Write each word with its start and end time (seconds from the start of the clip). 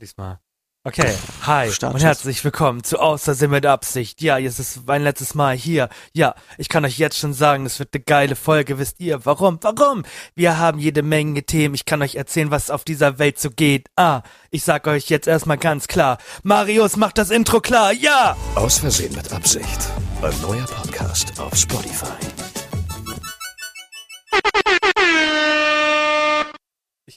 Diesmal. 0.00 0.38
Okay, 0.84 1.12
hi 1.42 1.70
und 1.82 2.02
herzlich 2.02 2.42
willkommen 2.44 2.84
zu 2.84 3.00
Außersinn 3.00 3.50
mit 3.50 3.66
Absicht. 3.66 4.22
Ja, 4.22 4.38
jetzt 4.38 4.60
ist 4.60 4.86
mein 4.86 5.02
letztes 5.02 5.34
Mal 5.34 5.56
hier. 5.56 5.88
Ja, 6.14 6.34
ich 6.56 6.68
kann 6.68 6.84
euch 6.84 6.98
jetzt 6.98 7.18
schon 7.18 7.34
sagen, 7.34 7.66
es 7.66 7.78
wird 7.80 7.90
eine 7.92 8.04
geile 8.04 8.36
Folge. 8.36 8.78
Wisst 8.78 9.00
ihr 9.00 9.26
warum? 9.26 9.58
Warum? 9.60 10.04
Wir 10.34 10.56
haben 10.56 10.78
jede 10.78 11.02
Menge 11.02 11.42
Themen. 11.42 11.74
Ich 11.74 11.84
kann 11.84 12.00
euch 12.00 12.14
erzählen, 12.14 12.50
was 12.50 12.70
auf 12.70 12.84
dieser 12.84 13.18
Welt 13.18 13.38
so 13.40 13.50
geht. 13.50 13.88
Ah, 13.96 14.22
ich 14.50 14.62
sag 14.62 14.86
euch 14.86 15.10
jetzt 15.10 15.26
erstmal 15.26 15.58
ganz 15.58 15.88
klar. 15.88 16.18
Marius 16.44 16.96
macht 16.96 17.18
das 17.18 17.30
Intro 17.30 17.60
klar. 17.60 17.92
Ja! 17.92 18.36
Aus 18.54 18.78
Versehen 18.78 19.14
mit 19.14 19.32
Absicht. 19.32 19.90
Ein 20.22 20.40
neuer 20.40 20.64
Podcast 20.64 21.38
auf 21.40 21.54
Spotify. 21.54 22.47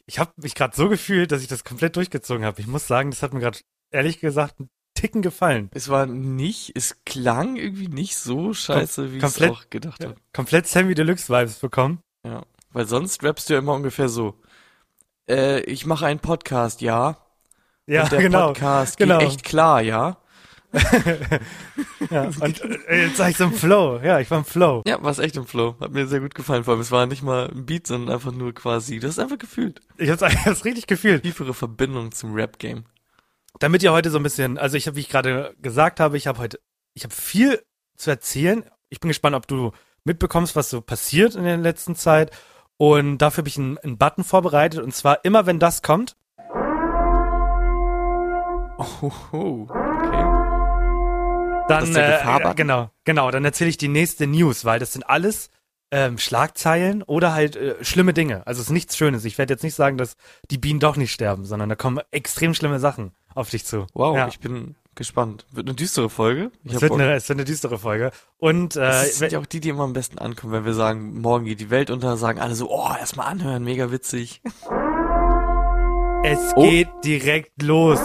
Ich, 0.05 0.15
ich 0.15 0.20
habe 0.20 0.31
mich 0.38 0.55
gerade 0.55 0.75
so 0.75 0.89
gefühlt, 0.89 1.31
dass 1.31 1.41
ich 1.41 1.47
das 1.47 1.63
komplett 1.63 1.95
durchgezogen 1.95 2.45
habe. 2.45 2.61
Ich 2.61 2.67
muss 2.67 2.88
sagen, 2.88 3.11
das 3.11 3.23
hat 3.23 3.34
mir 3.34 3.39
gerade 3.39 3.59
ehrlich 3.91 4.20
gesagt 4.20 4.59
einen 4.59 4.70
Ticken 4.94 5.21
gefallen. 5.21 5.70
Es 5.73 5.89
war 5.89 6.05
nicht, 6.05 6.73
es 6.75 7.03
klang 7.05 7.55
irgendwie 7.55 7.88
nicht 7.88 8.17
so 8.17 8.53
scheiße, 8.53 9.03
Kom 9.03 9.13
wie 9.13 9.17
ich 9.17 9.23
es 9.23 9.41
auch 9.41 9.70
gedacht 9.70 10.03
habe. 10.03 10.16
Komplett 10.34 10.67
Sammy 10.67 10.94
Deluxe 10.94 11.30
Vibes 11.30 11.55
bekommen. 11.55 12.02
Ja, 12.25 12.44
weil 12.72 12.85
sonst 12.85 13.23
rappst 13.23 13.49
du 13.49 13.53
ja 13.53 13.59
immer 13.59 13.73
ungefähr 13.73 14.09
so. 14.09 14.39
Äh, 15.30 15.61
ich 15.61 15.85
mache 15.85 16.05
einen 16.05 16.20
Podcast, 16.20 16.81
ja. 16.81 17.17
Ja, 17.88 18.03
Und 18.03 18.11
der 18.11 18.22
genau. 18.22 18.47
Podcast 18.47 18.97
genau. 18.97 19.20
geht 19.20 19.27
echt 19.27 19.44
klar, 19.44 19.81
ja. 19.81 20.20
Ja, 22.09 22.23
und 22.39 22.61
äh, 22.88 23.07
jetzt 23.07 23.20
war 23.20 23.30
ich 23.30 23.38
so 23.38 23.43
im 23.45 23.53
Flow. 23.53 23.99
Ja, 24.02 24.20
ich 24.20 24.31
war 24.31 24.38
im 24.38 24.45
Flow. 24.45 24.81
Ja, 24.88 25.03
war 25.03 25.17
echt 25.20 25.35
im 25.35 25.45
Flow. 25.45 25.75
Hat 25.80 25.91
mir 25.91 26.07
sehr 26.07 26.21
gut 26.21 26.34
gefallen. 26.34 26.63
Vor 26.63 26.73
allem, 26.73 26.81
es 26.81 26.91
war 26.91 27.05
nicht 27.05 27.23
mal 27.23 27.49
ein 27.49 27.66
Beat, 27.66 27.88
sondern 27.88 28.16
einfach 28.16 28.31
nur 28.31 28.53
quasi, 28.53 28.99
du 28.99 29.07
hast 29.07 29.20
einfach 29.20 29.38
gefühlt. 29.38 29.81
Ich 29.97 30.09
hab's, 30.09 30.21
ich 30.27 30.45
hab's 30.45 30.66
richtig 30.66 30.88
gefühlt. 30.88 31.23
Tiefere 31.23 31.53
Verbindung 31.53 32.11
zum 32.11 32.34
Rap-Game. 32.34 32.85
Damit 33.59 33.84
ihr 33.84 33.91
heute 33.91 34.09
so 34.09 34.17
ein 34.17 34.23
bisschen, 34.23 34.57
also 34.57 34.77
ich 34.77 34.88
habe, 34.88 34.95
wie 34.95 35.02
ich 35.02 35.09
gerade 35.09 35.53
gesagt 35.61 35.99
habe, 35.99 36.17
ich 36.17 36.27
habe 36.27 36.39
heute, 36.39 36.59
ich 36.94 37.03
habe 37.03 37.14
viel 37.14 37.61
zu 37.97 38.09
erzählen. 38.09 38.64
Ich 38.89 39.02
bin 39.02 39.09
gespannt, 39.09 39.36
ob 39.36 39.47
du 39.47 39.72
mitbekommst, 40.05 40.55
was 40.55 40.69
so 40.69 40.81
passiert 40.81 41.36
in 41.36 41.44
der 41.44 41.58
letzten 41.58 41.95
Zeit. 41.95 42.31
Und 42.77 43.17
dafür 43.17 43.42
habe 43.42 43.49
ich 43.49 43.58
einen, 43.58 43.77
einen 43.77 43.97
Button 43.97 44.23
vorbereitet. 44.23 44.81
Und 44.81 44.95
zwar 44.95 45.23
immer, 45.25 45.45
wenn 45.45 45.59
das 45.59 45.81
kommt. 45.81 46.16
Oh, 48.77 49.11
oh. 49.31 49.67
Dann, 51.67 51.95
äh, 51.95 52.54
genau, 52.56 52.90
genau, 53.06 53.31
dann 53.31 53.45
erzähle 53.45 53.70
ich 53.70 53.78
die 53.78 53.88
nächste 53.88 54.28
News, 54.28 54.66
weil 54.66 54.80
das 54.80 54.94
sind 54.94 55.04
alles 55.09 55.50
ähm, 55.92 56.17
Schlagzeilen 56.17 57.04
oder 57.04 57.34
halt 57.34 57.56
äh, 57.56 57.76
schlimme 57.84 58.14
Dinge. 58.14 58.45
Also 58.48 58.62
es 58.62 58.67
ist 58.67 58.73
nichts 58.73 58.98
Schönes. 58.98 59.26
Ich 59.26 59.38
werde 59.38 59.54
jetzt 59.54 59.64
nicht 59.64 59.76
sagen, 59.76 59.98
dass 59.98 60.16
die 60.50 60.58
Bienen 60.58 60.80
doch 60.80 60.95
nicht 60.98 61.12
sterben, 61.12 61.45
sondern 61.45 61.70
da 61.70 61.76
kommen 61.76 62.00
extrem 62.12 62.54
schlimme 62.54 62.80
Sachen 62.80 63.12
auf 63.36 63.50
dich 63.50 63.66
zu. 63.66 63.88
Wow, 63.94 64.16
Ja. 64.16 64.28
ich 64.28 64.39
bin 64.39 64.76
gespannt. 64.95 65.45
Wird 65.52 65.67
eine 65.67 65.76
düstere 65.76 66.09
Folge. 66.09 66.52
Ich 66.64 66.73
Es 66.73 66.82
wird, 66.82 66.92
eine, 66.94 67.14
es 67.14 67.28
wird 67.30 67.38
eine 67.38 67.45
düstere 67.45 67.78
Folge. 67.80 68.12
Und 68.38 68.76
äh, 68.76 68.80
Das 68.80 69.17
sind 69.17 69.32
ja 69.32 69.39
auch 69.39 69.45
die, 69.45 69.59
die 69.62 69.70
immer 69.70 69.84
am 69.84 69.94
besten 69.94 70.17
ankommen, 70.17 70.52
wenn 70.54 70.66
wir 70.66 70.73
sagen, 70.73 71.20
morgen 71.22 71.45
geht 71.45 71.59
die 71.62 71.70
Welt 71.70 71.89
unter, 71.89 72.17
sagen 72.17 72.39
alle 72.39 72.56
so, 72.56 72.70
oh, 72.70 72.89
erstmal 73.00 73.28
anhören, 73.28 73.64
mega 73.64 73.92
witzig. 73.92 74.42
Es 76.23 76.39
Oh. 76.56 76.62
geht 76.70 76.89
direkt 77.04 77.62
los. 77.64 78.00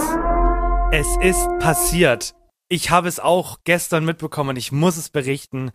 Es 0.92 1.06
ist 1.20 1.48
passiert. 1.58 2.34
Ich 2.68 2.90
habe 2.90 3.08
es 3.08 3.20
auch 3.20 3.58
gestern 3.62 4.04
mitbekommen 4.04 4.50
und 4.50 4.56
ich 4.56 4.72
muss 4.72 4.96
es 4.96 5.08
berichten. 5.08 5.70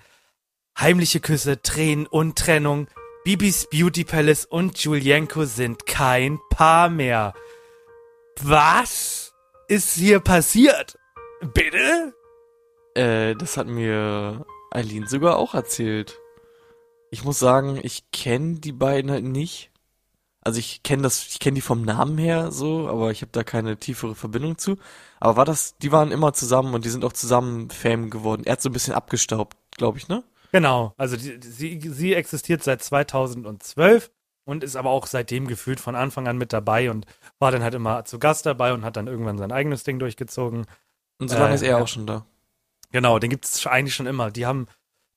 Heimliche 0.77 1.21
Küsse, 1.21 1.61
Tränen 1.61 2.05
und 2.05 2.37
Trennung. 2.37 2.87
Bibis 3.23 3.69
Beauty 3.69 4.03
Palace 4.03 4.45
und 4.45 4.77
Julienko 4.77 5.45
sind 5.45 5.85
kein 5.85 6.39
Paar 6.49 6.89
mehr. 6.89 7.33
Was 8.41 9.33
ist 9.69 9.93
hier 9.93 10.19
passiert? 10.19 10.97
Bitte? 11.53 12.13
Äh, 12.95 13.35
das 13.35 13.55
hat 13.55 13.67
mir 13.67 14.45
Eileen 14.69 15.07
sogar 15.07 15.37
auch 15.37 15.53
erzählt. 15.53 16.19
Ich 17.09 17.23
muss 17.23 17.39
sagen, 17.39 17.79
ich 17.81 18.11
kenne 18.11 18.59
die 18.59 18.73
beiden 18.73 19.11
halt 19.11 19.23
nicht. 19.23 19.71
Also 20.41 20.59
ich 20.59 20.83
kenne 20.83 21.03
das, 21.03 21.25
ich 21.27 21.39
kenne 21.39 21.55
die 21.55 21.61
vom 21.61 21.83
Namen 21.83 22.17
her 22.17 22.51
so, 22.51 22.89
aber 22.89 23.11
ich 23.11 23.21
habe 23.21 23.31
da 23.31 23.43
keine 23.43 23.77
tiefere 23.77 24.15
Verbindung 24.15 24.57
zu. 24.57 24.77
Aber 25.21 25.37
war 25.37 25.45
das, 25.45 25.77
die 25.77 25.91
waren 25.91 26.11
immer 26.11 26.33
zusammen 26.33 26.73
und 26.73 26.83
die 26.83 26.89
sind 26.89 27.05
auch 27.05 27.13
zusammen 27.13 27.69
Fame 27.69 28.09
geworden. 28.09 28.41
Er 28.43 28.53
hat 28.53 28.61
so 28.61 28.69
ein 28.69 28.73
bisschen 28.73 28.95
abgestaubt, 28.95 29.55
glaube 29.77 29.99
ich, 29.99 30.07
ne? 30.07 30.23
Genau, 30.51 30.93
also 30.97 31.15
die, 31.15 31.39
sie, 31.41 31.79
sie 31.79 32.13
existiert 32.15 32.63
seit 32.63 32.83
2012 32.83 34.11
und 34.45 34.63
ist 34.63 34.75
aber 34.75 34.89
auch 34.89 35.05
seitdem 35.05 35.47
gefühlt 35.47 35.79
von 35.79 35.95
Anfang 35.95 36.27
an 36.27 36.37
mit 36.37 36.51
dabei 36.51 36.89
und 36.89 37.05
war 37.39 37.51
dann 37.51 37.63
halt 37.63 37.75
immer 37.75 38.03
zu 38.03 38.17
Gast 38.19 38.45
dabei 38.47 38.73
und 38.73 38.83
hat 38.83 38.97
dann 38.97 39.07
irgendwann 39.07 39.37
sein 39.37 39.51
eigenes 39.51 39.83
Ding 39.83 39.99
durchgezogen. 39.99 40.65
Und 41.19 41.29
so 41.29 41.37
lange 41.37 41.51
Äh, 41.51 41.55
ist 41.55 41.61
er 41.61 41.77
auch 41.77 41.87
schon 41.87 42.07
da. 42.07 42.25
Genau, 42.91 43.19
den 43.19 43.29
gibt 43.29 43.45
es 43.45 43.65
eigentlich 43.67 43.95
schon 43.95 44.07
immer. 44.07 44.31
Die 44.31 44.45
haben 44.47 44.67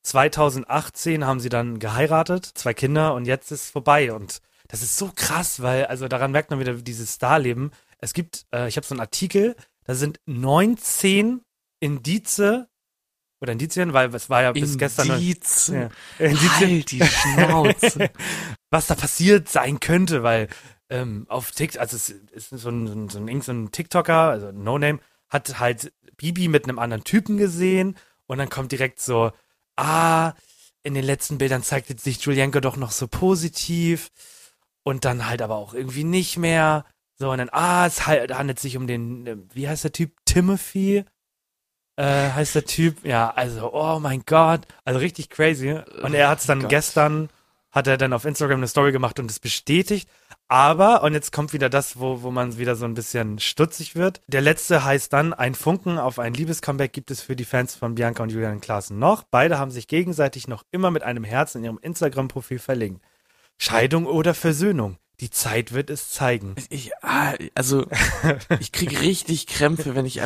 2018 0.03 1.27
haben 1.27 1.41
sie 1.41 1.49
dann 1.49 1.79
geheiratet, 1.79 2.45
zwei 2.45 2.75
Kinder 2.75 3.15
und 3.15 3.25
jetzt 3.25 3.51
ist 3.51 3.63
es 3.63 3.71
vorbei 3.71 4.13
und 4.13 4.43
das 4.69 4.83
ist 4.83 4.99
so 4.99 5.11
krass, 5.15 5.63
weil 5.63 5.87
also 5.87 6.09
daran 6.09 6.31
merkt 6.31 6.51
man 6.51 6.61
wieder 6.61 6.75
dieses 6.75 7.15
Starleben. 7.15 7.71
Es 7.99 8.13
gibt, 8.13 8.47
äh, 8.55 8.69
ich 8.69 8.77
habe 8.77 8.87
so 8.87 8.95
einen 8.95 9.01
Artikel, 9.01 9.57
da 9.85 9.95
sind 9.95 10.19
19 10.27 11.41
Indize 11.81 12.69
oder 13.41 13.53
Indizien, 13.53 13.93
weil 13.93 14.15
es 14.15 14.31
war 14.31 14.43
ja 14.43 14.53
bis 14.53 14.79
gestern 14.79 15.09
noch- 15.09 15.15
Indizien. 15.17 15.91
ja, 16.19 16.27
Indizien, 16.27 16.71
Halt 16.71 16.91
die 16.91 17.03
Schnauze. 17.05 18.11
was 18.71 18.87
da 18.87 18.95
passiert 18.95 19.49
sein 19.49 19.81
könnte, 19.81 20.23
weil 20.23 20.49
ähm, 20.91 21.27
auf 21.29 21.51
TikTok, 21.53 21.81
also 21.81 21.97
es 21.97 22.09
ist 22.11 22.51
so 22.51 22.69
ein, 22.71 22.87
so 22.87 22.93
ein, 22.95 23.09
so 23.09 23.19
ein, 23.19 23.29
irgend 23.29 23.45
so 23.45 23.53
ein 23.53 23.71
TikToker, 23.73 24.15
also 24.31 24.47
ein 24.49 24.63
No-Name, 24.63 24.99
hat 25.29 25.59
halt 25.59 25.93
Bibi 26.17 26.49
mit 26.49 26.65
einem 26.65 26.79
anderen 26.79 27.05
Typen 27.05 27.37
gesehen 27.37 27.97
und 28.27 28.39
dann 28.39 28.49
kommt 28.49 28.73
direkt 28.73 29.01
so, 29.01 29.33
ah, 29.77 30.33
in 30.83 30.95
den 30.95 31.05
letzten 31.05 31.39
Bildern 31.39 31.63
zeigte 31.63 31.97
sich 31.99 32.21
Julienko 32.23 32.61
doch 32.61 32.77
noch 32.77 32.93
so 32.93 33.09
positiv 33.09 34.11
und 34.83 35.05
dann 35.05 35.27
halt 35.27 35.41
aber 35.43 35.57
auch 35.57 35.75
irgendwie 35.75 36.05
nicht 36.05 36.37
mehr. 36.37 36.85
So, 37.17 37.31
und 37.31 37.39
dann, 37.39 37.51
ah, 37.53 37.87
es 37.87 38.07
handelt 38.07 38.59
sich 38.59 38.77
um 38.77 38.87
den, 38.87 39.27
äh, 39.27 39.37
wie 39.53 39.69
heißt 39.69 39.85
der 39.85 39.93
Typ? 39.93 40.13
Timothy? 40.25 41.05
Äh, 41.97 42.31
heißt 42.31 42.57
der 42.57 42.65
Typ, 42.65 43.05
ja, 43.05 43.31
also, 43.31 43.73
oh 43.73 44.01
mein 44.01 44.25
Gott, 44.27 44.63
also 44.85 44.99
richtig 44.99 45.31
crazy. 45.31 45.79
Und 46.03 46.15
er 46.15 46.29
hat 46.29 46.41
es 46.41 46.47
dann 46.47 46.61
Gott. 46.61 46.71
gestern, 46.71 47.29
hat 47.71 47.87
er 47.87 47.97
dann 47.97 48.13
auf 48.13 48.25
Instagram 48.25 48.59
eine 48.59 48.69
Story 48.69 48.91
gemacht 48.91 49.21
und 49.21 49.31
es 49.31 49.39
bestätigt. 49.39 50.09
Aber, 50.49 51.03
und 51.03 51.15
jetzt 51.15 51.33
kommt 51.33 51.53
wieder 51.53 51.71
das, 51.71 51.99
wo, 51.99 52.23
wo 52.23 52.31
man 52.31 52.59
wieder 52.59 52.75
so 52.77 52.85
ein 52.85 52.95
bisschen 52.95 53.39
stutzig 53.39 53.95
wird. 53.95 54.21
Der 54.27 54.41
letzte 54.41 54.85
heißt 54.85 55.13
dann, 55.13 55.33
ein 55.33 55.55
Funken 55.55 55.99
auf 55.99 56.19
ein 56.19 56.35
Liebescomeback 56.35 56.93
gibt 56.93 57.11
es 57.11 57.23
für 57.23 57.37
die 57.37 57.45
Fans 57.45 57.75
von 57.75 57.95
Bianca 57.95 58.23
und 58.23 58.31
Julian 58.33 58.61
Klaassen 58.61 58.99
noch. 58.99 59.23
Beide 59.23 59.59
haben 59.59 59.71
sich 59.71 59.89
gegenseitig 59.89 60.49
noch 60.49 60.65
immer 60.71 60.91
mit 60.91 61.03
einem 61.03 61.25
Herz 61.25 61.55
in 61.55 61.65
ihrem 61.65 61.79
Instagram-Profil 61.79 62.59
verlinkt. 62.59 63.05
Scheidung 63.57 64.07
oder 64.07 64.35
Versöhnung? 64.35 64.99
Die 65.21 65.31
Zeit 65.31 65.73
wird 65.73 65.91
es 65.91 66.11
zeigen. 66.11 66.57
Ich, 66.71 66.91
ah, 67.03 67.35
also, 67.55 67.87
ich 68.61 68.73
krieg 68.73 69.01
richtig 69.01 69.47
Krämpfe, 69.47 69.95
wenn 69.95 70.07
ich 70.07 70.21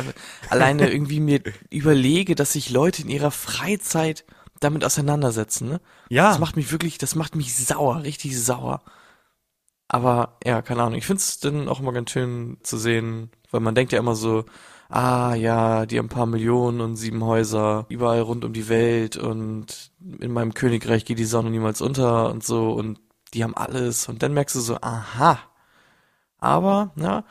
alleine 0.49 0.89
irgendwie 0.91 1.19
mir 1.19 1.41
überlege, 1.69 2.35
dass 2.35 2.53
sich 2.53 2.69
Leute 2.71 3.03
in 3.03 3.09
ihrer 3.09 3.31
Freizeit 3.31 4.25
damit 4.59 4.83
auseinandersetzen, 4.83 5.69
ne? 5.69 5.81
Ja, 6.09 6.29
Das 6.29 6.39
macht 6.39 6.55
mich 6.55 6.71
wirklich, 6.71 6.97
das 6.97 7.15
macht 7.15 7.35
mich 7.35 7.55
sauer, 7.55 8.03
richtig 8.03 8.37
sauer. 8.39 8.81
Aber, 9.87 10.37
ja, 10.45 10.61
keine 10.61 10.83
Ahnung. 10.83 10.97
Ich 10.97 11.05
find's 11.05 11.39
dann 11.39 11.67
auch 11.67 11.79
immer 11.79 11.93
ganz 11.93 12.11
schön 12.11 12.57
zu 12.63 12.77
sehen, 12.77 13.31
weil 13.51 13.61
man 13.61 13.75
denkt 13.75 13.91
ja 13.91 13.99
immer 13.99 14.15
so, 14.15 14.45
ah, 14.89 15.33
ja, 15.35 15.85
die 15.85 15.97
haben 15.97 16.05
ein 16.07 16.09
paar 16.09 16.25
Millionen 16.25 16.81
und 16.81 16.95
sieben 16.95 17.23
Häuser 17.23 17.85
überall 17.89 18.21
rund 18.21 18.45
um 18.45 18.53
die 18.53 18.69
Welt 18.69 19.17
und 19.17 19.91
in 20.19 20.31
meinem 20.31 20.53
Königreich 20.53 21.05
geht 21.05 21.19
die 21.19 21.25
Sonne 21.25 21.49
niemals 21.51 21.81
unter 21.81 22.31
und 22.31 22.43
so 22.43 22.71
und 22.71 22.99
die 23.33 23.43
haben 23.43 23.55
alles 23.55 24.07
und 24.07 24.23
dann 24.23 24.33
merkst 24.33 24.55
du 24.55 24.59
so, 24.59 24.77
aha. 24.81 25.39
Aber, 26.39 26.91
ja, 26.95 27.23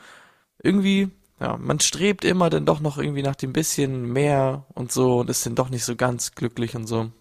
irgendwie, 0.61 1.09
ja, 1.39 1.57
man 1.57 1.79
strebt 1.79 2.25
immer 2.25 2.49
dann 2.49 2.65
doch 2.65 2.79
noch 2.79 2.97
irgendwie 2.97 3.23
nach 3.23 3.35
dem 3.35 3.53
bisschen 3.53 4.11
mehr 4.11 4.65
und 4.73 4.91
so 4.91 5.19
und 5.19 5.29
ist 5.29 5.45
dann 5.45 5.55
doch 5.55 5.69
nicht 5.69 5.85
so 5.85 5.95
ganz 5.95 6.35
glücklich 6.35 6.75
und 6.75 6.87
so. 6.87 7.11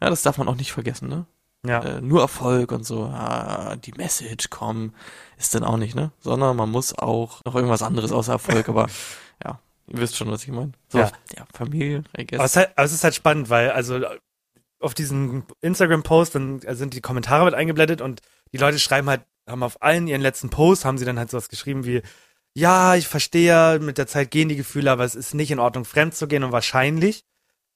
Ja, 0.00 0.10
das 0.10 0.22
darf 0.22 0.38
man 0.38 0.48
auch 0.48 0.56
nicht 0.56 0.72
vergessen, 0.72 1.08
ne? 1.08 1.26
ja. 1.66 1.82
Äh, 1.82 2.00
nur 2.00 2.20
Erfolg 2.22 2.72
und 2.72 2.84
so, 2.84 3.04
ah, 3.04 3.76
die 3.76 3.92
Message 3.92 4.50
kommen, 4.50 4.94
ist 5.38 5.54
dann 5.54 5.64
auch 5.64 5.76
nicht, 5.76 5.94
ne? 5.94 6.10
Sondern 6.20 6.56
man 6.56 6.70
muss 6.70 6.98
auch 6.98 7.44
noch 7.44 7.54
irgendwas 7.54 7.82
anderes 7.82 8.12
außer 8.12 8.32
Erfolg, 8.32 8.68
aber 8.68 8.86
ja, 9.44 9.60
ihr 9.88 9.98
wisst 10.00 10.16
schon, 10.16 10.30
was 10.30 10.42
ich 10.42 10.50
meine. 10.50 10.72
So, 10.88 10.98
Ja. 10.98 11.12
ja. 11.36 11.44
Familie, 11.52 12.04
I 12.18 12.26
guess. 12.26 12.38
Aber 12.38 12.46
es, 12.46 12.52
ist 12.52 12.56
halt, 12.56 12.70
aber 12.76 12.84
es 12.84 12.92
ist 12.92 13.04
halt 13.04 13.14
spannend, 13.14 13.50
weil 13.50 13.70
also 13.70 14.00
auf 14.80 14.94
diesen 14.94 15.44
Instagram-Post 15.60 16.34
dann 16.34 16.60
sind 16.60 16.94
die 16.94 17.00
Kommentare 17.00 17.44
mit 17.44 17.54
eingeblendet 17.54 18.00
und 18.00 18.20
die 18.52 18.58
Leute 18.58 18.78
schreiben 18.78 19.08
halt, 19.08 19.22
haben 19.46 19.62
auf 19.62 19.82
allen 19.82 20.08
ihren 20.08 20.20
letzten 20.20 20.50
Posts, 20.50 20.84
haben 20.84 20.98
sie 20.98 21.04
dann 21.04 21.18
halt 21.18 21.30
sowas 21.30 21.48
geschrieben 21.48 21.84
wie, 21.84 22.02
ja, 22.54 22.96
ich 22.96 23.06
verstehe, 23.06 23.78
mit 23.78 23.98
der 23.98 24.06
Zeit 24.06 24.30
gehen 24.30 24.48
die 24.48 24.56
Gefühle, 24.56 24.90
aber 24.90 25.04
es 25.04 25.14
ist 25.14 25.34
nicht 25.34 25.50
in 25.50 25.58
Ordnung, 25.58 25.84
fremd 25.84 26.14
zu 26.14 26.26
gehen 26.26 26.42
und 26.42 26.52
wahrscheinlich 26.52 27.24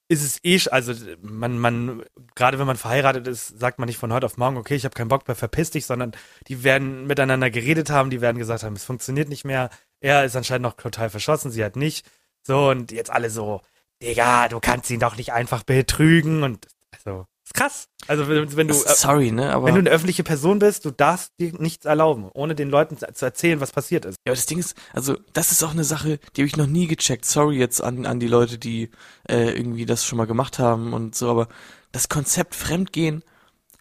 ist 0.09 0.23
es 0.23 0.45
eh, 0.45 0.61
also 0.71 0.93
man, 1.23 1.59
man, 1.59 2.05
gerade 2.35 2.59
wenn 2.59 2.67
man 2.67 2.77
verheiratet 2.77 3.27
ist, 3.27 3.59
sagt 3.59 3.79
man 3.79 3.87
nicht 3.87 3.97
von 3.99 4.13
heute 4.13 4.27
auf 4.27 4.37
morgen, 4.37 4.57
okay, 4.57 4.75
ich 4.75 4.85
habe 4.85 4.95
keinen 4.95 5.09
Bock 5.09 5.27
mehr, 5.27 5.35
verpiss 5.35 5.71
dich, 5.71 5.87
sondern 5.87 6.13
die 6.49 6.63
werden 6.63 7.07
miteinander 7.07 7.51
geredet 7.51 7.91
haben, 7.91 8.11
die 8.11 8.21
werden 8.21 8.39
gesagt 8.39 8.65
haben, 8.65 8.77
es 8.77 8.85
funktioniert 8.85 9.29
nicht 9.29 9.45
mehr, 9.45 9.71
Er 10.01 10.25
ist 10.25 10.37
anscheinend 10.37 10.65
noch 10.65 10.75
total 10.75 11.09
verschossen, 11.09 11.51
sie 11.51 11.65
hat 11.65 11.77
nicht. 11.77 12.07
So, 12.43 12.69
und 12.69 12.93
jetzt 12.93 13.11
alle 13.11 13.31
so, 13.31 13.63
Digga, 14.03 14.49
du 14.49 14.61
kannst 14.61 14.91
ihn 14.91 15.01
doch 15.01 15.17
nicht 15.17 15.33
einfach 15.33 15.63
betrügen 15.63 16.43
und 16.43 16.67
also, 17.05 17.27
ist 17.45 17.55
krass. 17.55 17.89
Also, 18.07 18.29
wenn, 18.29 18.57
wenn 18.57 18.69
du, 18.69 18.75
Sorry, 18.75 19.31
ne, 19.31 19.53
aber. 19.53 19.67
wenn 19.67 19.75
du 19.75 19.81
eine 19.81 19.91
öffentliche 19.91 20.25
Person 20.25 20.59
bist, 20.59 20.85
du 20.85 20.91
darfst 20.91 21.33
dir 21.39 21.53
nichts 21.59 21.85
erlauben, 21.85 22.31
ohne 22.33 22.55
den 22.55 22.71
Leuten 22.71 22.97
zu 22.97 23.07
zu 23.13 23.25
erzählen, 23.25 23.61
was 23.61 23.73
passiert 23.73 24.05
ist. 24.05 24.17
Ja, 24.27 24.31
aber 24.31 24.37
das 24.37 24.47
Ding 24.47 24.59
ist, 24.59 24.77
also 24.93 25.17
das 25.33 25.53
ist 25.53 25.63
auch 25.63 25.73
eine 25.73 25.85
Sache, 25.85 26.19
die 26.35 26.43
habe 26.43 26.47
ich 26.47 26.57
noch 26.57 26.67
nie 26.67 26.87
gecheckt. 26.87 27.27
Sorry 27.27 27.59
jetzt 27.59 27.83
an, 27.83 28.07
an 28.07 28.21
die 28.21 28.29
Leute, 28.29 28.59
die 28.59 28.91
äh, 29.29 29.51
irgendwie 29.51 29.85
das 29.85 30.05
schon 30.05 30.17
mal 30.17 30.27
gemacht 30.27 30.59
haben 30.59 30.93
und 30.95 31.15
so, 31.15 31.31
aber 31.31 31.49
das 31.93 32.09
Konzept 32.09 32.55
Fremdgehen 32.55 33.23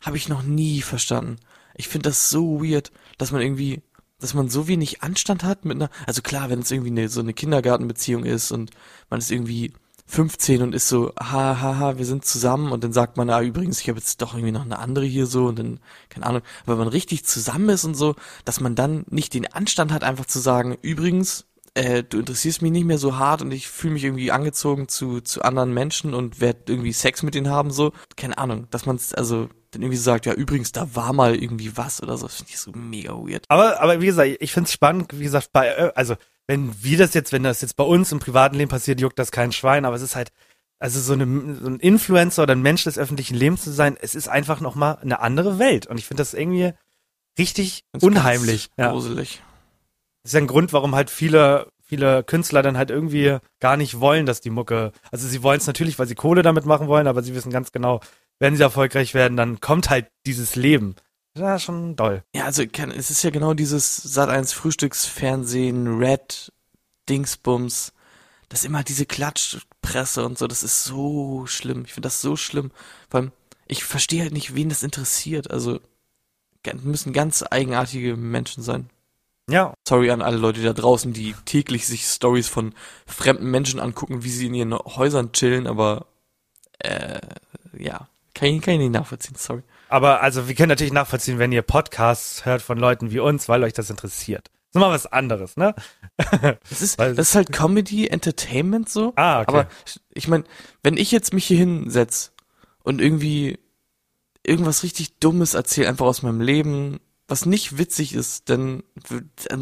habe 0.01 0.17
ich 0.17 0.27
noch 0.27 0.43
nie 0.43 0.81
verstanden. 0.81 1.37
Ich 1.75 1.87
finde 1.87 2.09
das 2.09 2.29
so 2.29 2.61
weird, 2.61 2.91
dass 3.17 3.31
man 3.31 3.41
irgendwie, 3.41 3.81
dass 4.19 4.33
man 4.33 4.49
so 4.49 4.67
wenig 4.67 5.01
Anstand 5.01 5.43
hat 5.43 5.65
mit 5.65 5.77
einer, 5.77 5.89
also 6.05 6.21
klar, 6.21 6.49
wenn 6.49 6.59
es 6.59 6.71
irgendwie 6.71 6.91
eine, 6.91 7.09
so 7.09 7.21
eine 7.21 7.33
Kindergartenbeziehung 7.33 8.25
ist 8.25 8.51
und 8.51 8.71
man 9.09 9.19
ist 9.19 9.31
irgendwie 9.31 9.73
15 10.13 10.61
und 10.61 10.75
ist 10.75 10.87
so, 10.87 11.11
ha, 11.19 11.59
ha, 11.59 11.77
ha, 11.79 11.97
wir 11.97 12.05
sind 12.05 12.23
zusammen. 12.23 12.71
Und 12.71 12.83
dann 12.83 12.93
sagt 12.93 13.17
man, 13.17 13.29
ah, 13.29 13.41
übrigens, 13.41 13.81
ich 13.81 13.89
habe 13.89 13.99
jetzt 13.99 14.21
doch 14.21 14.35
irgendwie 14.35 14.51
noch 14.51 14.65
eine 14.65 14.77
andere 14.77 15.05
hier 15.05 15.25
so. 15.25 15.45
Und 15.45 15.57
dann, 15.57 15.79
keine 16.09 16.27
Ahnung, 16.27 16.41
weil 16.65 16.75
man 16.75 16.87
richtig 16.87 17.25
zusammen 17.25 17.69
ist 17.69 17.83
und 17.83 17.95
so, 17.95 18.15
dass 18.45 18.59
man 18.59 18.75
dann 18.75 19.05
nicht 19.09 19.33
den 19.33 19.51
Anstand 19.51 19.91
hat, 19.91 20.03
einfach 20.03 20.25
zu 20.25 20.39
sagen, 20.39 20.77
übrigens, 20.81 21.45
äh, 21.73 22.03
du 22.03 22.19
interessierst 22.19 22.61
mich 22.61 22.71
nicht 22.71 22.85
mehr 22.85 22.99
so 22.99 23.17
hart 23.17 23.41
und 23.41 23.51
ich 23.51 23.67
fühle 23.67 23.93
mich 23.93 24.03
irgendwie 24.03 24.31
angezogen 24.31 24.87
zu, 24.87 25.21
zu 25.21 25.41
anderen 25.41 25.73
Menschen 25.73 26.13
und 26.13 26.39
werde 26.39 26.59
irgendwie 26.67 26.93
Sex 26.93 27.23
mit 27.23 27.33
denen 27.33 27.49
haben, 27.49 27.71
so, 27.71 27.93
keine 28.15 28.37
Ahnung, 28.37 28.67
dass 28.69 28.85
man 28.85 28.97
es, 28.97 29.13
also, 29.13 29.49
dann 29.71 29.81
irgendwie 29.81 29.97
sagt, 29.97 30.27
ja, 30.27 30.33
übrigens, 30.33 30.71
da 30.71 30.95
war 30.95 31.13
mal 31.13 31.35
irgendwie 31.35 31.75
was 31.75 32.03
oder 32.03 32.15
so, 32.17 32.27
das 32.27 32.35
finde 32.35 32.51
ich 32.51 32.59
so 32.59 32.71
mega 32.75 33.13
weird. 33.13 33.45
Aber, 33.47 33.81
aber 33.81 34.01
wie 34.01 34.05
gesagt, 34.05 34.37
ich 34.39 34.53
finde 34.53 34.67
es 34.67 34.73
spannend, 34.73 35.17
wie 35.17 35.23
gesagt, 35.23 35.49
bei, 35.51 35.95
also, 35.95 36.15
wenn 36.47 36.83
wir 36.83 36.97
das 36.97 37.13
jetzt, 37.13 37.31
wenn 37.31 37.43
das 37.43 37.61
jetzt 37.61 37.75
bei 37.75 37.83
uns 37.83 38.11
im 38.11 38.19
privaten 38.19 38.55
Leben 38.55 38.69
passiert, 38.69 38.99
juckt 38.99 39.19
das 39.19 39.31
kein 39.31 39.51
Schwein, 39.51 39.85
aber 39.85 39.95
es 39.95 40.01
ist 40.01 40.15
halt, 40.15 40.31
also 40.79 40.99
so, 40.99 41.13
eine, 41.13 41.55
so 41.55 41.67
ein 41.67 41.79
Influencer 41.79 42.43
oder 42.43 42.55
ein 42.55 42.61
Mensch 42.61 42.83
des 42.83 42.97
öffentlichen 42.97 43.35
Lebens 43.35 43.63
zu 43.63 43.71
sein, 43.71 43.97
es 44.01 44.15
ist 44.15 44.27
einfach 44.27 44.59
nochmal 44.59 44.97
eine 45.01 45.21
andere 45.21 45.57
Welt. 45.57 45.87
Und 45.87 45.97
ich 45.97 46.05
finde 46.05 46.21
das 46.21 46.33
irgendwie 46.33 46.73
richtig 47.39 47.85
Ganz, 47.93 48.03
unheimlich. 48.03 48.69
Ja. 48.77 48.91
gruselig. 48.91 49.41
Das 50.23 50.31
ist 50.31 50.33
ja 50.33 50.41
ein 50.41 50.47
Grund, 50.47 50.73
warum 50.73 50.95
halt 50.95 51.09
viele, 51.09 51.67
viele 51.81 52.23
Künstler 52.23 52.61
dann 52.61 52.77
halt 52.77 52.91
irgendwie 52.91 53.37
gar 53.59 53.77
nicht 53.77 53.99
wollen, 53.99 54.25
dass 54.25 54.41
die 54.41 54.49
Mucke, 54.49 54.91
also 55.11 55.27
sie 55.27 55.43
wollen 55.43 55.59
es 55.59 55.67
natürlich, 55.67 55.99
weil 55.99 56.07
sie 56.07 56.15
Kohle 56.15 56.41
damit 56.41 56.65
machen 56.65 56.87
wollen, 56.87 57.07
aber 57.07 57.23
sie 57.23 57.33
wissen 57.33 57.51
ganz 57.51 57.71
genau, 57.71 58.01
wenn 58.39 58.57
sie 58.57 58.63
erfolgreich 58.63 59.13
werden, 59.13 59.37
dann 59.37 59.61
kommt 59.61 59.89
halt 59.89 60.07
dieses 60.25 60.55
Leben. 60.55 60.95
Ja, 61.35 61.57
schon 61.57 61.95
doll. 61.95 62.23
Ja, 62.35 62.45
also 62.45 62.63
es 62.63 63.09
ist 63.09 63.23
ja 63.23 63.31
genau 63.31 63.53
dieses 63.53 64.15
Sat1 64.15 64.53
Frühstücksfernsehen, 64.53 65.97
Red, 65.97 66.51
Dingsbums, 67.09 67.93
das 68.49 68.59
ist 68.59 68.65
immer 68.65 68.83
diese 68.83 69.07
Klatschpresse 69.07 70.23
und 70.23 70.37
so, 70.37 70.45
das 70.45 70.61
ist 70.61 70.83
so 70.83 71.47
schlimm. 71.47 71.85
Ich 71.85 71.93
finde 71.93 72.05
das 72.05 72.21
so 72.21 72.35
schlimm. 72.35 72.69
Vor 73.09 73.21
allem, 73.21 73.31
ich 73.65 73.83
verstehe 73.83 74.21
halt 74.21 74.33
nicht, 74.33 74.53
wen 74.53 74.69
das 74.69 74.83
interessiert. 74.83 75.49
Also, 75.49 75.79
müssen 76.83 77.13
ganz 77.13 77.43
eigenartige 77.49 78.15
Menschen 78.15 78.61
sein. 78.61 78.91
Ja, 79.49 79.73
Sorry 79.87 80.11
an 80.11 80.21
alle 80.21 80.37
Leute 80.37 80.61
da 80.61 80.71
draußen, 80.71 81.13
die 81.13 81.33
täglich 81.45 81.87
sich 81.87 82.05
Stories 82.05 82.47
von 82.47 82.75
fremden 83.07 83.49
Menschen 83.49 83.79
angucken, 83.79 84.23
wie 84.23 84.29
sie 84.29 84.45
in 84.45 84.53
ihren 84.53 84.73
Häusern 84.73 85.31
chillen, 85.31 85.65
aber 85.65 86.05
äh, 86.77 87.19
ja, 87.77 88.07
kann 88.35 88.49
ich, 88.49 88.61
kann 88.61 88.75
ich 88.75 88.81
nicht 88.81 88.91
nachvollziehen, 88.91 89.35
sorry. 89.35 89.63
Aber 89.93 90.21
also 90.21 90.47
wir 90.47 90.55
können 90.55 90.69
natürlich 90.69 90.91
nachvollziehen, 90.91 91.37
wenn 91.37 91.51
ihr 91.51 91.61
Podcasts 91.61 92.45
hört 92.45 92.63
von 92.63 92.79
Leuten 92.79 93.11
wie 93.11 93.19
uns, 93.19 93.47
weil 93.47 93.63
euch 93.63 93.73
das 93.73 93.91
interessiert. 93.91 94.47
Das 94.47 94.79
ist 94.79 94.87
mal 94.87 94.89
was 94.89 95.05
anderes, 95.05 95.55
ne? 95.55 95.75
Das 96.67 96.81
ist, 96.81 96.99
das 96.99 97.15
ist 97.19 97.35
halt 97.35 97.51
Comedy, 97.51 98.07
Entertainment 98.07 98.89
so. 98.89 99.13
Ah, 99.17 99.41
okay. 99.41 99.49
Aber 99.49 99.67
ich 100.11 100.27
meine, 100.27 100.45
wenn 100.81 100.97
ich 100.97 101.11
jetzt 101.11 101.31
mich 101.31 101.45
hier 101.45 101.59
hinsetz 101.59 102.31
und 102.81 103.01
irgendwie 103.01 103.59
irgendwas 104.41 104.81
richtig 104.81 105.19
Dummes 105.19 105.53
erzähle, 105.53 105.89
einfach 105.89 106.07
aus 106.07 106.23
meinem 106.23 106.41
Leben, 106.41 106.99
was 107.27 107.45
nicht 107.45 107.77
witzig 107.77 108.15
ist, 108.15 108.49
dann 108.49 108.81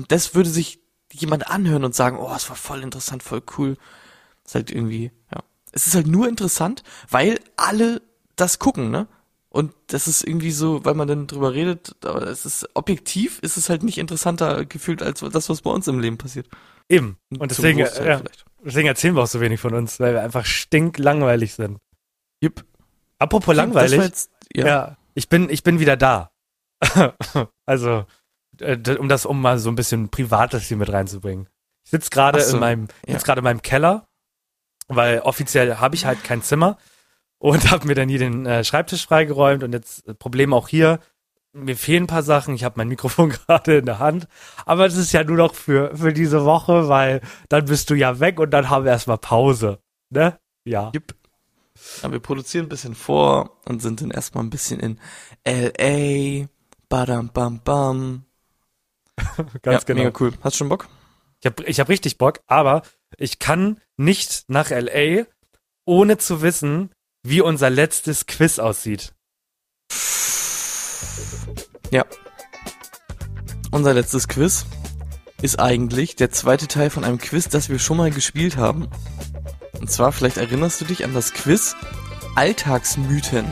das 0.08 0.34
würde 0.34 0.50
sich 0.50 0.80
jemand 1.12 1.48
anhören 1.48 1.84
und 1.84 1.94
sagen, 1.94 2.18
oh, 2.18 2.34
es 2.34 2.48
war 2.48 2.56
voll 2.56 2.84
interessant, 2.84 3.22
voll 3.22 3.44
cool. 3.58 3.76
ist 4.46 4.56
halt 4.56 4.72
irgendwie, 4.72 5.12
ja. 5.30 5.44
Es 5.74 5.88
ist 5.88 5.96
halt 5.96 6.08
nur 6.08 6.30
interessant, 6.30 6.84
weil 7.10 7.42
alle 7.58 8.02
das 8.38 8.60
gucken, 8.60 8.92
ne? 8.92 9.10
Und 9.54 9.74
das 9.88 10.08
ist 10.08 10.26
irgendwie 10.26 10.52
so, 10.52 10.86
weil 10.86 10.94
man 10.94 11.10
dann 11.10 11.28
drüber 11.28 11.54
redet, 11.54 11.94
aber 12.06 12.24
es 12.24 12.46
ist 12.46 12.70
objektiv, 12.74 13.38
ist 13.40 13.58
es 13.58 13.70
halt 13.70 13.84
nicht 13.84 13.98
interessanter 13.98 14.64
gefühlt 14.64 15.04
als 15.04 15.20
das, 15.20 15.50
was 15.50 15.62
bei 15.62 15.70
uns 15.70 15.90
im 15.90 16.00
Leben 16.00 16.18
passiert. 16.18 16.48
Eben. 16.88 17.18
Und 17.38 17.52
deswegen, 17.52 17.80
Großteil 17.80 18.08
ja, 18.08 18.22
deswegen 18.64 18.88
erzählen 18.88 19.14
wir 19.14 19.24
auch 19.24 19.28
so 19.28 19.42
wenig 19.42 19.60
von 19.60 19.74
uns, 19.74 20.00
weil 20.00 20.14
wir 20.14 20.22
einfach 20.22 20.46
stinklangweilig 20.46 21.54
sind. 21.54 21.80
Jupp. 22.40 22.64
Apropos 23.20 23.48
war 23.48 23.56
langweilig, 23.56 24.00
jetzt, 24.00 24.32
ja. 24.56 24.66
ja. 24.66 24.98
ich 25.16 25.28
bin, 25.28 25.50
ich 25.50 25.64
bin 25.64 25.82
wieder 25.82 25.98
da. 25.98 26.32
also, 27.66 28.06
äh, 28.62 28.78
um 28.98 29.10
das, 29.10 29.26
um 29.26 29.42
mal 29.42 29.60
so 29.60 29.70
ein 29.70 29.76
bisschen 29.76 30.08
Privates 30.08 30.64
hier 30.64 30.78
mit 30.78 30.92
reinzubringen. 30.94 31.50
Ich 31.84 31.92
sitze 31.92 32.10
gerade 32.10 32.42
so, 32.42 32.54
in 32.54 32.62
meinem, 32.62 32.88
ja. 33.06 33.16
sitz 33.16 33.26
gerade 33.26 33.40
in 33.40 33.44
meinem 33.44 33.62
Keller, 33.62 34.08
weil 34.88 35.20
offiziell 35.20 35.76
habe 35.76 35.96
ich 35.96 36.06
halt 36.06 36.24
kein 36.24 36.42
Zimmer 36.42 36.78
und 37.42 37.72
habe 37.72 37.88
mir 37.88 37.96
dann 37.96 38.08
hier 38.08 38.20
den 38.20 38.46
äh, 38.46 38.64
Schreibtisch 38.64 39.06
freigeräumt 39.06 39.64
und 39.64 39.74
jetzt 39.74 40.08
äh, 40.08 40.14
Problem 40.14 40.54
auch 40.54 40.68
hier. 40.68 41.00
Mir 41.54 41.76
fehlen 41.76 42.04
ein 42.04 42.08
paar 42.08 42.24
Sachen. 42.24 42.54
Ich 42.54 42.64
habe 42.64 42.76
mein 42.78 42.88
Mikrofon 42.88 43.30
gerade 43.30 43.78
in 43.78 43.86
der 43.86 44.00
Hand, 44.00 44.28
aber 44.66 44.86
das 44.86 44.96
ist 44.96 45.12
ja 45.12 45.24
nur 45.24 45.38
noch 45.38 45.56
für 45.56 45.96
für 45.98 46.14
diese 46.14 46.46
Woche, 46.46 46.88
weil 46.88 47.22
dann 47.50 47.66
bist 47.66 47.90
du 47.90 47.96
ja 47.96 48.20
weg 48.20 48.40
und 48.40 48.52
dann 48.52 48.70
haben 48.70 48.86
wir 48.86 48.92
erstmal 48.92 49.18
Pause, 49.18 49.80
ne? 50.10 50.40
Ja. 50.64 50.92
Jupp. 50.94 51.16
Ja, 52.04 52.12
wir 52.12 52.20
produzieren 52.20 52.68
ein 52.68 52.70
bisschen 52.70 52.94
vor 52.94 53.58
und 53.66 53.82
sind 53.82 54.02
dann 54.02 54.12
erstmal 54.12 54.44
ein 54.44 54.52
bisschen 54.52 54.80
in 54.80 55.00
L.A. 55.44 56.48
Badam 56.90 57.32
bam 57.34 57.62
bam. 57.64 58.26
Ganz 59.64 59.82
ja, 59.82 59.86
genau. 59.86 60.04
Mega 60.04 60.18
cool. 60.20 60.34
Hast 60.42 60.56
du 60.56 60.58
schon 60.60 60.70
Bock? 60.70 60.88
Ich 61.40 61.46
habe 61.48 61.64
ich 61.64 61.80
hab 61.80 61.90
richtig 61.90 62.20
Bock, 62.20 62.42
aber 62.46 62.84
ich 63.18 63.40
kann 63.40 63.82
nicht 63.98 64.46
nach 64.48 64.70
LA, 64.70 65.26
ohne 65.86 66.18
zu 66.20 66.44
wissen, 66.44 66.92
wie 67.24 67.42
unser 67.42 67.70
letztes 67.70 68.26
Quiz 68.26 68.60
aussieht. 68.60 69.14
Ja. 71.92 72.06
Unser 73.72 73.94
letztes 73.94 74.28
Quiz 74.28 74.66
ist 75.42 75.60
eigentlich 75.60 76.16
der 76.16 76.32
zweite 76.32 76.68
Teil 76.68 76.90
von 76.90 77.04
einem 77.04 77.18
Quiz, 77.18 77.50
das 77.50 77.70
wir 77.70 77.80
schon 77.80 77.98
mal 77.98 78.12
gespielt 78.12 78.58
haben. 78.58 78.88
Und 79.80 79.90
zwar, 79.90 80.12
vielleicht 80.12 80.38
erinnerst 80.38 80.82
du 80.82 80.86
dich 80.86 81.04
an 81.04 81.14
das 81.14 81.34
Quiz 81.34 81.76
Alltagsmythen. 82.36 83.46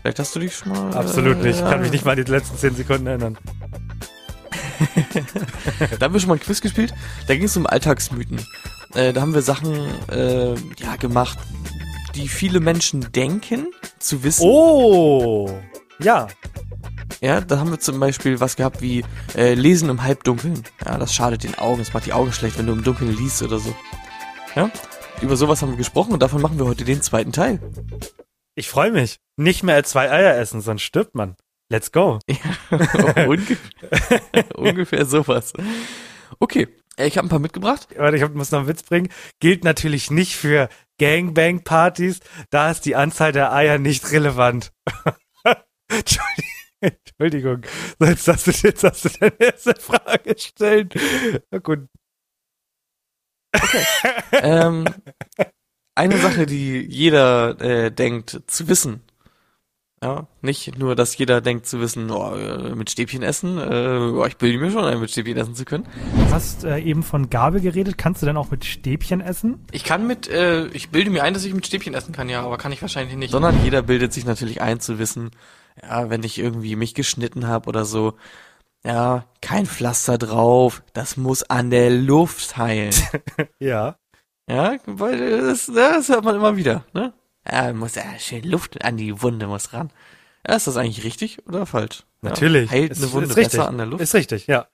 Vielleicht 0.00 0.18
hast 0.18 0.34
du 0.34 0.40
dich 0.40 0.56
schon 0.56 0.72
mal. 0.72 0.94
Absolut 0.94 1.38
nicht. 1.42 1.56
Ich 1.56 1.60
kann 1.60 1.80
äh, 1.80 1.82
mich 1.82 1.92
nicht 1.92 2.04
mal 2.04 2.12
an 2.12 2.24
die 2.24 2.30
letzten 2.30 2.56
zehn 2.56 2.74
Sekunden 2.74 3.06
erinnern. 3.06 3.38
Da 5.98 6.06
haben 6.06 6.14
wir 6.14 6.20
schon 6.20 6.28
mal 6.28 6.34
ein 6.36 6.40
Quiz 6.40 6.60
gespielt. 6.60 6.94
Da 7.26 7.34
ging 7.34 7.44
es 7.44 7.56
um 7.56 7.66
Alltagsmythen. 7.66 8.40
Äh, 8.94 9.12
da 9.12 9.20
haben 9.20 9.34
wir 9.34 9.42
Sachen 9.42 9.74
äh, 10.10 10.54
ja 10.78 10.96
gemacht, 10.98 11.38
die 12.14 12.28
viele 12.28 12.60
Menschen 12.60 13.12
denken 13.12 13.68
zu 13.98 14.22
wissen. 14.22 14.44
Oh! 14.44 15.50
Ja. 15.98 16.28
Ja, 17.20 17.40
da 17.40 17.58
haben 17.58 17.70
wir 17.70 17.80
zum 17.80 18.00
Beispiel 18.00 18.40
was 18.40 18.56
gehabt 18.56 18.80
wie 18.80 19.04
äh, 19.36 19.54
Lesen 19.54 19.88
im 19.90 20.02
Halbdunkeln. 20.02 20.62
Ja, 20.84 20.96
das 20.96 21.14
schadet 21.14 21.44
den 21.44 21.56
Augen, 21.56 21.78
das 21.78 21.92
macht 21.92 22.06
die 22.06 22.12
Augen 22.12 22.32
schlecht, 22.32 22.58
wenn 22.58 22.66
du 22.66 22.72
im 22.72 22.82
Dunkeln 22.82 23.14
liest 23.14 23.42
oder 23.42 23.58
so. 23.58 23.74
Ja, 24.54 24.70
über 25.20 25.36
sowas 25.36 25.60
haben 25.60 25.72
wir 25.72 25.76
gesprochen 25.76 26.12
und 26.12 26.22
davon 26.22 26.40
machen 26.40 26.58
wir 26.58 26.66
heute 26.66 26.84
den 26.84 27.02
zweiten 27.02 27.32
Teil. 27.32 27.60
Ich 28.54 28.68
freue 28.68 28.90
mich. 28.90 29.18
Nicht 29.36 29.62
mehr 29.62 29.74
als 29.74 29.90
zwei 29.90 30.10
Eier 30.10 30.36
essen, 30.36 30.60
sonst 30.60 30.82
stirbt 30.82 31.14
man. 31.14 31.36
Let's 31.70 31.92
go. 31.92 32.18
Ungefähr, 33.26 33.58
ungefähr 34.56 35.06
sowas. 35.06 35.52
Okay, 36.38 36.68
ich 37.06 37.16
habe 37.16 37.26
ein 37.26 37.30
paar 37.30 37.38
mitgebracht. 37.38 37.88
Warte, 37.96 38.16
ich 38.16 38.28
muss 38.30 38.50
noch 38.50 38.60
einen 38.60 38.68
Witz 38.68 38.82
bringen. 38.82 39.08
Gilt 39.40 39.64
natürlich 39.64 40.10
nicht 40.10 40.36
für 40.36 40.68
Gangbang-Partys. 40.98 42.20
Da 42.50 42.70
ist 42.70 42.82
die 42.82 42.96
Anzahl 42.96 43.32
der 43.32 43.52
Eier 43.52 43.78
nicht 43.78 44.10
relevant. 44.12 44.72
Entschuldigung. 46.80 47.62
Jetzt 48.00 48.28
hast 48.28 48.46
du, 48.46 48.50
jetzt 48.50 48.84
hast 48.84 49.04
du 49.04 49.08
deine 49.18 49.40
erste 49.40 49.74
Frage 49.74 50.34
gestellt. 50.34 50.94
Na 51.50 51.58
gut. 51.58 51.86
ähm, 54.32 54.86
eine 55.94 56.18
Sache, 56.18 56.46
die 56.46 56.80
jeder 56.80 57.60
äh, 57.60 57.90
denkt 57.90 58.42
zu 58.46 58.68
wissen. 58.68 59.02
Ja, 60.02 60.26
nicht 60.40 60.78
nur, 60.78 60.96
dass 60.96 61.18
jeder 61.18 61.42
denkt 61.42 61.66
zu 61.66 61.78
wissen, 61.78 62.10
oh, 62.10 62.34
äh, 62.34 62.74
mit 62.74 62.88
Stäbchen 62.88 63.22
essen, 63.22 63.58
äh, 63.58 63.98
oh, 63.98 64.24
ich 64.24 64.38
bilde 64.38 64.58
mir 64.58 64.70
schon 64.70 64.84
ein, 64.84 64.98
mit 64.98 65.10
Stäbchen 65.10 65.36
essen 65.36 65.54
zu 65.54 65.66
können. 65.66 65.86
Du 66.14 66.32
hast 66.32 66.64
äh, 66.64 66.78
eben 66.78 67.02
von 67.02 67.28
Gabel 67.28 67.60
geredet. 67.60 67.98
Kannst 67.98 68.22
du 68.22 68.26
denn 68.26 68.38
auch 68.38 68.50
mit 68.50 68.64
Stäbchen 68.64 69.20
essen? 69.20 69.66
Ich 69.72 69.84
kann 69.84 70.06
mit, 70.06 70.26
äh, 70.26 70.68
ich 70.68 70.88
bilde 70.88 71.10
mir 71.10 71.22
ein, 71.22 71.34
dass 71.34 71.44
ich 71.44 71.52
mit 71.52 71.66
Stäbchen 71.66 71.92
essen 71.92 72.14
kann, 72.14 72.30
ja, 72.30 72.42
aber 72.42 72.56
kann 72.56 72.72
ich 72.72 72.80
wahrscheinlich 72.80 73.14
nicht. 73.14 73.30
Sondern 73.30 73.62
jeder 73.62 73.82
bildet 73.82 74.14
sich 74.14 74.24
natürlich 74.24 74.62
ein 74.62 74.80
zu 74.80 74.98
wissen, 74.98 75.32
ja, 75.82 76.08
wenn 76.08 76.22
ich 76.22 76.38
irgendwie 76.38 76.76
mich 76.76 76.94
geschnitten 76.94 77.46
habe 77.46 77.68
oder 77.68 77.84
so, 77.84 78.14
ja, 78.82 79.26
kein 79.42 79.66
Pflaster 79.66 80.16
drauf, 80.16 80.82
das 80.94 81.18
muss 81.18 81.42
an 81.42 81.68
der 81.68 81.90
Luft 81.90 82.56
heilen. 82.56 82.94
Ja. 83.58 83.96
ja, 84.48 84.78
weil 84.86 85.42
das, 85.42 85.66
das 85.66 86.08
hört 86.08 86.24
man 86.24 86.36
immer 86.36 86.56
wieder, 86.56 86.86
ne? 86.94 87.12
Ja, 87.50 87.72
muss 87.72 87.94
ja 87.96 88.18
schön 88.18 88.44
Luft 88.44 88.84
an 88.84 88.96
die 88.96 89.22
Wunde 89.22 89.46
muss 89.46 89.72
ran. 89.72 89.90
Ja, 90.46 90.54
ist 90.54 90.66
das 90.66 90.76
eigentlich 90.76 91.04
richtig 91.04 91.46
oder 91.46 91.66
falsch? 91.66 92.04
Natürlich. 92.22 92.70
Ja, 92.70 92.76
heilt 92.76 92.92
Ist- 92.92 93.02
eine 93.02 93.12
Wunde 93.12 93.28
ist 93.30 93.36
richtig. 93.36 93.52
besser 93.58 93.68
an 93.68 93.76
der 93.78 93.86
Luft? 93.86 94.02
Ist 94.02 94.14
richtig, 94.14 94.46
ja. 94.46 94.68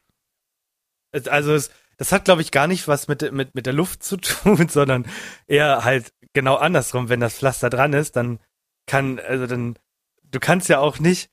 Also 1.28 1.54
es, 1.54 1.70
das 1.96 2.12
hat, 2.12 2.24
glaube 2.26 2.42
ich, 2.42 2.50
gar 2.50 2.66
nicht 2.66 2.88
was 2.88 3.08
mit, 3.08 3.32
mit, 3.32 3.54
mit 3.54 3.66
der 3.66 3.72
Luft 3.72 4.02
zu 4.02 4.16
tun, 4.18 4.68
sondern 4.68 5.06
eher 5.46 5.84
halt 5.84 6.12
genau 6.34 6.56
andersrum. 6.56 7.08
Wenn 7.08 7.20
das 7.20 7.36
Pflaster 7.38 7.70
dran 7.70 7.92
ist, 7.92 8.16
dann 8.16 8.38
kann, 8.86 9.18
also 9.18 9.46
dann, 9.46 9.78
du 10.24 10.38
kannst 10.38 10.68
ja 10.68 10.78
auch 10.78 10.98
nicht 10.98 11.30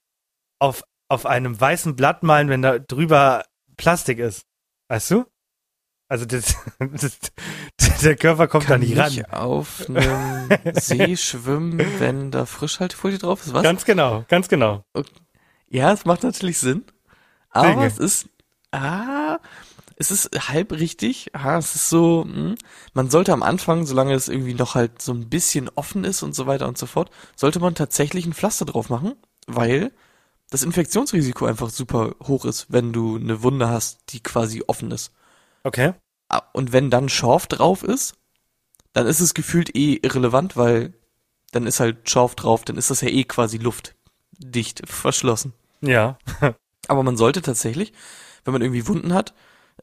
auf, 0.59 0.83
auf 1.09 1.25
einem 1.25 1.59
weißen 1.59 1.95
Blatt 1.95 2.23
malen, 2.23 2.49
wenn 2.49 2.61
da 2.61 2.79
drüber 2.79 3.45
Plastik 3.77 4.19
ist. 4.19 4.45
Weißt 4.87 5.11
du? 5.11 5.25
Also 6.09 6.25
das, 6.25 6.55
das, 6.79 7.19
der 8.03 8.15
Körper 8.15 8.47
kommt 8.47 8.65
da 8.65 8.69
Kann 8.69 8.81
nicht 8.81 8.97
ran. 8.97 9.11
nicht 9.11 9.33
auf 9.33 9.85
einem 9.89 10.49
See 10.73 11.15
schwimmen, 11.17 11.79
wenn 11.99 12.31
da 12.31 12.45
Frischhaltefolie 12.45 13.17
drauf 13.17 13.45
ist, 13.45 13.53
was? 13.53 13.63
Ganz 13.63 13.85
genau, 13.85 14.25
ganz 14.27 14.47
genau. 14.47 14.83
Ja, 15.69 15.91
es 15.91 16.05
macht 16.05 16.23
natürlich 16.23 16.57
Sinn. 16.59 16.85
Aber 17.49 17.69
Dinge. 17.69 17.85
es 17.85 17.97
ist, 17.97 18.29
ah, 18.71 19.39
es 19.95 20.11
ist 20.11 20.29
halb 20.49 20.71
richtig. 20.71 21.31
Ah, 21.33 21.57
es 21.57 21.75
ist 21.75 21.89
so, 21.89 22.23
hm, 22.23 22.55
man 22.93 23.09
sollte 23.09 23.33
am 23.33 23.43
Anfang, 23.43 23.85
solange 23.85 24.13
es 24.13 24.27
irgendwie 24.27 24.53
noch 24.55 24.75
halt 24.75 25.01
so 25.01 25.13
ein 25.13 25.29
bisschen 25.29 25.69
offen 25.75 26.03
ist 26.03 26.23
und 26.23 26.35
so 26.35 26.47
weiter 26.47 26.67
und 26.67 26.77
so 26.77 26.85
fort, 26.85 27.09
sollte 27.35 27.59
man 27.59 27.75
tatsächlich 27.75 28.25
ein 28.25 28.33
Pflaster 28.33 28.65
drauf 28.65 28.89
machen, 28.89 29.13
weil 29.47 29.91
das 30.49 30.63
Infektionsrisiko 30.63 31.45
einfach 31.45 31.69
super 31.69 32.15
hoch 32.23 32.45
ist, 32.45 32.67
wenn 32.69 32.93
du 32.93 33.15
eine 33.17 33.41
Wunde 33.43 33.69
hast, 33.69 33.99
die 34.09 34.21
quasi 34.21 34.63
offen 34.67 34.91
ist. 34.91 35.11
Okay. 35.63 35.93
Ah, 36.33 36.49
Und 36.53 36.71
wenn 36.71 36.89
dann 36.89 37.09
Schorf 37.09 37.45
drauf 37.45 37.83
ist, 37.83 38.15
dann 38.93 39.05
ist 39.05 39.19
es 39.19 39.33
gefühlt 39.33 39.75
eh 39.75 39.99
irrelevant, 40.01 40.57
weil 40.57 40.93
dann 41.51 41.67
ist 41.67 41.79
halt 41.79 42.09
Schorf 42.09 42.33
drauf, 42.33 42.65
dann 42.65 42.77
ist 42.77 42.89
das 42.89 43.01
ja 43.01 43.09
eh 43.09 43.23
quasi 43.23 43.57
luftdicht 43.57 44.81
verschlossen. 44.89 45.53
Ja. 45.81 46.17
Aber 46.87 47.03
man 47.03 47.17
sollte 47.17 47.41
tatsächlich, 47.41 47.93
wenn 48.45 48.53
man 48.53 48.63
irgendwie 48.63 48.87
Wunden 48.87 49.13
hat, 49.13 49.33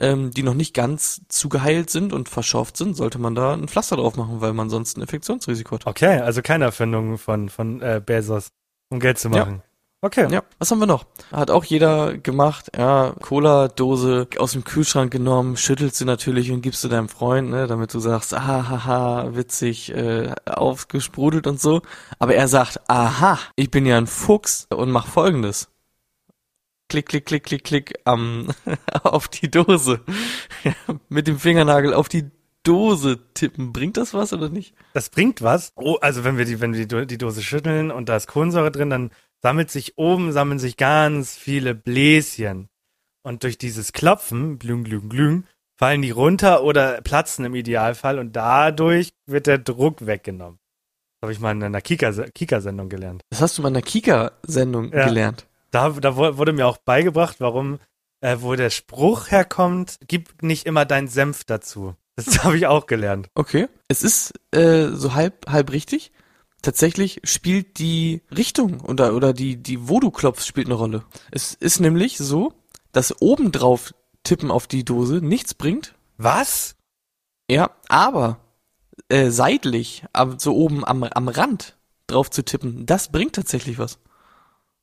ähm, 0.00 0.32
die 0.32 0.42
noch 0.42 0.54
nicht 0.54 0.74
ganz 0.74 1.22
zugeheilt 1.28 1.90
sind 1.90 2.12
und 2.12 2.28
verschorft 2.28 2.76
sind, 2.76 2.96
sollte 2.96 3.18
man 3.18 3.34
da 3.34 3.52
ein 3.54 3.68
Pflaster 3.68 3.96
drauf 3.96 4.16
machen, 4.16 4.40
weil 4.40 4.52
man 4.52 4.70
sonst 4.70 4.96
ein 4.96 5.02
Infektionsrisiko 5.02 5.76
hat. 5.76 5.86
Okay, 5.86 6.18
also 6.18 6.42
keine 6.42 6.64
Erfindung 6.64 7.16
von, 7.18 7.48
von 7.48 7.80
äh, 7.80 8.02
Bezos, 8.04 8.48
um 8.88 8.98
Geld 8.98 9.18
zu 9.18 9.28
Ja. 9.30 9.62
Okay. 10.02 10.32
Ja, 10.32 10.42
was 10.58 10.70
haben 10.70 10.78
wir 10.78 10.86
noch? 10.86 11.04
Hat 11.30 11.50
auch 11.50 11.62
jeder 11.64 12.16
gemacht, 12.16 12.70
ja, 12.74 13.14
Cola-Dose 13.20 14.28
aus 14.38 14.52
dem 14.52 14.64
Kühlschrank 14.64 15.12
genommen, 15.12 15.58
schüttelst 15.58 16.00
du 16.00 16.06
natürlich 16.06 16.50
und 16.50 16.62
gibst 16.62 16.82
du 16.82 16.88
deinem 16.88 17.10
Freund, 17.10 17.50
ne, 17.50 17.66
damit 17.66 17.92
du 17.92 18.00
sagst, 18.00 18.32
ah, 18.32 18.40
haha, 18.68 19.34
witzig, 19.36 19.94
äh, 19.94 20.32
aufgesprudelt 20.46 21.46
und 21.46 21.60
so. 21.60 21.82
Aber 22.18 22.34
er 22.34 22.48
sagt, 22.48 22.80
aha, 22.88 23.38
ich 23.56 23.70
bin 23.70 23.84
ja 23.84 23.98
ein 23.98 24.06
Fuchs 24.06 24.66
und 24.74 24.90
mach 24.90 25.06
folgendes. 25.06 25.68
Klick, 26.88 27.06
klick, 27.06 27.26
klick, 27.26 27.44
klick, 27.44 27.64
klick, 27.64 27.94
am, 28.04 28.48
auf 29.02 29.28
die 29.28 29.50
Dose. 29.50 30.00
Mit 31.10 31.28
dem 31.28 31.38
Fingernagel 31.38 31.92
auf 31.92 32.08
die 32.08 32.30
Dose 32.62 33.18
tippen. 33.34 33.72
Bringt 33.74 33.98
das 33.98 34.14
was 34.14 34.32
oder 34.32 34.48
nicht? 34.48 34.74
Das 34.94 35.10
bringt 35.10 35.42
was. 35.42 35.72
Oh, 35.76 35.96
also 36.00 36.24
wenn 36.24 36.38
wir 36.38 36.46
die, 36.46 36.60
wenn 36.60 36.72
wir 36.72 36.80
die, 36.80 36.88
Do- 36.88 37.04
die 37.04 37.18
Dose 37.18 37.42
schütteln 37.42 37.90
und 37.90 38.08
da 38.08 38.16
ist 38.16 38.28
Kohlensäure 38.28 38.70
drin, 38.70 38.90
dann 38.90 39.10
sammelt 39.42 39.70
sich 39.70 39.96
oben, 39.98 40.32
sammeln 40.32 40.58
sich 40.58 40.76
ganz 40.76 41.36
viele 41.36 41.74
Bläschen. 41.74 42.68
Und 43.22 43.42
durch 43.42 43.58
dieses 43.58 43.92
Klopfen, 43.92 44.58
glüng, 44.58 44.84
glüng, 44.84 45.08
glüng, 45.08 45.44
fallen 45.78 46.02
die 46.02 46.10
runter 46.10 46.62
oder 46.62 47.00
platzen 47.02 47.44
im 47.44 47.54
Idealfall 47.54 48.18
und 48.18 48.34
dadurch 48.34 49.10
wird 49.26 49.46
der 49.46 49.58
Druck 49.58 50.06
weggenommen. 50.06 50.58
Das 51.20 51.26
habe 51.26 51.32
ich 51.32 51.40
mal 51.40 51.52
in 51.52 51.62
einer 51.62 51.80
Kika- 51.80 52.30
Kika-Sendung 52.32 52.88
gelernt. 52.88 53.22
Das 53.30 53.40
hast 53.42 53.58
du 53.58 53.62
mal 53.62 53.68
in 53.68 53.74
der 53.74 53.82
Kika-Sendung 53.82 54.92
Ja. 54.92 55.06
gelernt. 55.06 55.46
Da, 55.70 55.90
da 55.90 56.16
wu- 56.16 56.36
wurde 56.38 56.52
mir 56.52 56.66
auch 56.66 56.78
beigebracht, 56.78 57.36
warum, 57.40 57.78
äh, 58.22 58.38
wo 58.40 58.54
der 58.56 58.70
Spruch 58.70 59.30
herkommt, 59.30 59.98
gib 60.08 60.42
nicht 60.42 60.66
immer 60.66 60.84
deinen 60.86 61.08
Senf 61.08 61.44
dazu. 61.44 61.94
Das 62.16 62.26
habe 62.44 62.56
ich 62.56 62.66
auch 62.66 62.86
gelernt. 62.86 63.28
Okay. 63.34 63.68
Es 63.88 64.02
ist 64.02 64.32
äh, 64.54 64.88
so 64.88 65.14
halb 65.14 65.46
halb 65.48 65.70
richtig. 65.72 66.10
Tatsächlich 66.62 67.20
spielt 67.24 67.78
die 67.78 68.22
Richtung 68.36 68.80
oder 68.80 69.14
oder 69.14 69.32
die 69.32 69.56
die 69.56 69.88
wo 69.88 69.98
du 70.00 70.10
klopfst 70.10 70.46
spielt 70.46 70.66
eine 70.66 70.74
Rolle. 70.74 71.04
Es 71.30 71.54
ist 71.54 71.80
nämlich 71.80 72.18
so, 72.18 72.52
dass 72.92 73.20
obendrauf 73.22 73.94
tippen 74.24 74.50
auf 74.50 74.66
die 74.66 74.84
Dose 74.84 75.20
nichts 75.22 75.54
bringt. 75.54 75.94
Was? 76.18 76.76
Ja, 77.50 77.70
aber 77.88 78.40
äh, 79.08 79.30
seitlich, 79.30 80.04
aber 80.12 80.38
so 80.38 80.54
oben 80.54 80.84
am 80.84 81.02
am 81.04 81.28
Rand 81.28 81.76
drauf 82.06 82.30
zu 82.30 82.44
tippen, 82.44 82.84
das 82.86 83.10
bringt 83.10 83.34
tatsächlich 83.34 83.78
was. 83.78 83.98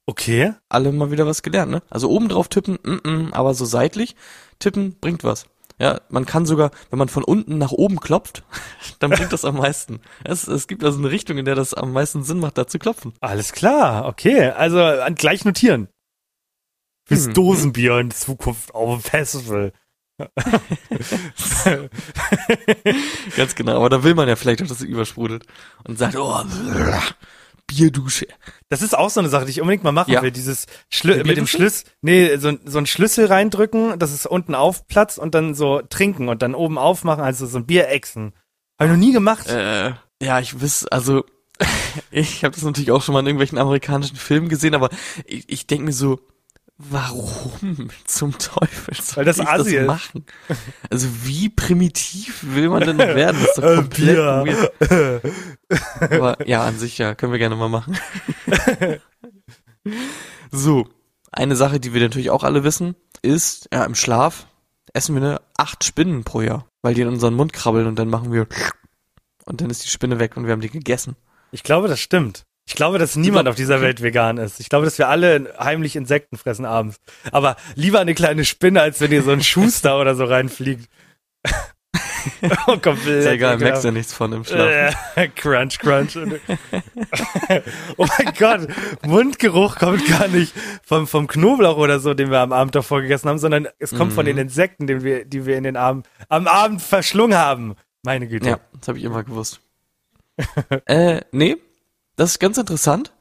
Okay. 0.07 0.53
Alle 0.69 0.91
mal 0.93 1.11
wieder 1.11 1.27
was 1.27 1.43
gelernt, 1.43 1.71
ne? 1.71 1.83
Also 1.89 2.09
oben 2.09 2.29
drauf 2.29 2.47
tippen, 2.47 2.79
mm 2.81 3.01
-mm, 3.03 3.33
aber 3.33 3.53
so 3.53 3.65
seitlich 3.65 4.15
tippen 4.57 4.95
bringt 4.99 5.23
was. 5.23 5.45
Ja, 5.79 6.01
man 6.09 6.25
kann 6.25 6.45
sogar, 6.47 6.71
wenn 6.89 6.97
man 6.97 7.07
von 7.09 7.23
unten 7.23 7.57
nach 7.59 7.71
oben 7.71 7.99
klopft, 7.99 8.43
dann 8.99 9.11
bringt 9.11 9.31
das 9.31 9.45
am 9.45 9.57
meisten. 9.57 10.01
Es, 10.23 10.47
es 10.47 10.67
gibt 10.67 10.83
also 10.83 10.97
eine 10.97 11.11
Richtung, 11.11 11.37
in 11.37 11.45
der 11.45 11.55
das 11.55 11.73
am 11.75 11.93
meisten 11.93 12.23
Sinn 12.23 12.39
macht, 12.39 12.57
da 12.57 12.65
zu 12.65 12.79
klopfen. 12.79 13.13
Alles 13.21 13.51
klar, 13.51 14.05
okay. 14.05 14.49
Also 14.49 14.79
gleich 15.15 15.45
notieren. 15.45 15.87
Fürs 17.07 17.27
Hm. 17.27 17.33
Dosenbier 17.35 17.99
in 17.99 18.11
Zukunft 18.11 18.73
auf 18.75 19.01
dem 19.01 19.03
Festival. 19.03 19.71
Ganz 23.37 23.55
genau, 23.55 23.75
aber 23.77 23.89
da 23.89 24.03
will 24.03 24.15
man 24.15 24.27
ja 24.27 24.35
vielleicht 24.35 24.61
auch, 24.63 24.67
dass 24.67 24.79
es 24.79 24.85
übersprudelt 24.85 25.45
und 25.83 25.99
sagt, 25.99 26.15
oh, 26.15 26.41
Bierdusche. 27.67 28.27
Das 28.69 28.81
ist 28.81 28.97
auch 28.97 29.09
so 29.09 29.19
eine 29.19 29.29
Sache, 29.29 29.45
die 29.45 29.51
ich 29.51 29.61
unbedingt 29.61 29.83
mal 29.83 29.91
machen 29.91 30.11
Ja. 30.13 30.21
will. 30.21 30.31
Dieses 30.31 30.65
Schlü 30.89 31.23
mit 31.23 31.37
dem? 31.37 31.45
Schlüssel, 31.47 31.85
nee, 32.01 32.37
so, 32.37 32.53
so 32.65 32.77
ein 32.77 32.85
Schlüssel 32.85 33.25
reindrücken, 33.27 33.99
dass 33.99 34.11
es 34.11 34.25
unten 34.25 34.55
aufplatzt 34.55 35.19
und 35.19 35.35
dann 35.35 35.53
so 35.53 35.81
trinken 35.81 36.29
und 36.29 36.41
dann 36.41 36.55
oben 36.55 36.77
aufmachen, 36.77 37.23
also 37.23 37.45
so 37.45 37.57
ein 37.57 37.65
Bierechsen. 37.65 38.33
Habe 38.79 38.91
ich 38.91 38.97
noch 38.97 39.05
nie 39.05 39.11
gemacht. 39.13 39.47
Äh, 39.49 39.93
ja, 40.21 40.39
ich 40.39 40.61
wiss, 40.61 40.87
also 40.87 41.25
ich 42.11 42.43
habe 42.43 42.55
das 42.55 42.63
natürlich 42.63 42.91
auch 42.91 43.01
schon 43.01 43.13
mal 43.13 43.19
in 43.19 43.27
irgendwelchen 43.27 43.57
amerikanischen 43.57 44.15
Filmen 44.15 44.47
gesehen, 44.49 44.73
aber 44.75 44.89
ich, 45.25 45.49
ich 45.49 45.67
denke 45.67 45.85
mir 45.85 45.93
so, 45.93 46.19
warum 46.77 47.89
zum 48.05 48.37
Teufel 48.37 48.95
soll 48.95 49.17
Weil 49.17 49.25
das 49.25 49.39
ich 49.39 49.47
Assi 49.47 49.75
das 49.75 49.87
machen? 49.87 50.25
Also 50.89 51.07
wie 51.23 51.49
primitiv 51.49 52.43
will 52.43 52.69
man 52.69 52.83
denn 52.83 52.97
werden? 52.97 53.37
Das 53.39 53.49
ist 53.49 53.57
doch 53.57 53.75
komplett 53.75 54.17
weird. 54.17 55.21
Aber 55.99 56.47
ja, 56.47 56.63
an 56.63 56.77
sich 56.77 56.97
ja, 56.97 57.15
können 57.15 57.31
wir 57.31 57.39
gerne 57.39 57.55
mal 57.55 57.69
machen. 57.69 57.97
so, 60.51 60.87
eine 61.31 61.55
Sache, 61.55 61.79
die 61.79 61.93
wir 61.93 62.01
natürlich 62.01 62.29
auch 62.29 62.43
alle 62.43 62.63
wissen, 62.63 62.95
ist, 63.21 63.67
ja, 63.73 63.83
im 63.85 63.95
Schlaf 63.95 64.47
essen 64.93 65.15
wir 65.15 65.21
eine 65.21 65.41
acht 65.57 65.83
Spinnen 65.83 66.23
pro 66.23 66.41
Jahr, 66.41 66.67
weil 66.81 66.93
die 66.93 67.01
in 67.01 67.07
unseren 67.07 67.33
Mund 67.33 67.53
krabbeln 67.53 67.87
und 67.87 67.97
dann 67.97 68.09
machen 68.09 68.31
wir 68.31 68.47
und 69.45 69.61
dann 69.61 69.69
ist 69.69 69.85
die 69.85 69.89
Spinne 69.89 70.19
weg 70.19 70.35
und 70.35 70.45
wir 70.45 70.51
haben 70.51 70.61
die 70.61 70.69
gegessen. 70.69 71.15
Ich 71.51 71.63
glaube, 71.63 71.87
das 71.87 71.99
stimmt. 71.99 72.46
Ich 72.67 72.75
glaube, 72.75 72.99
dass 72.99 73.15
niemand 73.15 73.45
glaub- 73.45 73.53
auf 73.53 73.55
dieser 73.55 73.81
Welt 73.81 74.01
vegan 74.03 74.37
ist. 74.37 74.59
Ich 74.59 74.67
glaube, 74.69 74.85
dass 74.85 74.97
wir 74.97 75.07
alle 75.07 75.53
heimlich 75.59 75.95
Insekten 75.95 76.37
fressen 76.37 76.65
abends. 76.65 76.97
Aber 77.31 77.55
lieber 77.75 77.99
eine 78.01 78.13
kleine 78.13 78.43
Spinne, 78.45 78.81
als 78.81 78.99
wenn 79.01 79.11
ihr 79.11 79.23
so 79.23 79.31
ein 79.31 79.41
Schuster 79.41 79.99
oder 79.99 80.15
so 80.15 80.25
reinfliegt. 80.25 80.89
oh, 82.67 82.77
komplett. 82.77 83.19
Ist 83.19 83.25
ja 83.25 83.31
egal, 83.31 83.57
merkst 83.57 83.85
ja 83.85 83.91
nichts 83.91 84.13
von 84.13 84.33
im 84.33 84.43
Schlaf. 84.43 84.93
Crunch, 85.35 85.79
crunch. 85.79 86.17
oh 87.97 88.05
mein 88.17 88.33
Gott, 88.37 88.67
Mundgeruch 89.05 89.77
kommt 89.77 90.05
gar 90.07 90.27
nicht 90.27 90.53
vom, 90.83 91.07
vom 91.07 91.27
Knoblauch 91.27 91.77
oder 91.77 91.99
so, 92.01 92.13
den 92.13 92.29
wir 92.31 92.39
am 92.39 92.51
Abend 92.51 92.75
davor 92.75 93.01
gegessen 93.01 93.29
haben, 93.29 93.39
sondern 93.39 93.67
es 93.79 93.95
kommt 93.95 94.11
von 94.13 94.25
Mhm. 94.25 94.27
den 94.29 94.37
Insekten, 94.39 94.87
den 94.87 95.03
wir, 95.03 95.23
die 95.25 95.45
wir 95.45 95.57
in 95.57 95.63
den 95.63 95.77
Abend, 95.77 96.07
am 96.27 96.47
Abend 96.47 96.81
verschlungen 96.81 97.37
haben. 97.37 97.75
Meine 98.03 98.27
Güte. 98.27 98.49
Ja, 98.49 98.59
das 98.77 98.89
habe 98.89 98.97
ich 98.97 99.05
immer 99.05 99.23
gewusst. 99.23 99.61
äh, 100.85 101.21
nee, 101.31 101.55
das 102.17 102.31
ist 102.31 102.39
ganz 102.39 102.57
interessant. 102.57 103.13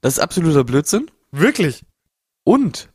Das 0.00 0.14
ist 0.14 0.18
absoluter 0.18 0.64
Blödsinn. 0.64 1.10
Wirklich. 1.30 1.84
Und 2.42 2.88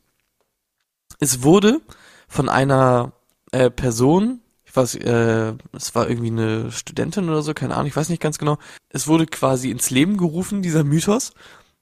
es 1.20 1.42
wurde 1.42 1.80
von 2.28 2.48
einer 2.48 3.12
äh, 3.52 3.70
Person, 3.70 4.40
ich 4.64 4.74
weiß, 4.74 4.96
äh, 4.96 5.54
es 5.72 5.94
war 5.94 6.10
irgendwie 6.10 6.30
eine 6.30 6.70
Studentin 6.72 7.28
oder 7.28 7.42
so, 7.42 7.54
keine 7.54 7.74
Ahnung, 7.74 7.86
ich 7.86 7.96
weiß 7.96 8.08
nicht 8.08 8.20
ganz 8.20 8.38
genau. 8.38 8.58
Es 8.90 9.06
wurde 9.06 9.26
quasi 9.26 9.70
ins 9.70 9.90
Leben 9.90 10.16
gerufen, 10.16 10.62
dieser 10.62 10.84
Mythos, 10.84 11.32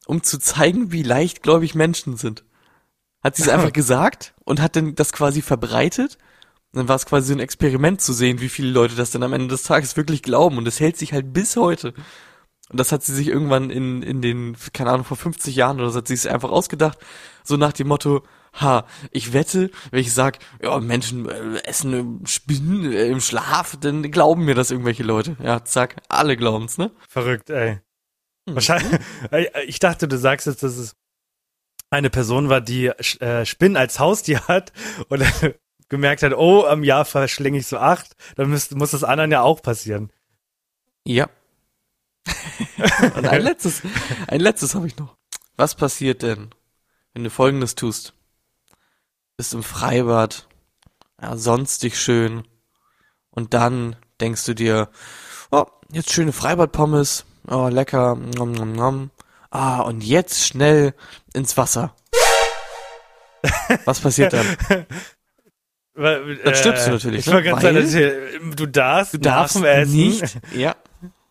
um 0.07 0.23
zu 0.23 0.39
zeigen, 0.39 0.93
wie 0.93 1.03
leichtgläubig 1.03 1.75
Menschen 1.75 2.17
sind. 2.17 2.45
Hat 3.23 3.37
sie 3.37 3.43
es 3.43 3.49
einfach 3.49 3.73
gesagt 3.73 4.35
und 4.45 4.61
hat 4.61 4.77
dann 4.77 4.95
das 4.95 5.13
quasi 5.13 5.41
verbreitet. 5.41 6.19
Und 6.73 6.81
dann 6.81 6.89
war 6.89 6.97
es 6.97 7.07
quasi 7.07 7.29
so 7.29 7.33
ein 7.33 7.41
Experiment 7.41 8.03
zu 8.03 8.13
sehen, 8.13 8.41
wie 8.41 8.49
viele 8.51 8.71
Leute 8.71 8.95
das 8.95 9.11
dann 9.11 9.23
am 9.23 9.33
Ende 9.33 9.49
des 9.49 9.63
Tages 9.63 9.97
wirklich 9.97 10.23
glauben. 10.23 10.59
Und 10.59 10.69
es 10.69 10.81
hält 10.81 10.99
sich 10.99 11.15
halt 11.15 11.33
bis 11.33 11.57
heute. 11.57 11.95
Und 12.71 12.81
das 12.81 12.93
hat 12.93 13.03
sie 13.03 13.15
sich 13.15 13.29
irgendwann 13.29 13.71
in, 13.71 14.03
in 14.03 14.23
den, 14.23 14.57
keine 14.73 14.91
Ahnung, 14.91 15.05
vor 15.05 15.17
50 15.17 15.55
Jahren 15.55 15.81
oder 15.81 15.91
so, 15.91 15.99
hat 15.99 16.09
sie 16.09 16.15
es 16.15 16.27
einfach 16.27 16.51
ausgedacht. 16.51 16.99
So 17.43 17.57
nach 17.57 17.73
dem 17.73 17.89
Motto, 17.89 18.23
Ha, 18.61 18.87
ich 19.11 19.33
wette, 19.33 19.71
wenn 19.91 20.01
ich 20.01 20.13
sag, 20.13 20.39
ja, 20.63 20.79
Menschen 20.79 21.29
äh, 21.29 21.59
essen 21.65 22.23
äh, 22.23 22.27
Spinnen 22.29 22.93
äh, 22.93 23.09
im 23.09 23.21
Schlaf, 23.21 23.77
dann 23.81 24.09
glauben 24.13 24.45
mir 24.45 24.55
das 24.55 24.71
irgendwelche 24.71 25.03
Leute. 25.03 25.37
Ja, 25.43 25.65
zack, 25.65 25.97
alle 26.09 26.37
glauben's, 26.37 26.79
ne? 26.79 26.93
Verrückt, 27.09 27.51
ey. 27.51 27.81
Hm. 28.49 28.55
Wahrscheinlich. 28.55 29.01
Ich 29.67 29.81
dachte, 29.81 30.07
du 30.07 30.17
sagst 30.17 30.47
jetzt, 30.47 30.63
dass 30.63 30.77
es 30.77 30.95
eine 31.91 32.11
Person 32.11 32.49
war, 32.49 32.61
die 32.61 32.87
äh, 32.87 33.45
Spinnen 33.45 33.77
als 33.77 33.99
Haustier 33.99 34.41
hat 34.49 34.73
und 35.09 35.25
gemerkt 35.89 36.23
hat, 36.23 36.33
oh, 36.33 36.65
am 36.65 36.85
Jahr 36.85 37.05
verschlinge 37.05 37.59
ich 37.59 37.67
so 37.67 37.79
acht, 37.79 38.15
dann 38.37 38.51
müsst, 38.51 38.75
muss 38.77 38.93
das 38.93 39.05
anderen 39.05 39.33
ja 39.33 39.43
auch 39.43 39.63
passieren. 39.63 40.13
Ja. 41.05 41.29
Und 43.17 43.27
ein 43.27 43.43
letztes, 43.43 43.83
ein 44.29 44.41
letztes 44.41 44.75
habe 44.75 44.87
ich 44.87 44.97
noch. 44.97 45.17
Was 45.57 45.75
passiert 45.75 46.23
denn, 46.23 46.51
wenn 47.13 47.25
du 47.25 47.31
folgendes 47.31 47.75
tust? 47.75 48.15
Bist 49.37 49.53
im 49.55 49.63
Freibad, 49.63 50.49
ja, 51.21 51.37
sonstig 51.37 51.99
schön, 52.01 52.47
und 53.31 53.53
dann 53.53 53.97
denkst 54.21 54.45
du 54.45 54.55
dir, 54.55 54.89
oh, 55.51 55.67
jetzt 55.91 56.13
schöne 56.13 56.33
Freibadpommes, 56.33 57.25
oh, 57.49 57.69
lecker, 57.69 58.15
nom, 58.15 58.53
nom, 58.53 58.73
nom. 58.73 59.11
Ah, 59.51 59.81
und 59.81 60.03
jetzt 60.05 60.47
schnell 60.47 60.95
ins 61.33 61.57
Wasser. 61.57 61.95
Was 63.85 64.01
passiert 64.01 64.33
dann? 64.33 64.57
Dann 65.97 66.55
stirbst 66.57 66.89
du 66.89 66.91
natürlich, 66.91 67.21
Ich 67.21 67.27
ne? 67.27 67.35
war 67.35 67.43
ganz 67.43 67.63
Weil- 67.63 67.77
ehrlich, 67.77 68.57
du 68.57 68.67
darfst, 68.67 69.15
Du 69.15 69.19
darfst 69.19 69.63
Essen 69.63 69.93
nicht, 69.95 70.41
ja, 70.53 70.75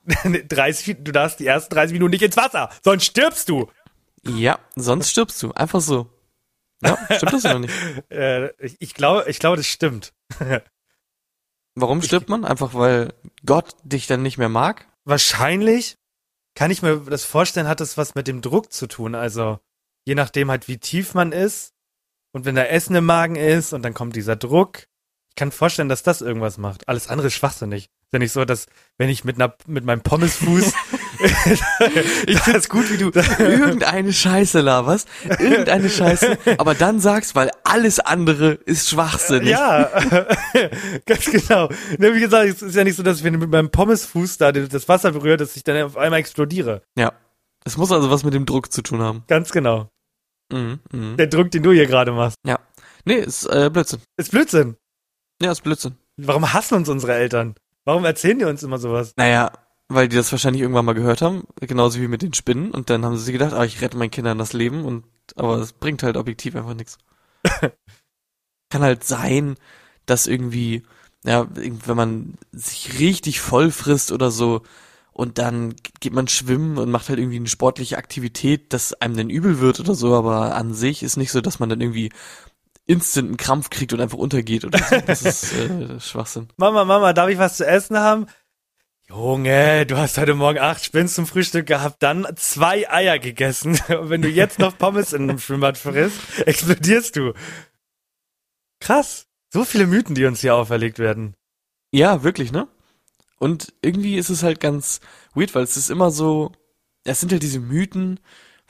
30, 0.48 0.98
du 1.00 1.12
darfst 1.12 1.39
die 1.39 1.48
ersten 1.48 1.74
30 1.74 1.93
Minuten 1.93 2.12
nicht 2.12 2.24
ins 2.24 2.38
Wasser, 2.38 2.69
sonst 2.83 3.05
stirbst 3.05 3.50
du. 3.50 3.69
ja, 4.24 4.60
sonst 4.75 5.10
stirbst 5.10 5.41
du, 5.41 5.51
einfach 5.53 5.81
so. 5.81 6.10
Ja, 6.83 6.98
stimmt 7.15 7.33
das 7.33 7.45
oder 7.45 7.60
nicht? 7.60 7.74
Äh, 8.10 8.50
ich, 8.63 8.75
ich 8.79 8.93
glaube, 8.93 9.25
ich 9.29 9.39
glaube, 9.39 9.57
das 9.57 9.67
stimmt. 9.67 10.13
Warum 11.75 12.01
stirbt 12.01 12.29
man? 12.29 12.45
Einfach 12.45 12.74
weil 12.74 13.13
Gott 13.45 13.75
dich 13.83 14.05
dann 14.05 14.22
nicht 14.22 14.38
mehr 14.38 14.50
mag? 14.50 14.88
Wahrscheinlich 15.05 15.98
kann 16.55 16.72
ich 16.72 16.81
mir 16.81 16.98
das 17.00 17.24
vorstellen, 17.24 17.67
hat 17.67 17.79
das 17.79 17.98
was 17.98 18.15
mit 18.15 18.27
dem 18.27 18.41
Druck 18.41 18.72
zu 18.72 18.88
tun. 18.88 19.15
Also 19.15 19.60
je 20.05 20.15
nachdem 20.15 20.51
halt, 20.51 20.67
wie 20.67 20.77
tief 20.77 21.13
man 21.13 21.31
ist 21.31 21.74
und 22.31 22.45
wenn 22.45 22.55
da 22.55 22.63
Essen 22.63 22.95
im 22.95 23.05
Magen 23.05 23.36
ist 23.36 23.74
und 23.74 23.81
dann 23.81 23.93
kommt 23.93 24.15
dieser 24.15 24.36
Druck. 24.36 24.88
Ich 25.34 25.40
kann 25.40 25.52
vorstellen, 25.52 25.90
dass 25.90 26.04
das 26.04 26.22
irgendwas 26.22 26.60
macht. 26.60 26.88
Alles 26.88 27.08
andere 27.08 27.28
ist 27.28 27.34
schwachsinnig. 27.34 27.86
Ist 27.86 28.13
ja 28.13 28.20
nicht 28.20 28.32
so, 28.32 28.46
dass 28.46 28.68
wenn 29.00 29.10
ich 29.10 29.24
mit 29.24 29.36
einer 29.36 29.56
mit 29.66 29.84
meinem 29.84 30.02
Pommesfuß 30.02 30.74
Ich 32.28 32.40
find's 32.40 32.70
gut, 32.70 32.92
wie 32.92 32.98
du 32.98 33.12
irgendeine 33.40 34.13
Scheiße 34.13 34.62
laberst, 34.62 35.08
irgendeine 35.40 35.90
Scheiße, 35.90 36.38
aber 36.58 36.75
dann 36.75 37.00
sagst, 37.00 37.36
weil 37.36 37.52
alles 37.63 38.00
andere 38.00 38.54
ist 38.54 38.90
schwachsinnig. 38.90 39.50
Ja, 39.50 39.90
ganz 41.06 41.25
genau. 41.25 41.70
Wie 41.98 42.20
gesagt, 42.20 42.50
es 42.50 42.62
ist 42.62 42.75
ja 42.75 42.84
nicht 42.84 42.96
so, 42.96 43.04
dass 43.04 43.24
wenn 43.24 43.34
ich 43.34 43.40
mit 43.40 43.50
meinem 43.50 43.72
Pommesfuß 43.72 44.38
da 44.38 44.52
das 44.52 44.90
Wasser 44.90 45.12
berührt, 45.12 45.42
dass 45.42 45.56
ich 45.56 45.63
dann 45.63 45.82
auf 45.84 45.98
einmal 45.98 46.20
explodiere. 46.20 46.82
Ja. 46.98 47.13
Es 47.66 47.78
muss 47.78 47.92
also 47.92 48.12
was 48.12 48.24
mit 48.24 48.34
dem 48.34 48.46
Druck 48.46 48.72
zu 48.72 48.82
tun 48.82 49.02
haben. 49.02 49.24
Ganz 49.28 49.52
genau. 49.52 49.90
Mhm, 50.52 50.80
mhm. 50.92 51.18
Der 51.18 51.28
Druck, 51.28 51.52
den 51.52 51.63
du 51.63 51.72
hier 51.72 51.88
gerade 51.88 52.12
machst. 52.12 52.38
Ja. 52.46 52.60
Nee, 53.06 53.16
ist 53.16 53.46
äh, 53.46 53.70
Blödsinn. 53.72 54.00
Ist 54.18 54.32
Blödsinn. 54.32 54.75
Ja, 55.42 55.52
ist 55.52 55.62
Blödsinn. 55.62 55.96
Warum 56.18 56.54
hassen 56.54 56.75
uns 56.75 56.90
unsere 56.90 57.13
Eltern? 57.13 57.56
Warum 57.86 58.06
erzählen 58.06 58.40
die 58.40 58.46
uns 58.46 58.63
immer 58.63 58.78
sowas? 58.78 59.13
Naja, 59.18 59.52
weil 59.90 60.08
die 60.08 60.16
das 60.16 60.32
wahrscheinlich 60.32 60.62
irgendwann 60.62 60.86
mal 60.86 60.94
gehört 60.94 61.22
haben, 61.22 61.44
genauso 61.60 62.00
wie 62.00 62.08
mit 62.08 62.22
den 62.22 62.34
Spinnen, 62.34 62.72
und 62.72 62.90
dann 62.90 63.04
haben 63.04 63.18
sie 63.18 63.24
sich 63.24 63.34
gedacht, 63.34 63.54
ah, 63.54 63.66
ich 63.66 63.82
rette 63.82 63.98
meinen 63.98 64.12
Kindern 64.12 64.38
das 64.38 64.54
Leben, 64.54 64.86
und 64.86 65.04
aber 65.36 65.58
es 65.58 65.74
bringt 65.74 66.04
halt 66.04 66.18
objektiv 66.18 66.56
einfach 66.56 66.74
nichts. 66.74 66.98
Kann 68.70 68.82
halt 68.82 69.04
sein, 69.04 69.56
dass 70.06 70.28
irgendwie, 70.28 70.84
ja, 71.25 71.48
wenn 71.54 71.98
man 71.98 72.36
sich 72.52 73.00
richtig 73.00 73.42
voll 73.42 73.72
frisst 73.72 74.12
oder 74.12 74.32
so, 74.32 74.62
und 75.12 75.38
dann 75.38 75.75
geht 76.00 76.14
man 76.14 76.27
schwimmen 76.27 76.79
und 76.79 76.90
macht 76.90 77.10
halt 77.10 77.20
irgendwie 77.20 77.38
eine 77.38 77.48
sportliche 77.48 77.98
Aktivität, 77.98 78.74
dass 78.74 78.94
einem 79.00 79.16
dann 79.16 79.29
übel 79.29 79.60
wird 79.60 79.79
oder 79.79 79.94
so, 79.94 80.16
aber 80.16 80.55
an 80.55 80.74
sich 80.74 81.03
ist 81.03 81.18
nicht 81.18 81.31
so, 81.31 81.40
dass 81.40 81.60
man 81.60 81.70
dann 81.70 81.81
irgendwie 81.81 82.12
instant 82.85 83.27
einen 83.27 83.37
Krampf 83.37 83.69
kriegt 83.69 83.93
und 83.93 84.01
einfach 84.01 84.17
untergeht 84.17 84.65
oder 84.65 84.79
so. 84.79 85.00
Das 85.05 85.22
ist 85.24 85.53
äh, 85.53 86.00
Schwachsinn. 86.00 86.50
Mama, 86.57 86.85
Mama, 86.85 87.13
darf 87.13 87.29
ich 87.29 87.37
was 87.37 87.57
zu 87.57 87.65
essen 87.65 87.98
haben? 87.98 88.27
Junge, 89.09 89.85
du 89.85 89.98
hast 89.98 90.17
heute 90.17 90.33
Morgen 90.33 90.59
acht 90.59 90.83
Spinnen 90.83 91.07
zum 91.07 91.27
Frühstück 91.27 91.67
gehabt, 91.67 92.01
dann 92.01 92.25
zwei 92.35 92.89
Eier 92.89 93.19
gegessen. 93.19 93.79
Und 93.89 94.09
wenn 94.09 94.22
du 94.22 94.29
jetzt 94.29 94.59
noch 94.59 94.77
Pommes 94.77 95.13
in 95.13 95.24
einem 95.24 95.39
Schwimmbad 95.39 95.77
frisst, 95.77 96.17
explodierst 96.46 97.15
du. 97.15 97.33
Krass. 98.79 99.27
So 99.51 99.65
viele 99.65 99.87
Mythen, 99.87 100.15
die 100.15 100.25
uns 100.25 100.41
hier 100.41 100.55
auferlegt 100.55 101.00
werden. 101.00 101.35
Ja, 101.91 102.24
wirklich, 102.24 102.51
ne? 102.51 102.67
Und 103.37 103.74
irgendwie 103.81 104.17
ist 104.17 104.29
es 104.29 104.41
halt 104.41 104.59
ganz 104.59 105.00
weird, 105.35 105.53
weil 105.53 105.63
es 105.63 105.77
ist 105.77 105.89
immer 105.89 106.09
so, 106.09 106.53
es 107.03 107.19
sind 107.19 107.31
halt 107.31 107.43
diese 107.43 107.59
Mythen, 107.59 108.19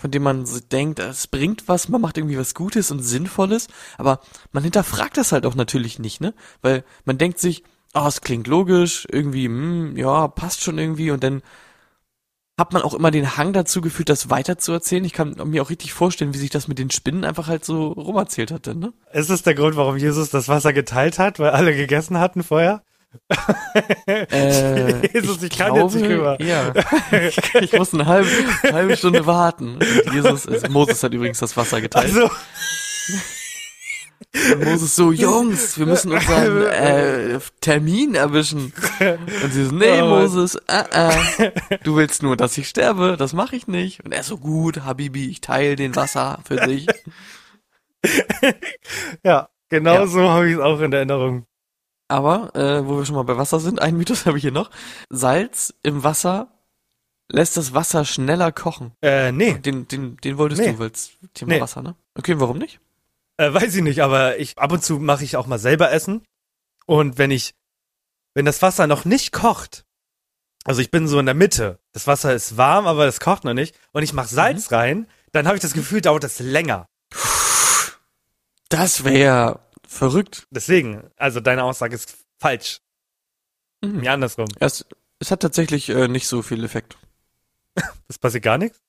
von 0.03 0.11
denen 0.11 0.25
man 0.25 0.45
so 0.45 0.59
denkt, 0.59 0.99
es 0.99 1.27
bringt 1.27 1.69
was, 1.69 1.87
man 1.87 2.01
macht 2.01 2.17
irgendwie 2.17 2.37
was 2.37 2.53
Gutes 2.55 2.91
und 2.91 2.99
Sinnvolles, 2.99 3.69
aber 3.97 4.19
man 4.51 4.61
hinterfragt 4.61 5.15
das 5.15 5.31
halt 5.31 5.45
auch 5.45 5.55
natürlich 5.55 5.97
nicht, 5.97 6.19
ne? 6.19 6.33
Weil 6.61 6.83
man 7.05 7.17
denkt 7.17 7.39
sich, 7.39 7.63
oh, 7.93 8.05
es 8.05 8.19
klingt 8.19 8.47
logisch, 8.47 9.07
irgendwie, 9.09 9.45
hm, 9.45 9.95
ja, 9.95 10.27
passt 10.27 10.61
schon 10.61 10.77
irgendwie 10.77 11.09
und 11.09 11.23
dann 11.23 11.41
hat 12.59 12.73
man 12.73 12.81
auch 12.81 12.93
immer 12.93 13.11
den 13.11 13.37
Hang 13.37 13.53
dazu 13.53 13.79
gefühlt, 13.79 14.09
das 14.09 14.29
weiterzuerzählen. 14.29 15.05
Ich 15.05 15.13
kann 15.13 15.35
mir 15.45 15.63
auch 15.63 15.69
richtig 15.69 15.93
vorstellen, 15.93 16.33
wie 16.33 16.37
sich 16.37 16.49
das 16.49 16.67
mit 16.67 16.79
den 16.79 16.91
Spinnen 16.91 17.23
einfach 17.23 17.47
halt 17.47 17.63
so 17.63 17.87
rumerzählt 17.93 18.51
hat, 18.51 18.67
dann, 18.67 18.79
ne? 18.79 18.91
Ist 19.13 19.29
das 19.29 19.43
der 19.43 19.55
Grund, 19.55 19.77
warum 19.77 19.95
Jesus 19.95 20.31
das 20.31 20.49
Wasser 20.49 20.73
geteilt 20.73 21.17
hat, 21.17 21.39
weil 21.39 21.51
alle 21.51 21.73
gegessen 21.73 22.19
hatten 22.19 22.43
vorher? 22.43 22.83
Äh, 24.07 25.07
Jesus, 25.13 25.41
ich 25.43 25.57
kann 25.57 25.75
jetzt 25.75 25.95
nicht 25.95 26.05
rüber. 26.09 26.41
Ja. 26.41 26.73
Ich, 27.11 27.37
ich 27.61 27.73
muss 27.73 27.93
eine 27.93 28.05
halbe, 28.05 28.29
halbe 28.71 28.97
Stunde 28.97 29.25
warten. 29.25 29.75
Und 29.75 30.13
Jesus, 30.13 30.45
ist, 30.45 30.69
Moses 30.69 31.03
hat 31.03 31.13
übrigens 31.13 31.39
das 31.39 31.55
Wasser 31.57 31.81
geteilt. 31.81 32.13
Also, 32.15 32.29
Und 34.55 34.63
Moses 34.63 34.95
so, 34.95 35.11
Jungs, 35.11 35.77
wir 35.77 35.85
müssen 35.85 36.11
unseren 36.11 36.65
äh, 36.67 37.39
Termin 37.61 38.15
erwischen. 38.15 38.73
Und 39.43 39.51
sie 39.53 39.65
so, 39.65 39.75
nee, 39.75 40.01
Oh. 40.01 40.07
Moses, 40.07 40.55
äh, 40.67 40.83
äh, 40.91 41.51
du 41.83 41.95
willst 41.97 42.23
nur, 42.23 42.35
dass 42.37 42.57
ich 42.57 42.67
sterbe, 42.69 43.15
das 43.17 43.33
mache 43.33 43.55
ich 43.55 43.67
nicht. 43.67 44.03
Und 44.03 44.11
er 44.13 44.23
so, 44.23 44.37
gut, 44.37 44.83
Habibi, 44.85 45.29
ich 45.29 45.41
teile 45.41 45.75
den 45.75 45.95
Wasser 45.95 46.39
für 46.47 46.55
dich. 46.55 46.87
ja, 49.23 49.49
genau 49.69 49.93
Ja. 49.93 50.07
so 50.07 50.29
habe 50.29 50.47
ich 50.49 50.55
es 50.55 50.61
auch 50.61 50.79
in 50.79 50.93
Erinnerung. 50.93 51.45
Aber, 52.13 52.53
äh, 52.55 52.85
wo 52.87 52.97
wir 52.97 53.05
schon 53.05 53.15
mal 53.15 53.23
bei 53.23 53.37
Wasser 53.37 53.59
sind, 53.59 53.81
einen 53.81 53.97
Mythos 53.97 54.27
habe 54.27 54.37
ich 54.37 54.43
hier 54.43 54.51
noch. 54.51 54.69
Salz 55.09 55.73
im 55.81 56.03
Wasser 56.03 56.47
lässt 57.31 57.57
das 57.57 57.73
Wasser 57.73 58.05
schneller 58.05 58.51
kochen. 58.51 58.91
Äh, 59.01 59.31
nee, 59.31 59.53
Den, 59.57 59.87
den, 59.87 60.17
den 60.17 60.37
wolltest 60.37 60.61
Nee. 60.61 60.73
du, 60.73 60.79
weil's 60.79 61.11
Thema 61.33 61.53
Nee. 61.53 61.61
Wasser, 61.61 61.81
ne? 61.81 61.95
Okay, 62.15 62.39
warum 62.39 62.59
nicht? 62.59 62.79
äh, 63.37 63.51
weiß 63.51 63.73
ich 63.75 63.81
nicht, 63.81 64.03
aber 64.03 64.37
ich 64.37 64.59
ab 64.59 64.71
und 64.71 64.83
zu 64.83 64.99
mache 64.99 65.23
ich 65.23 65.37
auch 65.37 65.47
mal 65.47 65.57
selber 65.57 65.91
Essen. 65.91 66.21
Und 66.85 67.17
wenn 67.17 67.31
ich, 67.31 67.55
wenn 68.35 68.45
das 68.45 68.61
Wasser 68.61 68.85
noch 68.85 69.05
nicht 69.05 69.31
kocht, 69.31 69.85
also 70.65 70.81
ich 70.81 70.91
bin 70.91 71.07
so 71.07 71.17
in 71.17 71.25
der 71.25 71.33
Mitte, 71.33 71.79
das 71.93 72.05
Wasser 72.05 72.35
ist 72.35 72.57
warm, 72.57 72.85
aber 72.85 73.07
es 73.07 73.19
kocht 73.19 73.43
noch 73.43 73.55
nicht, 73.55 73.75
und 73.91 74.03
ich 74.03 74.13
mache 74.13 74.27
Salz 74.27 74.71
rein, 74.71 75.07
dann 75.31 75.47
habe 75.47 75.55
ich 75.57 75.63
das 75.63 75.73
Gefühl, 75.73 76.01
dauert 76.01 76.23
das 76.23 76.37
länger. 76.39 76.85
Das 78.69 79.03
wäre 79.03 79.59
verrückt. 79.93 80.47
Deswegen, 80.49 81.03
also 81.17 81.39
deine 81.39 81.63
Aussage 81.63 81.95
ist 81.95 82.17
falsch. 82.39 82.81
Mhm. 83.81 84.01
Mir 84.01 84.11
andersrum. 84.11 84.47
Es, 84.59 84.85
es 85.19 85.31
hat 85.31 85.41
tatsächlich 85.41 85.89
äh, 85.89 86.07
nicht 86.07 86.27
so 86.27 86.41
viel 86.41 86.63
Effekt. 86.63 86.97
Das 88.07 88.19
passiert 88.19 88.43
gar 88.43 88.59
nichts? 88.59 88.79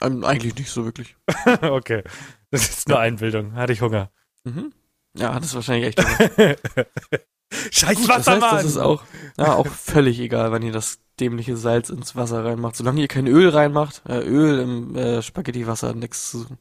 Ähm, 0.00 0.24
eigentlich 0.24 0.54
nicht 0.54 0.70
so 0.70 0.84
wirklich. 0.84 1.16
okay. 1.62 2.02
Das 2.50 2.70
ist 2.70 2.88
nur 2.88 2.98
Einbildung. 2.98 3.54
Hatte 3.54 3.74
ich 3.74 3.82
Hunger. 3.82 4.10
Mhm. 4.44 4.72
Ja, 5.14 5.34
das 5.38 5.48
ist 5.48 5.54
wahrscheinlich 5.54 5.88
echt. 5.88 5.98
Gut, 7.50 7.74
Scheiß 7.74 7.98
das 7.98 8.08
heißt, 8.08 8.08
Wassermann! 8.08 8.56
das 8.56 8.64
ist 8.64 8.76
auch, 8.76 9.02
ja, 9.36 9.54
auch 9.54 9.66
völlig 9.66 10.18
egal, 10.20 10.52
wenn 10.52 10.62
ihr 10.62 10.72
das 10.72 11.00
dämliche 11.18 11.56
Salz 11.56 11.90
ins 11.90 12.14
Wasser 12.14 12.44
reinmacht. 12.44 12.76
Solange 12.76 13.00
ihr 13.00 13.08
kein 13.08 13.26
Öl 13.26 13.48
reinmacht, 13.48 14.02
äh, 14.06 14.20
Öl 14.20 14.60
im 14.60 14.96
äh, 14.96 15.22
Spaghettiwasser, 15.22 15.94
nix 15.94 16.30
zu 16.30 16.40
suchen. 16.40 16.58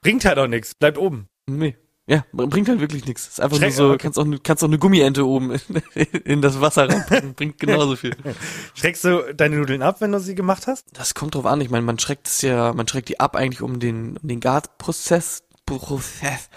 Bringt 0.00 0.24
halt 0.24 0.38
auch 0.38 0.46
nichts. 0.46 0.74
Bleibt 0.74 0.98
oben. 0.98 1.28
Nee. 1.46 1.76
Ja, 2.06 2.24
br- 2.32 2.46
bringt 2.46 2.68
halt 2.68 2.80
wirklich 2.80 3.06
nichts. 3.06 3.26
Ist 3.28 3.40
einfach 3.40 3.58
nur 3.58 3.68
Schreck- 3.70 3.72
so, 3.74 3.88
okay. 3.88 3.98
kannst 3.98 4.18
auch, 4.18 4.26
kannst 4.42 4.62
auch 4.62 4.68
eine 4.68 4.78
Gummiente 4.78 5.26
oben 5.26 5.52
in, 5.52 5.60
in 6.24 6.42
das 6.42 6.60
Wasser 6.60 6.88
reinpacken, 6.88 7.34
bringt 7.34 7.58
genauso 7.58 7.96
viel. 7.96 8.14
Schreckst 8.74 9.04
du 9.04 9.32
deine 9.34 9.56
Nudeln 9.56 9.82
ab, 9.82 10.00
wenn 10.00 10.12
du 10.12 10.20
sie 10.20 10.34
gemacht 10.34 10.66
hast? 10.66 10.86
Das 10.92 11.14
kommt 11.14 11.34
drauf 11.34 11.46
an. 11.46 11.60
Ich 11.62 11.70
meine, 11.70 11.84
man 11.84 11.98
schreckt 11.98 12.28
es 12.28 12.42
ja, 12.42 12.72
man 12.74 12.86
schreckt 12.88 13.08
die 13.08 13.20
ab 13.20 13.36
eigentlich, 13.36 13.62
um 13.62 13.80
den, 13.80 14.18
um 14.18 14.28
den 14.28 14.40
Garprozess 14.40 15.44
Prozess 15.66 16.50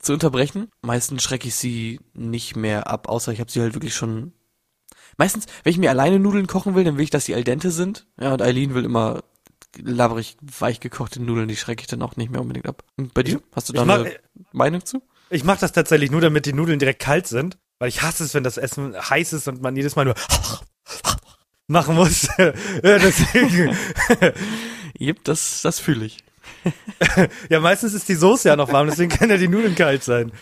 zu 0.00 0.12
unterbrechen. 0.14 0.68
Meistens 0.82 1.22
schrecke 1.22 1.46
ich 1.46 1.54
sie 1.54 2.00
nicht 2.14 2.56
mehr 2.56 2.88
ab, 2.88 3.08
außer 3.08 3.30
ich 3.32 3.38
habe 3.38 3.50
sie 3.52 3.60
halt 3.60 3.74
wirklich 3.74 3.94
schon. 3.94 4.32
Meistens, 5.16 5.46
wenn 5.62 5.70
ich 5.72 5.78
mir 5.78 5.90
alleine 5.90 6.18
Nudeln 6.18 6.48
kochen 6.48 6.74
will, 6.74 6.82
dann 6.84 6.96
will 6.96 7.04
ich, 7.04 7.10
dass 7.10 7.24
sie 7.24 7.34
al 7.36 7.44
dente 7.44 7.70
sind. 7.70 8.06
Ja, 8.20 8.32
und 8.32 8.42
Eileen 8.42 8.74
will 8.74 8.84
immer 8.84 9.22
labberig 9.76 10.36
weich 10.58 10.80
gekochte 10.80 11.22
Nudeln, 11.22 11.48
die 11.48 11.56
schrecke 11.56 11.82
ich 11.82 11.86
dann 11.86 12.02
auch 12.02 12.16
nicht 12.16 12.30
mehr 12.30 12.40
unbedingt 12.40 12.66
ab. 12.66 12.84
Und 12.96 13.14
bei 13.14 13.22
dir? 13.22 13.40
Hast 13.54 13.68
du 13.68 13.72
da 13.72 13.84
mach, 13.84 14.00
eine 14.00 14.16
Meinung 14.52 14.84
zu? 14.84 15.02
ich 15.30 15.44
mach 15.44 15.58
das 15.58 15.72
tatsächlich 15.72 16.10
nur, 16.10 16.20
damit 16.20 16.46
die 16.46 16.52
Nudeln 16.52 16.78
direkt 16.78 17.00
kalt 17.00 17.26
sind, 17.26 17.58
weil 17.78 17.88
ich 17.88 18.02
hasse 18.02 18.24
es, 18.24 18.34
wenn 18.34 18.44
das 18.44 18.56
Essen 18.56 18.94
heiß 18.96 19.32
ist 19.32 19.48
und 19.48 19.62
man 19.62 19.76
jedes 19.76 19.96
Mal 19.96 20.06
nur 20.06 20.14
machen 21.66 21.94
muss. 21.94 22.28
Deswegen. 22.82 23.76
Jep, 24.98 25.22
das, 25.24 25.62
das 25.62 25.78
fühle 25.78 26.06
ich. 26.06 26.18
Ja, 27.50 27.60
meistens 27.60 27.94
ist 27.94 28.08
die 28.08 28.14
Soße 28.14 28.48
ja 28.48 28.56
noch 28.56 28.72
warm, 28.72 28.88
deswegen 28.88 29.10
können 29.10 29.30
ja 29.30 29.36
die 29.36 29.48
Nudeln 29.48 29.74
kalt 29.74 30.02
sein. 30.02 30.32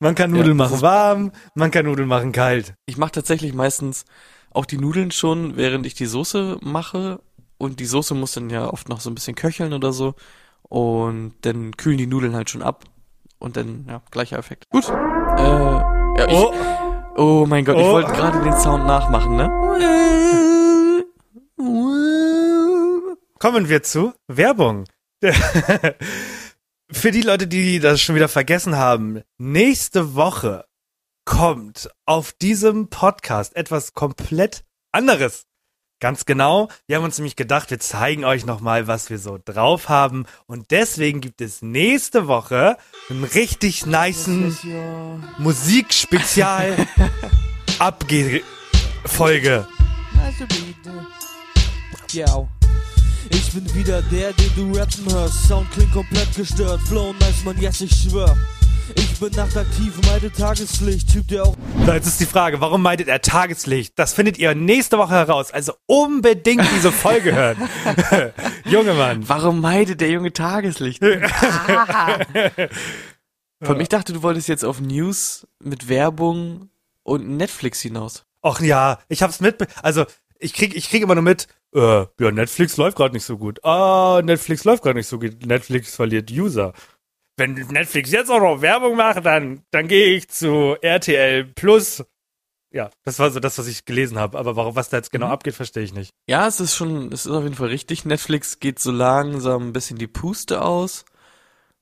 Man 0.00 0.14
kann 0.14 0.32
Nudeln 0.32 0.58
Ja, 0.58 0.64
machen 0.66 0.82
warm, 0.82 1.32
man 1.54 1.70
kann 1.70 1.86
Nudeln 1.86 2.08
machen 2.08 2.32
kalt. 2.32 2.74
Ich 2.86 2.96
mache 2.96 3.12
tatsächlich 3.12 3.54
meistens 3.54 4.04
auch 4.50 4.66
die 4.66 4.76
Nudeln 4.76 5.12
schon, 5.12 5.56
während 5.56 5.86
ich 5.86 5.94
die 5.94 6.06
Soße 6.06 6.58
mache. 6.60 7.20
Und 7.62 7.78
die 7.78 7.86
Soße 7.86 8.14
muss 8.14 8.32
dann 8.32 8.50
ja 8.50 8.66
oft 8.72 8.88
noch 8.88 9.00
so 9.00 9.08
ein 9.08 9.14
bisschen 9.14 9.36
köcheln 9.36 9.72
oder 9.72 9.92
so. 9.92 10.14
Und 10.62 11.34
dann 11.42 11.76
kühlen 11.76 11.96
die 11.98 12.08
Nudeln 12.08 12.34
halt 12.34 12.50
schon 12.50 12.60
ab. 12.62 12.84
Und 13.38 13.56
dann, 13.56 13.86
ja, 13.88 14.02
gleicher 14.10 14.36
Effekt. 14.36 14.68
Gut. 14.70 14.88
Äh, 14.88 14.92
ja, 14.92 16.26
ich, 16.28 16.34
Oh, 16.34 16.52
oh 17.16 17.46
mein 17.46 17.64
Gott, 17.64 17.76
ich 17.76 17.84
Oh. 17.84 17.92
wollte 17.92 18.10
gerade 18.12 18.40
den 18.42 18.58
Sound 18.58 18.84
nachmachen, 18.86 19.36
ne? 19.36 21.04
kommen 23.38 23.68
wir 23.68 23.82
zu 23.84 24.12
Werbung. 24.28 24.84
Für 26.90 27.10
die 27.10 27.22
Leute, 27.22 27.46
die 27.46 27.78
das 27.80 28.00
schon 28.00 28.14
wieder 28.16 28.28
vergessen 28.28 28.76
haben, 28.76 29.22
nächste 29.38 30.14
Woche 30.16 30.64
kommt 31.24 31.90
auf 32.06 32.32
diesem 32.32 32.88
Podcast 32.88 33.54
etwas 33.56 33.94
komplett 33.94 34.64
anderes. 34.92 35.46
Ganz 36.02 36.24
genau. 36.24 36.68
Wir 36.88 36.96
haben 36.96 37.04
uns 37.04 37.16
nämlich 37.16 37.36
gedacht, 37.36 37.70
wir 37.70 37.78
zeigen 37.78 38.24
euch 38.24 38.44
nochmal, 38.44 38.88
was 38.88 39.08
wir 39.08 39.20
so 39.20 39.38
drauf 39.44 39.88
haben. 39.88 40.26
Und 40.46 40.72
deswegen 40.72 41.20
gibt 41.20 41.40
es 41.40 41.62
nächste 41.62 42.26
Woche 42.26 42.76
einen 43.08 43.22
richtig 43.22 43.86
nicen 43.86 44.58
Musikspezial 45.38 46.74
Abge-Folge. 47.78 49.68
Also 50.20 50.44
bitte. 50.48 51.06
Ja. 52.10 52.48
Ich 53.30 53.52
bin 53.52 53.72
wieder 53.72 54.02
der, 54.02 54.32
den 54.32 54.50
du 54.56 54.76
rappen 54.76 55.06
hörst. 55.08 55.46
Sound 55.46 55.70
klingt 55.70 55.92
komplett 55.92 56.34
gestört. 56.34 56.80
Flow 56.88 57.12
nice, 57.20 57.44
man, 57.44 57.56
yes, 57.60 57.80
ich 57.80 57.92
schwör. 57.92 58.36
Ich 58.94 59.18
bin 59.18 59.30
nachtaktiv, 59.32 59.94
meide 60.06 60.30
Tageslicht. 60.30 61.12
Typ, 61.12 61.28
der 61.28 61.44
auch 61.44 61.56
So, 61.86 61.92
jetzt 61.92 62.06
ist 62.06 62.20
die 62.20 62.26
Frage, 62.26 62.60
warum 62.60 62.82
meidet 62.82 63.08
er 63.08 63.20
Tageslicht? 63.20 63.98
Das 63.98 64.12
findet 64.12 64.38
ihr 64.38 64.54
nächste 64.54 64.98
Woche 64.98 65.14
heraus. 65.14 65.50
Also 65.50 65.74
unbedingt 65.86 66.62
diese 66.74 66.92
Folge 66.92 67.34
hören. 67.34 67.56
Junge 68.64 68.94
Mann. 68.94 69.28
Warum 69.28 69.60
meidet 69.60 70.00
der 70.00 70.10
junge 70.10 70.32
Tageslicht? 70.32 71.02
Von 73.62 73.80
ich 73.80 73.88
dachte, 73.88 74.12
du 74.12 74.22
wolltest 74.22 74.48
jetzt 74.48 74.64
auf 74.64 74.80
News 74.80 75.46
mit 75.62 75.88
Werbung 75.88 76.70
und 77.02 77.28
Netflix 77.36 77.80
hinaus. 77.80 78.24
Ach 78.42 78.60
ja, 78.60 78.98
ich 79.08 79.22
hab's 79.22 79.40
mit. 79.40 79.66
Also 79.82 80.04
ich 80.38 80.52
krieg, 80.52 80.74
ich 80.74 80.90
krieg 80.90 81.02
immer 81.02 81.14
nur 81.14 81.22
mit. 81.22 81.46
Äh, 81.74 82.06
ja, 82.20 82.30
Netflix 82.32 82.76
läuft 82.76 82.96
gerade 82.96 83.14
nicht 83.14 83.24
so 83.24 83.38
gut. 83.38 83.64
Ah, 83.64 84.20
Netflix 84.22 84.64
läuft 84.64 84.82
gerade 84.82 84.98
nicht 84.98 85.08
so 85.08 85.18
gut. 85.18 85.46
Netflix 85.46 85.94
verliert 85.94 86.30
User. 86.30 86.72
Wenn 87.36 87.54
Netflix 87.54 88.10
jetzt 88.10 88.30
auch 88.30 88.40
noch 88.40 88.60
Werbung 88.60 88.96
macht, 88.96 89.24
dann, 89.24 89.62
dann 89.70 89.88
gehe 89.88 90.14
ich 90.16 90.28
zu 90.28 90.76
RTL 90.82 91.44
Plus. 91.44 92.04
Ja, 92.74 92.90
das 93.04 93.18
war 93.18 93.30
so 93.30 93.40
das, 93.40 93.58
was 93.58 93.66
ich 93.66 93.84
gelesen 93.84 94.18
habe. 94.18 94.38
Aber 94.38 94.56
warum, 94.56 94.76
was 94.76 94.88
da 94.88 94.96
jetzt 94.98 95.10
genau 95.12 95.26
Mhm. 95.26 95.32
abgeht, 95.32 95.54
verstehe 95.54 95.82
ich 95.82 95.92
nicht. 95.94 96.10
Ja, 96.28 96.46
es 96.46 96.60
ist 96.60 96.74
schon, 96.74 97.12
es 97.12 97.26
ist 97.26 97.32
auf 97.32 97.42
jeden 97.42 97.54
Fall 97.54 97.68
richtig. 97.68 98.04
Netflix 98.04 98.60
geht 98.60 98.78
so 98.78 98.90
langsam 98.90 99.68
ein 99.68 99.72
bisschen 99.72 99.98
die 99.98 100.06
Puste 100.06 100.62
aus. 100.62 101.04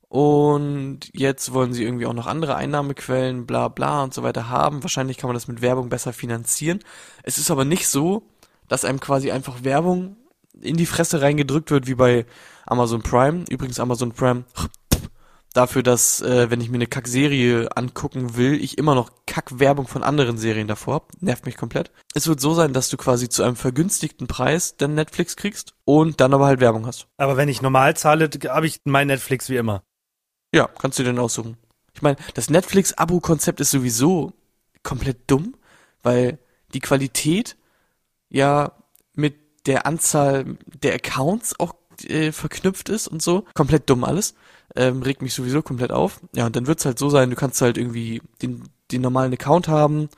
Und 0.09 1.01
jetzt 1.13 1.53
wollen 1.53 1.73
sie 1.73 1.85
irgendwie 1.85 2.07
auch 2.07 2.13
noch 2.13 2.27
andere 2.27 2.57
Einnahmequellen, 2.57 3.47
bla 3.47 3.69
bla 3.69 4.03
und 4.03 4.13
so 4.13 4.25
weiter 4.25 4.49
haben. 4.49 4.83
Wahrscheinlich 4.83 5.19
kann 5.19 5.29
man 5.29 5.35
das 5.37 5.47
mit 5.47 5.63
Werbung 5.63 5.89
besser 5.89 6.13
finanzieren. 6.13 6.81
Es 7.23 7.39
ist 7.39 7.51
aber 7.53 7.65
nicht 7.65 7.87
so, 7.89 8.25
dass 8.67 8.85
einem 8.85 8.99
quasi 8.99 9.31
einfach 9.31 9.63
Werbung 9.63 10.17
in 10.61 10.77
die 10.77 10.87
Fresse 10.87 11.23
reingedrückt 11.23 11.71
wird, 11.71 11.87
wie 11.87 11.95
bei 11.95 12.27
Amazon 12.67 13.03
Prime. 13.03 13.45
Übrigens 13.49 13.79
Amazon 13.79 14.11
Prime 14.13 14.45
dafür, 15.53 15.83
dass, 15.83 16.21
äh, 16.21 16.51
wenn 16.51 16.61
ich 16.61 16.71
mir 16.71 16.77
eine 16.77 16.87
Kackserie 16.87 17.69
angucken 17.77 18.37
will, 18.37 18.55
ich 18.63 18.79
immer 18.79 18.95
noch 18.95 19.11
Kackwerbung 19.27 19.89
von 19.89 20.03
anderen 20.03 20.39
Serien 20.39 20.69
davor 20.69 20.95
hab. 20.95 21.23
Nervt 21.23 21.47
mich 21.47 21.57
komplett. 21.57 21.91
Es 22.15 22.27
wird 22.27 22.41
so 22.41 22.55
sein, 22.55 22.73
dass 22.73 22.89
du 22.89 22.97
quasi 22.97 23.29
zu 23.29 23.43
einem 23.43 23.57
vergünstigten 23.57 24.27
Preis 24.27 24.77
dann 24.77 24.95
Netflix 24.95 25.37
kriegst 25.37 25.75
und 25.85 26.21
dann 26.21 26.35
aber 26.35 26.47
halt 26.47 26.61
Werbung 26.61 26.87
hast. 26.87 27.07
Aber 27.17 27.37
wenn 27.37 27.49
ich 27.49 27.63
normal 27.63 27.97
zahle, 27.97 28.31
habe 28.49 28.67
ich 28.67 28.81
mein 28.85 29.09
Netflix 29.09 29.49
wie 29.49 29.57
immer. 29.57 29.83
Ja, 30.55 30.69
kannst 30.79 30.99
du 30.99 31.03
dir 31.03 31.11
dann 31.11 31.19
aussuchen. 31.19 31.57
Ich 31.95 32.03
meine, 32.03 32.17
das 32.35 32.51
Netflix-Abo-Konzept 32.51 33.61
ist 33.61 33.71
sowieso 33.71 34.33
komplett 34.83 35.31
dumm, 35.31 35.57
weil 36.03 36.39
die 36.73 36.81
Qualität 36.81 37.57
ja 38.29 38.73
mit 39.15 39.67
der 39.67 39.87
Anzahl 39.87 40.57
der 40.83 40.95
Accounts 40.95 41.59
auch 41.59 41.75
äh, 42.09 42.33
verknüpft 42.33 42.89
ist 42.89 43.09
und 43.09 43.23
so. 43.23 43.45
Komplett 43.55 43.91
dumm 43.91 44.05
alles. 44.05 44.35
Ähm, 44.77 45.03
regt 45.03 45.23
mich 45.23 45.35
sowieso 45.35 45.63
komplett 45.63 45.93
auf. 45.93 46.21
Ja, 46.35 46.47
und 46.47 46.57
dann 46.57 46.67
wird's 46.67 46.85
halt 46.85 46.99
so 46.99 47.11
sein, 47.11 47.31
du 47.31 47.37
kannst 47.37 47.61
halt 47.61 47.77
irgendwie 47.77 48.23
den, 48.41 48.63
den 48.93 49.03
normalen 49.03 49.33
Account 49.33 49.69
haben. 49.69 50.09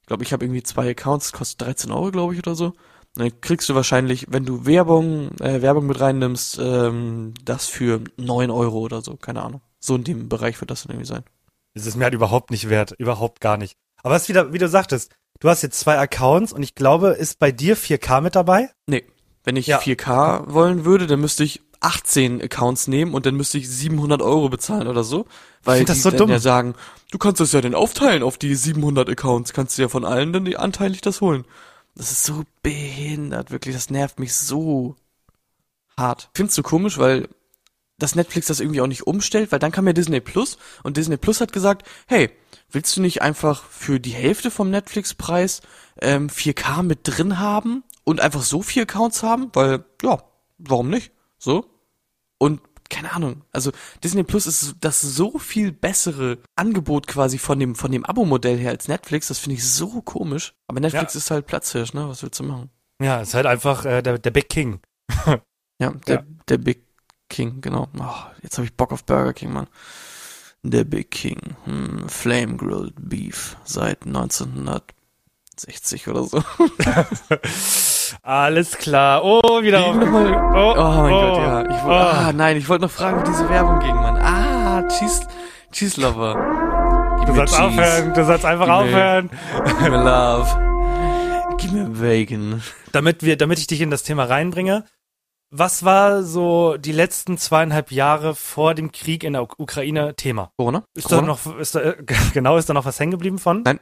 Ich 0.00 0.06
glaube, 0.06 0.24
ich 0.24 0.32
habe 0.32 0.44
irgendwie 0.44 0.62
zwei 0.62 0.90
Accounts, 0.90 1.32
kostet 1.32 1.62
13 1.62 1.90
Euro, 1.90 2.10
glaube 2.10 2.34
ich, 2.34 2.40
oder 2.40 2.54
so. 2.54 2.66
Und 2.66 2.74
dann 3.16 3.40
kriegst 3.40 3.68
du 3.68 3.74
wahrscheinlich, 3.74 4.26
wenn 4.28 4.44
du 4.44 4.66
Werbung, 4.66 5.30
äh, 5.38 5.62
Werbung 5.62 5.86
mit 5.86 6.00
reinnimmst, 6.00 6.58
ähm, 6.60 7.34
das 7.44 7.66
für 7.66 8.02
9 8.16 8.50
Euro 8.50 8.80
oder 8.80 9.02
so, 9.02 9.16
keine 9.16 9.42
Ahnung. 9.42 9.60
So 9.78 9.94
in 9.94 10.04
dem 10.04 10.28
Bereich 10.28 10.60
wird 10.60 10.70
das 10.70 10.82
dann 10.82 10.92
irgendwie 10.92 11.06
sein. 11.06 11.22
Das 11.74 11.86
ist 11.86 11.96
mir 11.96 12.04
halt 12.04 12.14
überhaupt 12.14 12.50
nicht 12.50 12.68
wert. 12.68 12.92
Überhaupt 12.98 13.40
gar 13.40 13.56
nicht. 13.56 13.76
Aber 14.02 14.16
es 14.16 14.22
ist 14.22 14.28
wieder, 14.28 14.52
wie 14.52 14.58
du 14.58 14.68
sagtest, 14.68 15.12
du 15.40 15.48
hast 15.48 15.62
jetzt 15.62 15.78
zwei 15.78 15.98
Accounts 15.98 16.52
und 16.52 16.62
ich 16.62 16.74
glaube, 16.74 17.10
ist 17.10 17.38
bei 17.38 17.52
dir 17.52 17.76
4K 17.76 18.20
mit 18.20 18.34
dabei? 18.36 18.70
Nee, 18.86 19.04
wenn 19.44 19.56
ich 19.56 19.66
Ja. 19.66 19.78
4K 19.78 20.52
wollen 20.52 20.84
würde, 20.84 21.06
dann 21.06 21.20
müsste 21.20 21.44
ich 21.44 21.60
18 21.80 22.40
Accounts 22.42 22.88
nehmen 22.88 23.12
und 23.14 23.26
dann 23.26 23.34
müsste 23.34 23.58
ich 23.58 23.68
700 23.68 24.22
Euro 24.22 24.48
bezahlen 24.48 24.88
oder 24.88 25.04
so. 25.04 25.26
Weil 25.62 25.84
das 25.84 25.98
die 25.98 26.02
so 26.02 26.10
dann 26.10 26.18
dumm. 26.18 26.30
ja 26.30 26.38
sagen, 26.38 26.74
du 27.10 27.18
kannst 27.18 27.40
das 27.40 27.52
ja 27.52 27.60
dann 27.60 27.74
aufteilen 27.74 28.22
auf 28.22 28.38
die 28.38 28.54
700 28.54 29.08
Accounts, 29.08 29.52
kannst 29.52 29.76
du 29.76 29.82
ja 29.82 29.88
von 29.88 30.04
allen 30.04 30.32
dann 30.32 30.44
die 30.44 30.56
anteilig 30.56 31.02
das 31.02 31.20
holen. 31.20 31.44
Das 31.94 32.10
ist 32.10 32.24
so 32.24 32.42
behindert, 32.62 33.50
wirklich, 33.50 33.74
das 33.74 33.90
nervt 33.90 34.18
mich 34.18 34.34
so 34.34 34.96
hart. 35.96 36.30
Findest 36.34 36.58
du 36.58 36.62
komisch, 36.62 36.98
weil 36.98 37.28
dass 37.98 38.16
Netflix 38.16 38.48
das 38.48 38.58
irgendwie 38.58 38.80
auch 38.80 38.88
nicht 38.88 39.06
umstellt, 39.06 39.52
weil 39.52 39.60
dann 39.60 39.70
kam 39.70 39.86
ja 39.86 39.92
Disney 39.92 40.20
Plus 40.20 40.58
und 40.82 40.96
Disney 40.96 41.16
Plus 41.16 41.40
hat 41.40 41.52
gesagt, 41.52 41.86
hey, 42.06 42.28
willst 42.70 42.96
du 42.96 43.00
nicht 43.00 43.22
einfach 43.22 43.62
für 43.62 44.00
die 44.00 44.10
Hälfte 44.10 44.50
vom 44.50 44.68
Netflix-Preis 44.70 45.62
ähm, 46.00 46.28
4K 46.28 46.82
mit 46.82 47.00
drin 47.04 47.38
haben 47.38 47.84
und 48.04 48.20
einfach 48.20 48.42
so 48.42 48.62
vier 48.62 48.82
Accounts 48.84 49.22
haben? 49.22 49.50
Weil, 49.54 49.84
ja, 50.02 50.22
warum 50.58 50.88
nicht? 50.90 51.12
So. 51.38 51.66
Und 52.38 52.60
keine 52.90 53.12
Ahnung, 53.12 53.42
also 53.50 53.72
Disney 54.04 54.22
Plus 54.24 54.46
ist 54.46 54.74
das 54.80 55.00
so 55.00 55.38
viel 55.38 55.72
bessere 55.72 56.36
Angebot 56.54 57.06
quasi 57.06 57.38
von 57.38 57.58
dem, 57.58 57.74
von 57.74 57.90
dem 57.90 58.04
Abo-Modell 58.04 58.58
her 58.58 58.70
als 58.70 58.88
Netflix, 58.88 59.28
das 59.28 59.38
finde 59.38 59.54
ich 59.56 59.64
so 59.66 60.02
komisch. 60.02 60.54
Aber 60.68 60.80
Netflix 60.80 61.14
Ja. 61.14 61.18
ist 61.18 61.30
halt 61.30 61.46
Platzhirsch, 61.46 61.94
ne? 61.94 62.06
Was 62.08 62.22
willst 62.22 62.38
du 62.40 62.44
machen? 62.44 62.70
Ja, 63.00 63.20
ist 63.22 63.32
halt 63.34 63.46
einfach 63.46 63.84
äh, 63.86 64.02
der, 64.02 64.18
der 64.18 64.30
Big 64.30 64.48
King. 64.48 64.80
Ja, 65.80 65.90
der, 66.06 66.16
Ja. 66.16 66.22
der 66.48 66.58
Big 66.58 66.84
King, 67.28 67.60
genau. 67.60 67.88
Oh, 67.98 68.14
jetzt 68.42 68.58
habe 68.58 68.66
ich 68.66 68.76
Bock 68.76 68.92
auf 68.92 69.04
Burger 69.04 69.32
King, 69.32 69.52
Mann. 69.52 69.66
Der 70.62 70.84
Big 70.84 71.10
King, 71.10 71.56
hm, 71.64 72.08
Flame 72.08 72.56
Grilled 72.56 72.94
Beef 72.96 73.56
seit 73.64 74.06
1960 74.06 76.06
oder 76.08 76.22
so. 76.24 76.38
Alles 78.22 78.76
klar. 78.78 79.22
Oh, 79.24 79.62
wieder 79.62 79.80
Wie 79.80 79.84
auf. 79.84 79.96
nochmal? 79.96 80.32
Oh, 80.54 80.74
Oh 80.76 81.02
mein 81.02 81.12
oh, 81.12 81.20
Gott, 81.20 81.38
ja. 81.38 81.60
Ich 81.62 81.84
wollt, 81.84 81.84
oh. 81.86 81.90
Ah, 82.16 82.32
nein, 82.32 82.56
ich 82.56 82.68
wollte 82.68 82.84
noch 82.84 82.90
fragen, 82.90 83.20
wie 83.20 83.30
diese 83.30 83.48
Werbung 83.48 83.78
ging, 83.80 83.94
Mann. 83.94 84.16
Ah, 84.18 84.82
Cheese, 84.88 85.26
Cheese 85.72 86.00
Lover. 86.00 86.34
Gib 87.20 87.28
Du 87.28 87.34
sollst 87.34 87.58
aufhören, 87.60 88.14
du 88.14 88.24
sollst 88.24 88.44
einfach 88.44 88.66
Gib 88.66 88.74
aufhören. 88.74 89.30
Gib 89.66 89.80
mir 89.80 89.88
Love. 90.04 91.56
Gib 91.58 91.72
mir 91.72 91.84
Bacon. 91.86 92.62
Damit 92.92 93.22
wir, 93.22 93.36
damit 93.36 93.58
ich 93.58 93.66
dich 93.66 93.80
in 93.80 93.90
das 93.90 94.02
Thema 94.02 94.24
reinbringe. 94.24 94.84
Was 95.56 95.84
war 95.84 96.24
so 96.24 96.76
die 96.78 96.90
letzten 96.92 97.38
zweieinhalb 97.38 97.92
Jahre 97.92 98.34
vor 98.34 98.74
dem 98.74 98.90
Krieg 98.90 99.22
in 99.22 99.34
der 99.34 99.42
Uk- 99.42 99.54
Ukraine 99.58 100.14
Thema? 100.16 100.50
Corona? 100.56 100.82
Ist 100.94 101.12
da 101.12 101.16
Corona? 101.20 101.28
noch, 101.28 101.58
ist 101.58 101.74
da, 101.76 101.80
äh, 101.80 101.96
genau, 102.34 102.56
ist 102.56 102.68
da 102.68 102.74
noch 102.74 102.84
was 102.84 102.98
hängen 102.98 103.12
geblieben 103.12 103.38
von? 103.38 103.62
Nein. 103.62 103.78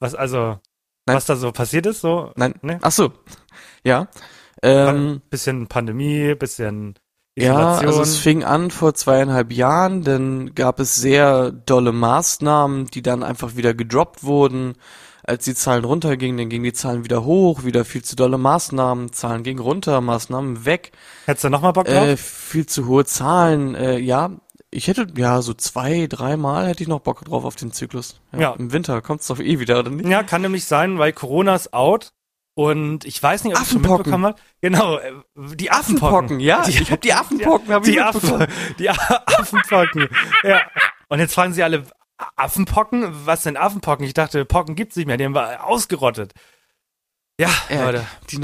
Was, 0.00 0.14
also, 0.14 0.58
Nein. 1.06 1.16
was 1.16 1.26
da 1.26 1.36
so 1.36 1.52
passiert 1.52 1.86
ist, 1.86 2.00
so? 2.00 2.32
Nein. 2.36 2.54
Ne? 2.62 2.78
Ach 2.82 2.92
so. 2.92 3.12
Ja. 3.84 4.08
Ähm, 4.62 5.20
Bisschen 5.30 5.66
Pandemie, 5.66 6.34
bisschen 6.34 6.94
Ja, 7.36 7.52
Isolation. 7.74 7.86
also 7.86 8.02
es 8.02 8.16
fing 8.18 8.44
an 8.44 8.70
vor 8.70 8.94
zweieinhalb 8.94 9.52
Jahren, 9.52 10.02
dann 10.02 10.54
gab 10.54 10.80
es 10.80 10.94
sehr 10.94 11.50
dolle 11.52 11.92
Maßnahmen, 11.92 12.86
die 12.86 13.02
dann 13.02 13.22
einfach 13.22 13.56
wieder 13.56 13.74
gedroppt 13.74 14.24
wurden. 14.24 14.74
als 15.26 15.44
die 15.44 15.54
Zahlen 15.54 15.84
runtergingen, 15.86 16.36
dann 16.36 16.48
gingen 16.50 16.64
die 16.64 16.74
Zahlen 16.74 17.02
wieder 17.04 17.24
hoch, 17.24 17.64
wieder 17.64 17.86
viel 17.86 18.02
zu 18.04 18.14
dolle 18.14 18.36
Maßnahmen, 18.36 19.12
Zahlen 19.14 19.42
gingen 19.42 19.58
runter, 19.60 20.00
Maßnahmen 20.02 20.66
weg, 20.66 20.92
Hättest 21.24 21.44
du 21.44 21.48
nochmal 21.48 21.72
Bock 21.72 21.86
drauf? 21.86 22.06
äh, 22.06 22.16
viel 22.18 22.66
zu 22.66 22.86
hohe 22.86 23.06
Zahlen, 23.06 23.74
äh, 23.74 23.96
ja. 23.98 24.32
Ich 24.74 24.88
hätte, 24.88 25.06
ja, 25.16 25.40
so 25.40 25.54
zwei, 25.54 26.06
dreimal 26.08 26.66
hätte 26.68 26.82
ich 26.82 26.88
noch 26.88 27.00
Bock 27.00 27.24
drauf 27.24 27.44
auf 27.44 27.54
den 27.56 27.72
Zyklus. 27.72 28.20
Ja. 28.36 28.52
Im 28.58 28.72
Winter 28.72 29.00
kommt's 29.02 29.26
doch 29.28 29.38
eh 29.38 29.58
wieder, 29.60 29.78
oder 29.78 29.90
nicht? 29.90 30.08
Ja, 30.08 30.22
kann 30.22 30.42
nämlich 30.42 30.64
sein, 30.64 30.98
weil 30.98 31.12
Corona 31.12 31.54
ist 31.54 31.72
out. 31.72 32.12
Und 32.56 33.04
ich 33.04 33.20
weiß 33.20 33.44
nicht, 33.44 33.54
ob 33.56 33.62
Affenpocken. 33.62 33.96
mitbekommen 33.98 34.24
habt. 34.26 34.42
Genau, 34.60 34.98
äh, 34.98 35.12
die 35.56 35.70
Affenpocken. 35.72 36.38
ja. 36.40 36.62
Die, 36.64 36.70
ich 36.82 36.90
hab 36.92 37.00
die 37.00 37.12
Affenpocken, 37.12 37.72
hab 37.72 37.84
ich 37.86 37.94
die. 37.94 38.00
Affen, 38.00 38.46
die 38.78 38.90
Affenpocken. 38.90 40.08
ja. 40.44 40.60
Und 41.08 41.18
jetzt 41.18 41.34
fragen 41.34 41.52
sie 41.52 41.62
alle, 41.64 41.84
Affenpocken? 42.36 43.26
Was 43.26 43.42
denn 43.42 43.56
Affenpocken? 43.56 44.04
Ich 44.06 44.14
dachte, 44.14 44.44
Pocken 44.44 44.76
gibt's 44.76 44.94
nicht 44.96 45.06
mehr, 45.06 45.16
die 45.16 45.24
haben 45.24 45.34
wir 45.34 45.64
ausgerottet. 45.66 46.32
Ja, 47.40 47.48
Ja, 47.68 47.84
Leute. 47.86 48.06
die, 48.30 48.40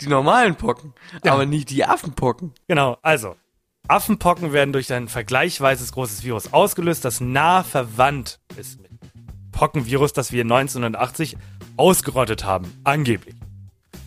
die 0.00 0.08
normalen 0.08 0.56
Pocken, 0.56 0.94
Ja. 1.24 1.32
aber 1.34 1.46
nicht 1.46 1.70
die 1.70 1.84
Affenpocken. 1.84 2.52
Genau, 2.66 2.98
also. 3.02 3.36
Affenpocken 3.88 4.52
werden 4.52 4.72
durch 4.72 4.92
ein 4.92 5.08
vergleichsweise 5.08 5.90
großes 5.92 6.24
Virus 6.24 6.52
ausgelöst, 6.52 7.04
das 7.04 7.20
nah 7.20 7.62
verwandt 7.62 8.40
ist 8.56 8.80
mit 8.80 8.90
Pockenvirus, 9.50 10.12
das 10.12 10.32
wir 10.32 10.42
1980 10.42 11.36
ausgerottet 11.76 12.44
haben. 12.44 12.72
Angeblich. 12.84 13.41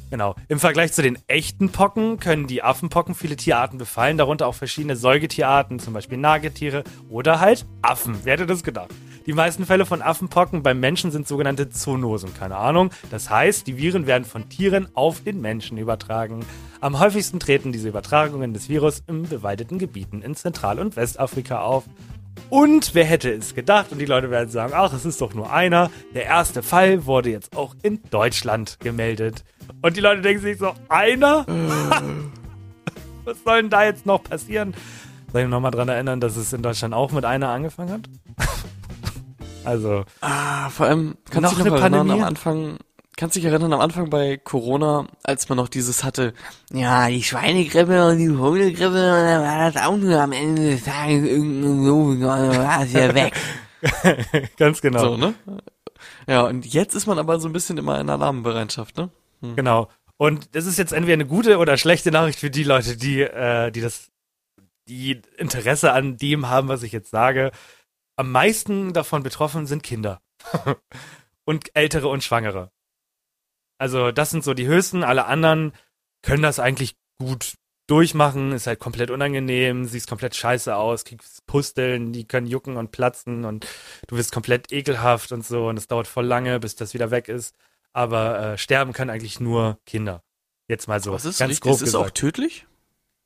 Genau. 0.10 0.36
Im 0.48 0.60
Vergleich 0.60 0.94
zu 0.94 1.02
den 1.02 1.18
echten 1.28 1.70
Pocken 1.70 2.20
können 2.20 2.48
die 2.48 2.62
Affenpocken 2.62 3.15
viele 3.15 3.36
Tierarten 3.36 3.78
befallen, 3.78 4.18
darunter 4.18 4.48
auch 4.48 4.56
verschiedene 4.56 4.96
Säugetierarten, 4.96 5.80
zum 5.80 5.94
Beispiel 5.94 6.18
Nagetiere 6.18 6.84
oder 7.10 7.39
halt 7.39 7.65
Affen. 7.82 8.20
Wer 8.24 8.34
hätte 8.34 8.46
das 8.46 8.63
gedacht? 8.63 8.91
Die 9.26 9.34
meisten 9.34 9.65
Fälle 9.65 9.88
von 9.88 10.04
Affenpocken 10.04 10.62
beim 10.62 10.80
Menschen 10.80 11.10
sind 11.10 11.28
sogenannte 11.28 11.72
Zoonosen, 11.72 12.36
keine 12.36 12.58
Ahnung. 12.58 12.91
Das 13.10 13.32
heißt, 13.32 13.65
die 13.65 13.78
Viren 13.78 14.06
werden 14.06 14.24
von 14.24 14.50
Tieren 14.50 14.88
auf 14.94 15.24
den 15.24 15.41
Menschen 15.41 15.80
übertragen. 15.80 16.46
Am 16.80 17.00
häufigsten 17.00 17.39
treten 17.39 17.72
diese 17.72 17.89
Übertragungen 17.89 18.54
des 18.54 18.70
Virus 18.70 19.02
in 19.08 19.24
bewaldeten 19.24 19.80
Gebieten 19.80 20.22
in 20.22 20.36
Zentral- 20.36 20.80
und 20.80 20.96
Westafrika 20.96 21.62
auf. 21.62 21.86
Und 22.50 22.93
wer 22.93 23.06
hätte 23.06 23.32
es 23.32 23.56
gedacht? 23.56 23.91
Und 23.91 24.00
die 24.00 24.06
Leute 24.06 24.30
werden 24.30 24.50
sagen, 24.50 24.74
ach, 24.76 24.93
es 24.93 25.06
ist 25.06 25.19
doch 25.21 25.34
nur 25.34 25.52
einer. 25.52 25.89
Der 26.13 26.26
erste 26.26 26.62
Fall 26.63 27.06
wurde 27.06 27.30
jetzt 27.32 27.56
auch 27.56 27.76
in 27.82 28.02
Deutschland 28.12 28.78
gemeldet. 28.80 29.43
Und 29.82 29.98
die 29.98 30.02
Leute 30.02 30.21
denken 30.21 30.41
sich 30.43 30.58
so, 30.58 30.74
einer? 30.89 31.45
Was 33.24 33.38
soll 33.43 33.62
denn 33.63 33.69
da 33.71 33.84
jetzt 33.84 34.06
noch 34.06 34.24
passieren? 34.24 34.76
Soll 35.34 35.41
ich 35.43 35.48
nochmal 35.48 35.71
dran 35.71 35.89
erinnern, 35.89 36.19
dass 36.21 36.36
es 36.38 36.54
in 36.54 36.62
Deutschland 36.62 36.93
auch 36.93 37.12
mit 37.12 37.26
einer 37.26 37.50
angefangen 37.50 37.91
hat? 37.91 38.10
also, 39.65 40.04
Ah, 40.21 40.69
vor 40.69 40.86
allem, 40.86 41.15
kannst 41.30 41.52
Noch 41.52 41.56
du 41.58 41.62
eine 41.62 41.69
noch 41.71 41.82
erinnern, 41.82 42.00
Pandemie? 42.08 42.21
am 42.21 42.28
Anfang, 42.28 42.78
kannst 43.17 43.36
dich 43.36 43.45
erinnern, 43.45 43.73
am 43.73 43.80
Anfang 43.80 44.10
bei 44.10 44.38
Corona, 44.38 45.08
als 45.23 45.47
man 45.49 45.58
noch 45.58 45.69
dieses 45.69 46.04
hatte, 46.04 46.34
ja, 46.71 47.08
die 47.08 47.23
Schweinegrippe 47.23 48.08
und 48.08 48.17
die 48.17 48.30
Hundegrippe, 48.30 48.86
und 48.88 48.93
dann 48.93 49.41
war 49.41 49.71
das 49.71 49.84
auch 49.84 49.95
nur 49.95 50.19
am 50.19 50.32
Ende 50.32 50.71
des 50.71 50.84
Tages 50.84 51.23
irgendwie 51.23 51.86
so, 51.86 52.19
war 52.28 52.84
es 52.84 52.93
ja 52.93 53.13
weg. 53.15 53.34
ganz 54.58 54.82
genau. 54.82 54.99
So, 54.99 55.17
ne? 55.17 55.34
Ja, 56.28 56.41
und 56.43 56.65
jetzt 56.65 56.95
ist 56.95 57.08
man 57.08 57.19
aber 57.19 57.39
so 57.39 57.47
ein 57.47 57.54
bisschen 57.54 57.78
immer 57.78 57.99
in 57.99 58.10
Alarmbereitschaft, 58.10 58.97
ne? 58.97 59.10
Genau. 59.56 59.89
Und 60.17 60.56
das 60.56 60.65
ist 60.65 60.78
jetzt 60.78 60.93
entweder 60.93 61.13
eine 61.13 61.25
gute 61.25 61.58
oder 61.58 61.78
schlechte 61.78 62.12
Nachricht 62.12 62.39
für 62.39 62.49
die 62.49 62.63
Leute, 62.63 62.97
die, 62.97 63.21
äh, 63.21 63.71
die 63.71 63.82
das, 63.82 64.10
die 64.88 65.21
Interesse 65.38 65.91
an 65.91 66.17
dem 66.17 66.49
haben, 66.49 66.67
was 66.67 66.84
ich 66.84 66.91
jetzt 66.91 67.12
sage. 67.12 67.51
Am 68.15 68.32
meisten 68.32 68.93
davon 68.93 69.23
betroffen 69.23 69.67
sind 69.67 69.84
Kinder. 69.84 70.21
und 71.45 71.75
Ältere 71.75 72.08
und 72.08 72.23
Schwangere. 72.23 72.71
Also, 73.78 74.12
das 74.12 74.30
sind 74.30 74.44
so 74.44 74.54
die 74.54 74.68
höchsten. 74.68 75.04
Alle 75.04 75.26
anderen 75.26 75.74
können 76.22 76.44
das 76.44 76.60
eigentlich 76.60 76.96
gut 77.20 77.54
durchmachen. 77.88 78.52
Ist 78.52 78.68
halt 78.68 78.80
komplett 78.80 79.12
unangenehm, 79.12 79.86
siehst 79.86 80.08
komplett 80.08 80.36
scheiße 80.36 80.76
aus, 80.76 81.04
kriegst 81.06 81.46
Pusteln, 81.46 82.14
die 82.14 82.26
können 82.28 82.48
jucken 82.48 82.78
und 82.78 82.92
platzen 82.92 83.46
und 83.46 83.68
du 84.08 84.18
wirst 84.18 84.32
komplett 84.32 84.72
ekelhaft 84.72 85.32
und 85.32 85.46
so. 85.46 85.68
Und 85.68 85.78
es 85.78 85.88
dauert 85.88 86.08
voll 86.08 86.26
lange, 86.26 86.60
bis 86.60 86.76
das 86.76 86.94
wieder 86.94 87.12
weg 87.12 87.28
ist 87.30 87.56
aber 87.98 88.40
äh, 88.42 88.58
sterben 88.58 88.92
können 88.92 89.10
eigentlich 89.10 89.40
nur 89.40 89.80
Kinder. 89.86 90.22
Jetzt 90.68 90.90
mal 90.90 91.02
so 91.02 91.14
Was 91.14 91.24
ist 91.24 91.40
ganz 91.40 91.52
richtig? 91.52 91.62
grob 91.64 91.76
Ist 91.82 91.88
es 91.88 91.96
auch 91.96 92.10
tödlich? 92.10 92.68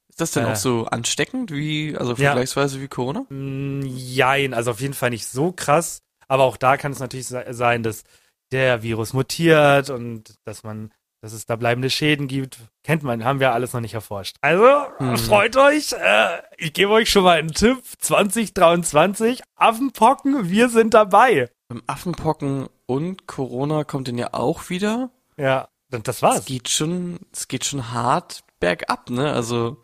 Ist 0.09 0.21
das 0.21 0.29
denn 0.29 0.45
Äh. 0.45 0.51
auch 0.51 0.55
so 0.55 0.85
ansteckend 0.85 1.49
wie, 1.49 1.97
also 1.97 2.11
Ja. 2.11 2.17
vergleichsweise 2.17 2.79
wie 2.79 2.87
Corona? 2.87 3.25
Mm, 3.29 3.81
Jein, 3.83 4.53
also 4.53 4.69
auf 4.69 4.79
jeden 4.79 4.93
Fall 4.93 5.09
nicht 5.09 5.25
so 5.25 5.51
krass, 5.53 6.03
aber 6.27 6.43
auch 6.43 6.55
da 6.55 6.77
kann 6.77 6.91
es 6.91 6.99
natürlich 6.99 7.25
se- 7.25 7.47
sein, 7.49 7.81
dass 7.81 8.03
der 8.51 8.81
Virus 8.83 9.13
mutiert 9.13 9.89
und 9.89 10.35
dass 10.45 10.63
man, 10.63 10.91
dass 11.21 11.33
es 11.33 11.45
da 11.45 11.55
bleibende 11.55 11.89
Schäden 11.89 12.27
gibt. 12.27 12.57
Kennt 12.83 13.03
man, 13.03 13.23
haben 13.25 13.39
wir 13.39 13.51
alles 13.53 13.73
noch 13.73 13.81
nicht 13.81 13.93
erforscht. 13.93 14.37
Also, 14.41 14.65
Hm. 14.97 15.17
freut 15.17 15.55
euch, 15.57 15.93
äh, 15.93 16.41
ich 16.57 16.73
gebe 16.73 16.91
euch 16.91 17.09
schon 17.09 17.23
mal 17.23 17.37
einen 17.39 17.51
Tipp, 17.53 17.81
2023, 17.99 19.41
Affenpocken, 19.55 20.49
wir 20.49 20.69
sind 20.69 20.93
dabei. 20.93 21.49
Beim 21.67 21.83
Affenpocken 21.87 22.67
und 22.87 23.27
Corona 23.27 23.83
kommt 23.83 24.07
denn 24.07 24.17
ja 24.17 24.33
auch 24.33 24.69
wieder. 24.69 25.11
Ja, 25.37 25.67
und 25.91 26.07
das 26.07 26.17
Es 26.17 26.21
war's. 26.23 26.45
geht 26.45 26.69
schon, 26.69 27.19
es 27.31 27.47
geht 27.47 27.65
schon 27.65 27.91
hart 27.91 28.43
bergab, 28.59 29.09
ne? 29.09 29.31
Also 29.33 29.77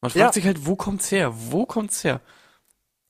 man 0.00 0.10
fragt 0.10 0.16
Ja. 0.16 0.32
sich 0.32 0.44
halt, 0.44 0.66
wo 0.66 0.76
kommt's 0.76 1.10
her? 1.10 1.32
Wo 1.34 1.64
kommt's 1.64 2.04
her? 2.04 2.20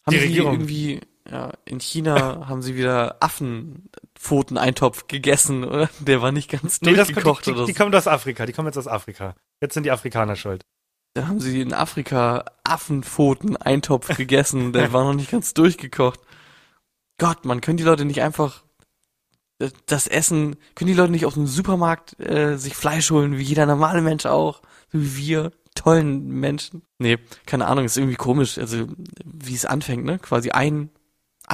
Haben 0.07 0.13
Die 0.13 0.19
sie 0.19 0.27
Regierung. 0.27 0.53
irgendwie, 0.55 1.01
ja, 1.31 1.53
in 1.65 1.81
China 1.81 2.47
haben 2.49 2.61
sie 2.61 2.77
wieder 2.77 3.17
Affenpfoteneintopf 3.21 5.07
gegessen, 5.09 5.65
oder? 5.65 5.89
Der 6.01 6.21
war 6.21 6.33
nicht 6.33 6.51
ganz 6.51 6.83
Nee, 6.83 6.95
das, 6.95 7.09
die, 7.09 7.15
durchgekocht 7.15 7.47
die, 7.47 7.53
oder 7.53 7.67
die 7.67 7.73
so. 7.73 7.79
kommen 7.79 7.95
aus 7.95 8.07
Afrika, 8.07 8.45
die 8.45 8.53
kommen 8.53 8.69
jetzt 8.69 8.77
aus 8.77 8.89
Afrika. 8.89 9.35
Jetzt 9.63 9.75
sind 9.75 9.85
die 9.85 9.91
Afrikaner 9.91 10.37
schuld. 10.37 10.65
Da 11.15 11.29
haben 11.29 11.41
sie 11.41 11.61
in 11.61 11.73
Afrika 11.73 12.45
Affenpfoteneintopf 12.65 14.17
gegessen, 14.17 14.73
der 14.73 14.93
war 14.93 15.05
noch 15.05 15.15
nicht 15.15 15.31
ganz 15.31 15.55
durchgekocht. 15.55 16.21
Gott, 17.19 17.45
man, 17.45 17.61
können 17.61 17.77
die 17.79 17.85
Leute 17.85 18.05
nicht 18.05 18.21
einfach 18.21 18.65
äh, 19.61 19.71
das 19.87 20.07
Essen, 20.07 20.57
können 20.75 20.89
die 20.89 20.97
Leute 20.97 21.13
nicht 21.13 21.25
aus 21.25 21.35
dem 21.35 21.47
Supermarkt 21.47 22.19
äh, 22.21 22.59
sich 22.59 22.75
Fleisch 22.75 23.11
holen, 23.11 23.39
wie 23.39 23.43
jeder 23.45 23.65
normale 23.65 24.03
Mensch 24.03 24.27
auch, 24.27 24.61
so 24.93 25.01
wie 25.01 25.17
wir 25.17 25.53
tollen 25.75 26.29
Menschen? 26.29 26.83
Nee, 26.99 27.19
keine 27.47 27.67
Ahnung, 27.67 27.85
ist 27.85 27.97
irgendwie 27.97 28.17
komisch, 28.17 28.59
also 28.59 28.87
wie 29.25 29.55
es 29.55 29.65
anfängt, 29.65 30.05
ne? 30.05 30.19
Quasi 30.19 30.51
ein 30.51 30.91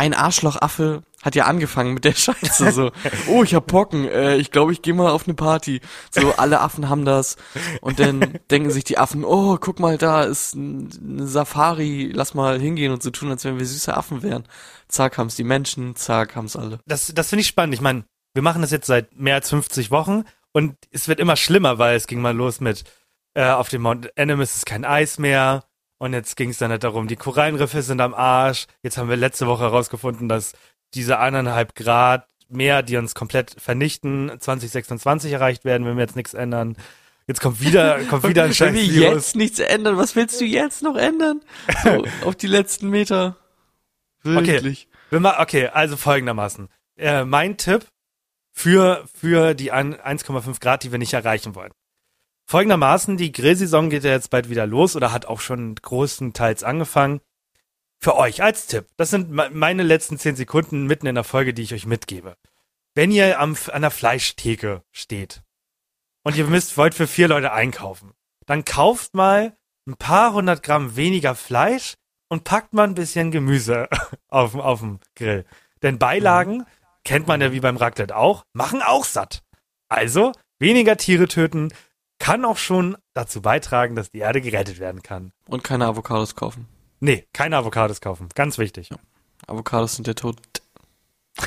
ein 0.01 0.15
Arschlochaffe 0.15 1.03
hat 1.23 1.35
ja 1.35 1.45
angefangen 1.45 1.93
mit 1.93 2.05
der 2.07 2.15
Scheiße 2.15 2.73
so. 2.73 2.91
Oh, 3.29 3.43
ich 3.45 3.55
hab 3.55 3.67
Pocken, 3.67 4.07
äh, 4.09 4.37
ich 4.37 4.51
glaube, 4.51 4.73
ich 4.73 4.81
gehe 4.81 4.95
mal 4.95 5.11
auf 5.11 5.27
eine 5.27 5.35
Party. 5.35 5.81
So 6.11 6.33
alle 6.37 6.61
Affen 6.61 6.89
haben 6.89 7.05
das 7.05 7.37
und 7.83 8.01
dann 8.01 8.39
denken 8.51 8.71
sich 8.71 8.85
die 8.85 8.97
Affen, 8.97 9.25
oh, 9.25 9.59
guck 9.61 9.79
mal, 9.79 9.99
da 9.99 10.23
ist 10.25 10.55
ein- 10.55 10.89
eine 11.03 11.27
Safari, 11.27 12.11
lass 12.15 12.33
mal 12.35 12.59
hingehen 12.59 12.93
und 12.93 13.03
so 13.03 13.11
tun, 13.11 13.31
als 13.31 13.45
wenn 13.45 13.59
wir 13.59 13.67
süße 13.67 13.95
Affen 13.95 14.23
wären. 14.23 14.45
Zack, 14.89 15.19
haben's 15.19 15.37
die 15.37 15.45
Menschen, 15.45 15.95
zack, 15.95 16.35
haben's 16.37 16.57
alle. 16.57 16.81
Das, 16.87 17.13
das 17.15 17.29
finde 17.29 17.43
ich 17.43 17.49
spannend. 17.49 17.75
Ich 17.75 17.81
meine, 17.83 18.05
wir 18.33 18.43
machen 18.43 18.63
das 18.63 18.71
jetzt 18.71 18.87
seit 18.87 19.15
mehr 19.17 19.35
als 19.35 19.51
50 19.51 19.91
Wochen 19.91 20.25
und 20.53 20.77
es 20.91 21.07
wird 21.09 21.21
immer 21.21 21.37
schlimmer, 21.37 21.79
weil 21.79 21.97
es 21.97 22.07
ging 22.07 22.23
mal 22.23 22.35
los 22.35 22.61
mit 22.61 22.85
äh, 23.35 23.45
auf 23.51 23.69
dem 23.69 23.83
Mount 23.83 24.11
Animus 24.19 24.57
ist 24.57 24.67
kein 24.67 24.85
Eis 24.85 25.19
mehr 25.19 25.63
und 26.01 26.13
jetzt 26.15 26.37
ging 26.37 26.51
es 26.51 26.59
dann 26.59 26.71
halt 26.73 26.83
darum, 26.83 27.07
die 27.07 27.15
Korallenriffe 27.17 27.83
sind 27.83 28.01
am 28.01 28.15
Arsch. 28.15 28.67
Jetzt 28.83 28.99
haben 28.99 29.09
wir 29.09 29.17
letzte 29.17 29.47
Woche 29.47 29.63
herausgefunden, 29.65 30.29
dass 30.29 30.55
diese 30.95 31.19
eineinhalb 31.21 31.77
Grad 31.77 32.27
mehr, 32.49 32.83
die 32.83 32.97
uns 32.97 33.15
komplett 33.15 33.55
vernichten, 33.59 34.33
2026 34.41 35.31
erreicht 35.31 35.65
werden, 35.65 35.87
wenn 35.87 35.97
wir 35.97 36.03
jetzt 36.03 36.17
nichts 36.17 36.35
ändern. 36.35 36.77
Jetzt 37.29 37.41
kommt 37.41 37.61
wieder, 37.61 37.99
kommt 38.11 38.27
wieder 38.27 38.43
ein 38.43 38.49
Wenn 38.49 38.55
scheiß 38.55 38.75
wir 38.75 38.93
Virus. 38.93 39.15
jetzt 39.15 39.37
nichts 39.37 39.59
ändern, 39.61 39.97
was 39.99 40.17
willst 40.17 40.41
du 40.41 40.45
jetzt 40.45 40.83
noch 40.83 40.97
ändern? 40.97 41.43
So, 41.85 42.05
auf 42.27 42.35
die 42.35 42.49
letzten 42.49 42.89
Meter. 42.91 43.37
Wirklich. 44.23 44.89
Wir 45.11 45.21
ma- 45.21 45.39
Okay, 45.41 45.69
also 45.69 45.97
folgendermaßen. 45.97 46.69
Äh, 46.97 47.25
mein 47.25 47.57
Tipp 47.57 47.87
für, 48.53 49.05
für 49.15 49.55
die 49.55 49.71
an- 49.71 49.95
1,5 49.95 50.61
Grad, 50.61 50.83
die 50.83 50.91
wir 50.93 50.99
nicht 50.99 51.13
erreichen 51.13 51.55
wollen. 51.55 51.71
Folgendermaßen, 52.51 53.17
die 53.17 53.31
Grillsaison 53.31 53.91
geht 53.91 54.03
ja 54.03 54.11
jetzt 54.11 54.31
bald 54.31 54.51
wieder 54.51 54.67
los 54.67 54.97
oder 54.97 55.13
hat 55.13 55.25
auch 55.25 55.39
schon 55.41 55.77
großenteils 55.77 56.65
angefangen. 56.65 57.21
Für 58.01 58.17
euch 58.17 58.43
als 58.43 58.67
Tipp, 58.67 58.87
das 58.97 59.11
sind 59.11 59.31
me- 59.31 59.51
meine 59.53 59.85
letzten 59.85 60.19
10 60.19 60.35
Sekunden 60.35 60.87
mitten 60.87 61.07
in 61.07 61.15
der 61.15 61.23
Folge, 61.23 61.55
die 61.55 61.63
ich 61.63 61.73
euch 61.75 61.87
mitgebe. 61.87 62.37
Wenn 62.97 63.13
ihr 63.13 63.39
am, 63.39 63.57
an 63.71 63.83
der 63.83 63.93
Fleischtheke 63.93 64.83
steht 64.91 65.45
und 66.25 66.37
ihr 66.37 66.45
müsst, 66.45 66.77
wollt 66.77 66.95
für 66.95 67.07
vier 67.07 67.29
Leute 67.29 67.53
einkaufen, 67.53 68.15
dann 68.47 68.65
kauft 68.65 69.15
mal 69.15 69.57
ein 69.87 69.95
paar 69.95 70.33
hundert 70.33 70.65
Gramm 70.65 70.97
weniger 70.97 71.37
Fleisch 71.37 71.95
und 72.29 72.43
packt 72.43 72.75
mal 72.75 72.83
ein 72.83 72.97
bisschen 72.97 73.31
Gemüse 73.31 73.89
auf, 74.29 74.57
auf 74.57 74.81
dem 74.81 74.99
Grill. 75.15 75.45
Denn 75.83 76.01
Beilagen, 76.01 76.67
kennt 77.05 77.29
man 77.29 77.41
ja 77.41 77.53
wie 77.53 77.61
beim 77.61 77.77
Raclette 77.77 78.17
auch, 78.17 78.45
machen 78.55 78.83
auch 78.83 79.05
satt. 79.05 79.45
Also, 79.89 80.33
weniger 80.59 80.97
Tiere 80.97 81.29
töten 81.29 81.73
kann 82.21 82.45
auch 82.45 82.59
schon 82.59 82.97
dazu 83.15 83.43
beitragen, 83.43 83.97
dass 83.97 84.13
die 84.13 84.19
Erde 84.19 84.41
gerettet 84.41 84.79
werden 84.79 85.03
kann. 85.03 85.33
Und 85.49 85.65
keine 85.65 85.87
Avocados 85.87 86.37
kaufen. 86.37 86.69
Nee, 87.01 87.27
keine 87.33 87.57
Avocados 87.57 88.01
kaufen. 88.01 88.29
Ganz 88.37 88.59
wichtig. 88.59 88.91
Avocados 89.49 89.97
sind 89.97 90.07
der 90.07 90.15
Tod. 90.15 90.37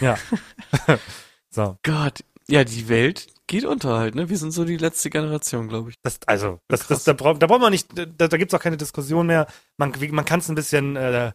Ja. 0.01 0.17
So, 1.55 1.77
Gott, 1.83 2.23
ja, 2.47 2.63
die 2.63 2.89
Welt 2.89 3.27
geht 3.45 3.63
unter 3.63 3.99
halt, 3.99 4.15
ne? 4.15 4.27
Wir 4.27 4.39
sind 4.39 4.49
so 4.49 4.65
die 4.65 4.77
letzte 4.77 5.11
Generation, 5.11 5.69
glaube 5.69 5.91
ich. 5.91 5.95
das, 6.01 6.17
also, 6.25 6.59
das, 6.67 6.87
das, 6.87 7.03
da, 7.03 7.13
braucht, 7.13 7.43
da 7.43 7.45
braucht 7.45 7.61
man 7.61 7.71
nicht, 7.71 7.89
da, 7.93 8.27
da 8.27 8.37
gibt's 8.37 8.55
auch 8.55 8.59
keine 8.59 8.75
Diskussion 8.75 9.27
mehr. 9.27 9.45
Man, 9.77 9.93
man 10.09 10.25
kann 10.25 10.39
es 10.39 10.49
ein 10.49 10.55
bisschen 10.55 10.95
äh, 10.95 11.31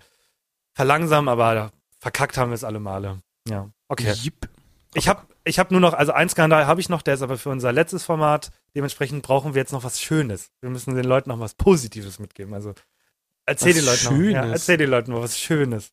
verlangsamen, 0.74 1.28
aber 1.28 1.70
verkackt 2.00 2.36
haben 2.36 2.50
wir 2.50 2.56
es 2.56 2.64
alle 2.64 2.80
Male. 2.80 3.20
Ja, 3.46 3.70
okay. 3.86 4.12
Jipp. 4.12 4.48
Ich 4.94 5.06
habe 5.06 5.27
ich 5.48 5.58
hab 5.58 5.70
nur 5.70 5.80
noch, 5.80 5.94
also 5.94 6.12
ein 6.12 6.28
Skandal 6.28 6.66
habe 6.66 6.80
ich 6.80 6.88
noch, 6.88 7.02
der 7.02 7.14
ist 7.14 7.22
aber 7.22 7.38
für 7.38 7.50
unser 7.50 7.72
letztes 7.72 8.04
Format. 8.04 8.50
Dementsprechend 8.74 9.22
brauchen 9.22 9.54
wir 9.54 9.60
jetzt 9.60 9.72
noch 9.72 9.84
was 9.84 10.00
Schönes. 10.00 10.50
Wir 10.60 10.70
müssen 10.70 10.94
den 10.94 11.04
Leuten 11.04 11.30
noch 11.30 11.40
was 11.40 11.54
Positives 11.54 12.18
mitgeben. 12.18 12.54
Also 12.54 12.74
erzähl 13.46 13.74
Was 13.74 13.76
den 13.76 13.84
Leuten 13.86 14.04
noch, 14.04 14.32
ja, 14.32 14.42
Schönes? 14.42 14.60
erzähl 14.60 14.76
den 14.76 14.90
Leuten 14.90 15.12
mal 15.12 15.22
was 15.22 15.38
Schönes. 15.38 15.90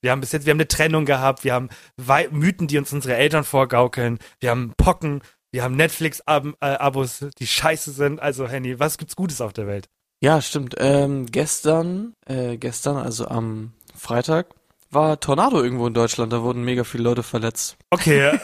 Wir 0.00 0.10
haben 0.10 0.20
bis 0.20 0.32
jetzt, 0.32 0.46
wir 0.46 0.50
haben 0.50 0.58
eine 0.58 0.68
Trennung 0.68 1.04
gehabt, 1.04 1.44
wir 1.44 1.54
haben 1.54 1.68
Wei 1.96 2.28
Mythen, 2.32 2.66
die 2.66 2.76
uns 2.76 2.92
unsere 2.92 3.14
Eltern 3.14 3.44
vorgaukeln, 3.44 4.18
wir 4.40 4.50
haben 4.50 4.74
Pocken, 4.76 5.22
wir 5.52 5.62
haben 5.62 5.76
Netflix-Abos, 5.76 7.26
die 7.38 7.46
scheiße 7.46 7.92
sind. 7.92 8.20
Also 8.20 8.48
Henny, 8.48 8.80
was 8.80 8.98
gibt's 8.98 9.14
Gutes 9.14 9.40
auf 9.40 9.52
der 9.52 9.66
Welt? 9.68 9.88
Ja, 10.20 10.40
stimmt. 10.40 10.74
Ähm, 10.78 11.26
gestern, 11.26 12.14
äh, 12.26 12.56
gestern, 12.56 12.96
also 12.96 13.28
am 13.28 13.72
Freitag, 13.94 14.48
war 14.92 15.20
Tornado 15.20 15.62
irgendwo 15.62 15.86
in 15.86 15.94
Deutschland. 15.94 16.32
Da 16.32 16.42
wurden 16.42 16.64
mega 16.64 16.84
viele 16.84 17.04
Leute 17.04 17.22
verletzt. 17.22 17.76
Okay, 17.90 18.32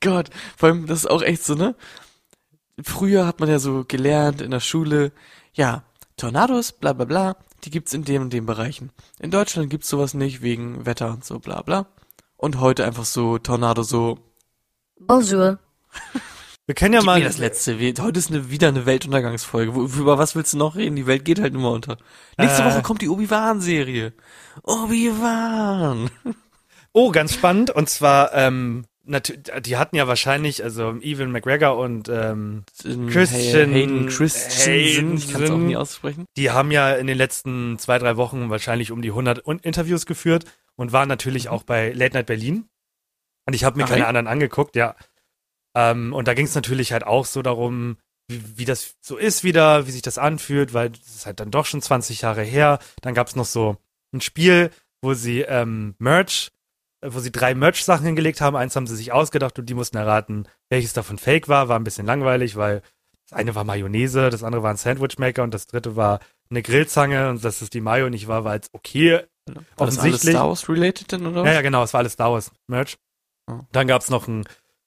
Gott, 0.00 0.30
vor 0.56 0.68
allem, 0.68 0.86
das 0.86 1.00
ist 1.00 1.10
auch 1.10 1.22
echt 1.22 1.44
so, 1.44 1.54
ne? 1.54 1.74
Früher 2.82 3.26
hat 3.26 3.40
man 3.40 3.48
ja 3.48 3.58
so 3.58 3.84
gelernt 3.86 4.40
in 4.40 4.50
der 4.50 4.60
Schule, 4.60 5.12
ja, 5.54 5.84
Tornados, 6.16 6.72
bla 6.72 6.92
bla 6.92 7.04
bla, 7.04 7.36
die 7.64 7.70
gibt's 7.70 7.94
in 7.94 8.04
dem 8.04 8.22
und 8.22 8.32
dem 8.32 8.46
Bereichen. 8.46 8.90
In 9.18 9.30
Deutschland 9.30 9.70
gibt's 9.70 9.88
sowas 9.88 10.12
nicht 10.12 10.42
wegen 10.42 10.84
Wetter 10.84 11.10
und 11.10 11.24
so 11.24 11.38
bla 11.38 11.62
bla. 11.62 11.86
Und 12.36 12.60
heute 12.60 12.84
einfach 12.84 13.04
so 13.04 13.38
Tornado 13.38 13.82
so, 13.82 14.18
Bonjour. 14.98 15.58
wir 16.66 16.74
können 16.74 16.94
ja 16.94 17.00
gib 17.00 17.06
mal 17.06 17.18
mir 17.18 17.26
das 17.26 17.38
letzte. 17.38 17.78
Heute 17.78 18.18
ist 18.18 18.30
eine, 18.30 18.50
wieder 18.50 18.68
eine 18.68 18.86
Weltuntergangsfolge. 18.86 19.74
Wo, 19.74 19.82
über 19.84 20.18
was 20.18 20.34
willst 20.34 20.52
du 20.54 20.56
noch 20.58 20.76
reden? 20.76 20.96
Die 20.96 21.06
Welt 21.06 21.24
geht 21.24 21.40
halt 21.40 21.54
immer 21.54 21.70
unter. 21.72 21.98
Nächste 22.38 22.62
Äh. 22.62 22.66
Woche 22.66 22.82
kommt 22.82 23.02
die 23.02 23.08
Obi-Wan-Serie. 23.08 24.12
Obi-Wan. 24.62 26.10
Oh, 26.96 27.10
ganz 27.10 27.34
spannend. 27.34 27.72
Und 27.72 27.90
zwar, 27.90 28.32
ähm, 28.34 28.84
die 29.02 29.76
hatten 29.76 29.96
ja 29.96 30.06
wahrscheinlich, 30.06 30.62
also 30.62 30.94
Evan 31.00 31.32
McGregor 31.32 31.76
und 31.76 32.08
ähm, 32.08 32.62
Christian- 33.10 33.72
Hayden 33.72 34.06
Christensen, 34.08 35.16
ich 35.16 35.32
kann 35.32 35.42
es 35.42 35.50
auch 35.50 35.56
nie 35.58 35.74
aussprechen. 35.76 36.26
die 36.36 36.52
haben 36.52 36.70
ja 36.70 36.92
in 36.92 37.08
den 37.08 37.18
letzten 37.18 37.80
zwei, 37.80 37.98
drei 37.98 38.16
Wochen 38.16 38.48
wahrscheinlich 38.48 38.92
um 38.92 39.02
die 39.02 39.08
100 39.10 39.44
Un- 39.44 39.58
Interviews 39.58 40.06
geführt 40.06 40.44
und 40.76 40.92
waren 40.92 41.08
natürlich 41.08 41.48
auch 41.48 41.64
bei 41.64 41.90
Late 41.90 42.14
Night 42.14 42.26
Berlin. 42.26 42.68
Und 43.46 43.54
ich 43.54 43.64
habe 43.64 43.76
mir 43.76 43.86
Ach, 43.86 43.88
keine 43.88 44.06
anderen 44.06 44.28
angeguckt, 44.28 44.76
ja. 44.76 44.94
Ähm, 45.74 46.12
und 46.12 46.28
da 46.28 46.34
ging 46.34 46.46
es 46.46 46.54
natürlich 46.54 46.92
halt 46.92 47.04
auch 47.04 47.26
so 47.26 47.42
darum, 47.42 47.96
wie, 48.28 48.58
wie 48.58 48.64
das 48.64 48.94
so 49.00 49.16
ist 49.16 49.44
wieder, 49.44 49.86
wie 49.86 49.90
sich 49.90 50.02
das 50.02 50.18
anfühlt, 50.18 50.72
weil 50.72 50.90
das 50.90 51.06
ist 51.06 51.26
halt 51.26 51.40
dann 51.40 51.50
doch 51.50 51.66
schon 51.66 51.82
20 51.82 52.22
Jahre 52.22 52.42
her. 52.42 52.78
Dann 53.02 53.14
gab 53.14 53.26
es 53.26 53.36
noch 53.36 53.44
so 53.44 53.76
ein 54.12 54.20
Spiel, 54.20 54.70
wo 55.02 55.14
sie 55.14 55.42
ähm, 55.42 55.94
Merch, 55.98 56.50
äh, 57.00 57.08
wo 57.12 57.18
sie 57.20 57.32
drei 57.32 57.54
Merch-Sachen 57.54 58.06
hingelegt 58.06 58.40
haben. 58.40 58.56
Eins 58.56 58.76
haben 58.76 58.86
sie 58.86 58.96
sich 58.96 59.12
ausgedacht 59.12 59.58
und 59.58 59.66
die 59.68 59.74
mussten 59.74 59.96
erraten, 59.96 60.48
welches 60.70 60.92
davon 60.92 61.18
fake 61.18 61.48
war. 61.48 61.68
War 61.68 61.78
ein 61.78 61.84
bisschen 61.84 62.06
langweilig, 62.06 62.56
weil 62.56 62.82
das 63.28 63.38
eine 63.38 63.54
war 63.54 63.64
Mayonnaise, 63.64 64.30
das 64.30 64.42
andere 64.42 64.62
war 64.62 64.70
ein 64.70 64.76
Sandwichmaker 64.76 65.42
und 65.42 65.54
das 65.54 65.66
dritte 65.66 65.96
war 65.96 66.20
eine 66.50 66.62
Grillzange 66.62 67.30
und 67.30 67.44
dass 67.44 67.62
es 67.62 67.70
die 67.70 67.80
Mayo 67.80 68.10
nicht 68.10 68.28
war, 68.28 68.44
war 68.44 68.54
jetzt 68.54 68.70
okay. 68.72 69.22
War 69.46 69.54
das 69.54 69.64
alles 69.76 69.98
Offensichtlich. 69.98 70.34
Star 70.34 70.48
Wars 70.48 70.68
related 70.68 71.12
denn, 71.12 71.26
oder? 71.26 71.44
Ja, 71.44 71.52
ja, 71.54 71.62
genau, 71.62 71.82
es 71.82 71.92
war 71.92 71.98
alles 71.98 72.14
Star 72.14 72.32
Wars 72.32 72.50
Merch. 72.66 72.96
Oh. 73.50 73.60
Dann 73.72 73.86
gab's 73.86 74.08
noch 74.08 74.28
ein 74.28 74.44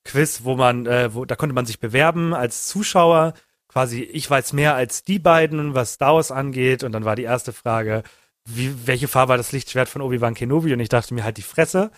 Quiz, 0.08 0.42
wo 0.44 0.56
man, 0.56 0.86
äh, 0.86 1.14
wo, 1.14 1.26
da 1.26 1.36
konnte 1.36 1.54
man 1.54 1.66
sich 1.66 1.80
bewerben 1.80 2.34
als 2.34 2.68
Zuschauer. 2.68 3.34
Quasi, 3.68 4.02
ich 4.02 4.30
weiß 4.30 4.54
mehr 4.54 4.76
als 4.76 5.04
die 5.04 5.20
beiden, 5.20 5.76
was 5.76 5.94
Star 5.94 6.16
Wars 6.16 6.32
angeht. 6.32 6.84
Und 6.84 6.94
dann 6.94 7.06
war 7.06 7.16
die 7.16 7.24
erste 7.24 7.54
Frage, 7.54 8.04
wie, 8.46 8.88
welche 8.88 9.08
Farbe 9.08 9.30
war 9.30 9.38
das 9.38 9.52
Lichtschwert 9.52 9.90
von 9.90 10.02
Obi-Wan 10.02 10.34
Kenobi? 10.34 10.74
Und 10.74 10.80
ich 10.80 10.90
dachte 10.90 11.14
mir 11.14 11.24
halt 11.24 11.38
die 11.38 11.44
Fresse. 11.44 11.92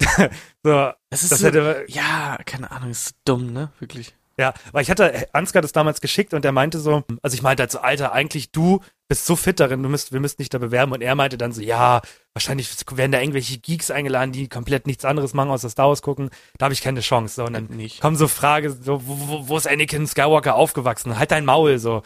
so, 0.62 0.92
Das 1.10 1.22
ist 1.22 1.32
das 1.32 1.40
so, 1.40 1.46
hätte, 1.48 1.84
ja, 1.88 2.38
keine 2.46 2.70
Ahnung, 2.70 2.90
ist 2.90 3.08
so 3.08 3.14
dumm, 3.24 3.52
ne? 3.52 3.72
Wirklich. 3.80 4.14
ja, 4.38 4.54
weil 4.70 4.82
ich 4.82 4.90
hatte 4.90 5.26
Ansgar 5.34 5.60
das 5.60 5.72
damals 5.72 6.00
geschickt 6.00 6.32
und 6.34 6.44
er 6.44 6.52
meinte 6.52 6.78
so, 6.78 7.02
also 7.22 7.34
ich 7.34 7.42
meinte 7.42 7.62
halt 7.62 7.72
so, 7.72 7.80
Alter, 7.80 8.12
eigentlich 8.12 8.52
du 8.52 8.80
bist 9.08 9.24
so 9.24 9.36
fit 9.36 9.58
darin, 9.58 9.82
du 9.82 9.88
müsst, 9.88 10.12
wir 10.12 10.20
müssten 10.20 10.42
dich 10.42 10.50
da 10.50 10.58
bewerben 10.58 10.92
und 10.92 11.00
er 11.00 11.14
meinte 11.14 11.38
dann 11.38 11.52
so, 11.52 11.62
ja, 11.62 12.02
wahrscheinlich 12.34 12.70
werden 12.92 13.12
da 13.12 13.20
irgendwelche 13.20 13.58
Geeks 13.58 13.90
eingeladen, 13.90 14.32
die 14.32 14.48
komplett 14.48 14.86
nichts 14.86 15.06
anderes 15.06 15.32
machen, 15.32 15.50
außer 15.50 15.70
Star 15.70 15.88
Wars 15.88 16.02
gucken, 16.02 16.30
da 16.58 16.64
habe 16.64 16.74
ich 16.74 16.82
keine 16.82 17.00
Chance. 17.00 17.36
So, 17.36 17.44
und 17.46 17.54
dann 17.54 17.66
Nicht. 17.68 18.00
kommen 18.00 18.16
so 18.16 18.28
Frage, 18.28 18.70
so, 18.70 19.06
wo, 19.06 19.48
wo, 19.48 19.56
ist 19.56 19.66
Anakin 19.66 20.06
Skywalker 20.06 20.54
aufgewachsen? 20.54 21.18
Halt 21.18 21.30
dein 21.30 21.46
Maul, 21.46 21.78
so. 21.78 22.02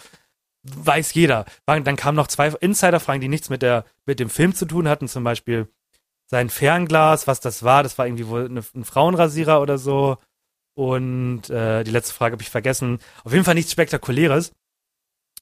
Weiß 0.63 1.13
jeder. 1.15 1.45
Dann 1.67 1.97
kamen 1.97 2.15
noch 2.15 2.29
zwei 2.29 2.49
Insider-Fragen, 2.49 3.21
die 3.21 3.29
nichts 3.29 3.51
mit 3.51 3.63
der, 3.63 3.85
mit 4.07 4.21
dem 4.21 4.31
Film 4.31 4.55
zu 4.55 4.65
tun 4.65 4.89
hatten, 4.89 5.09
zum 5.09 5.25
Beispiel 5.25 5.69
sein 6.27 6.51
Fernglas, 6.51 7.27
was 7.27 7.41
das 7.41 7.65
war, 7.65 7.83
das 7.83 7.99
war 7.99 8.07
irgendwie 8.07 8.29
wohl 8.29 8.47
eine, 8.47 8.63
ein 8.75 8.85
Frauenrasierer 8.85 9.61
oder 9.61 9.77
so. 9.77 10.19
Und 10.75 11.51
äh, 11.51 11.83
die 11.85 11.91
letzte 11.91 12.15
Frage 12.15 12.35
habe 12.35 12.43
ich 12.43 12.49
vergessen. 12.49 13.01
Auf 13.25 13.33
jeden 13.33 13.45
Fall 13.45 13.55
nichts 13.55 13.73
Spektakuläres. 13.73 14.53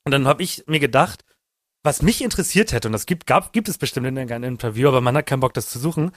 Und 0.05 0.13
dann 0.13 0.27
habe 0.27 0.43
ich 0.43 0.65
mir 0.67 0.81
gedacht, 0.81 1.25
was 1.83 2.03
mich 2.03 2.23
interessiert 2.23 2.73
hätte, 2.73 2.89
und 2.89 2.93
das 2.93 3.07
gibt, 3.07 3.27
gab, 3.27 3.53
gibt 3.53 3.69
es 3.69 3.79
bestimmt 3.79 4.07
in 4.07 4.19
einem 4.19 4.45
Interview, 4.45 4.89
aber 4.89 5.01
man 5.01 5.17
hat 5.17 5.27
keinen 5.27 5.41
Bock, 5.41 5.55
das 5.55 5.71
zu 5.71 5.79
suchen. 5.79 6.13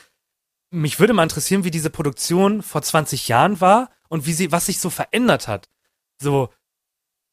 Mich 0.72 1.00
würde 1.00 1.14
mal 1.14 1.24
interessieren, 1.24 1.64
wie 1.64 1.72
diese 1.72 1.90
Produktion 1.90 2.62
vor 2.62 2.82
20 2.82 3.28
Jahren 3.28 3.62
war 3.62 3.90
und 4.10 4.26
wie 4.26 4.34
sie, 4.34 4.52
was 4.52 4.66
sich 4.66 4.80
so 4.80 4.90
verändert 4.90 5.48
hat. 5.48 5.70
So, 6.22 6.50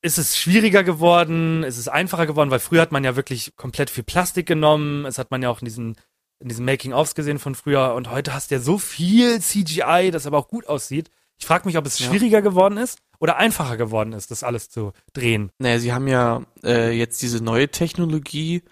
ist 0.03 0.19
es 0.19 0.39
schwieriger 0.39 0.85
geworden? 0.85 1.63
Ist 1.63 1.79
es 1.79 1.89
einfacher 1.89 2.27
geworden? 2.27 2.51
Weil 2.51 2.61
früher 2.61 2.83
hat 2.83 2.93
man 2.93 3.05
ja 3.05 3.17
wirklich 3.17 3.57
komplett 3.57 3.91
viel 3.91 4.05
Plastik 4.05 4.47
genommen. 4.47 5.05
Es 5.07 5.19
hat 5.19 5.31
man 5.31 5.43
ja 5.43 5.51
auch 5.51 5.61
in 5.61 5.65
diesen, 5.67 5.97
in 6.39 6.49
diesen 6.49 6.65
Making-ofs 6.65 7.15
gesehen 7.15 7.39
von 7.39 7.55
früher. 7.55 7.95
Und 7.95 8.11
heute 8.11 8.33
hast 8.33 8.51
du 8.51 8.55
ja 8.57 8.61
so 8.61 8.79
viel 8.79 9.41
CGI, 9.41 10.11
das 10.13 10.27
aber 10.27 10.39
auch 10.39 10.49
gut 10.49 10.67
aussieht. 10.67 11.11
Ich 11.39 11.47
frage 11.47 11.67
mich, 11.67 11.77
ob 11.77 11.87
es 11.87 11.99
Ja. 11.99 12.09
schwieriger 12.09 12.43
geworden 12.43 12.77
ist 12.77 12.99
oder 13.21 13.37
einfacher 13.37 13.77
geworden 13.77 14.13
ist, 14.13 14.31
das 14.33 14.43
alles 14.43 14.71
zu 14.71 14.93
drehen. 15.13 15.53
Naja, 15.59 15.79
sie 15.79 15.93
haben 15.93 16.09
ja 16.09 16.43
äh, 16.65 16.91
jetzt 16.91 17.23
diese 17.23 17.43
neue 17.45 17.69
Technologie 17.69 18.63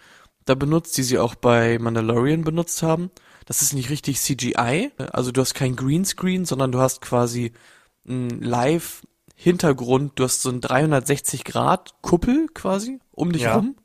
da 0.46 0.54
benutzt, 0.54 0.96
die 0.96 1.02
sie 1.02 1.18
auch 1.18 1.34
bei 1.36 1.78
Mandalorian 1.78 2.42
benutzt 2.42 2.82
haben. 2.82 3.10
Das 3.44 3.62
ist 3.62 3.72
nicht 3.74 3.90
richtig 3.90 4.18
CGI, 4.20 4.90
also 5.12 5.30
du 5.32 5.40
hast 5.40 5.54
kein 5.54 5.76
Greenscreen, 5.76 6.44
sondern 6.44 6.72
du 6.72 6.80
hast 6.80 7.00
quasi 7.00 7.52
ein 8.06 8.28
Live-Hintergrund, 8.40 10.12
du 10.18 10.24
hast 10.24 10.42
so 10.42 10.50
ein 10.50 10.60
360-Grad-Kuppel 10.60 12.48
quasi 12.54 13.00
um 13.12 13.32
dich 13.32 13.42
Ja. 13.42 13.56
rum, 13.56 13.76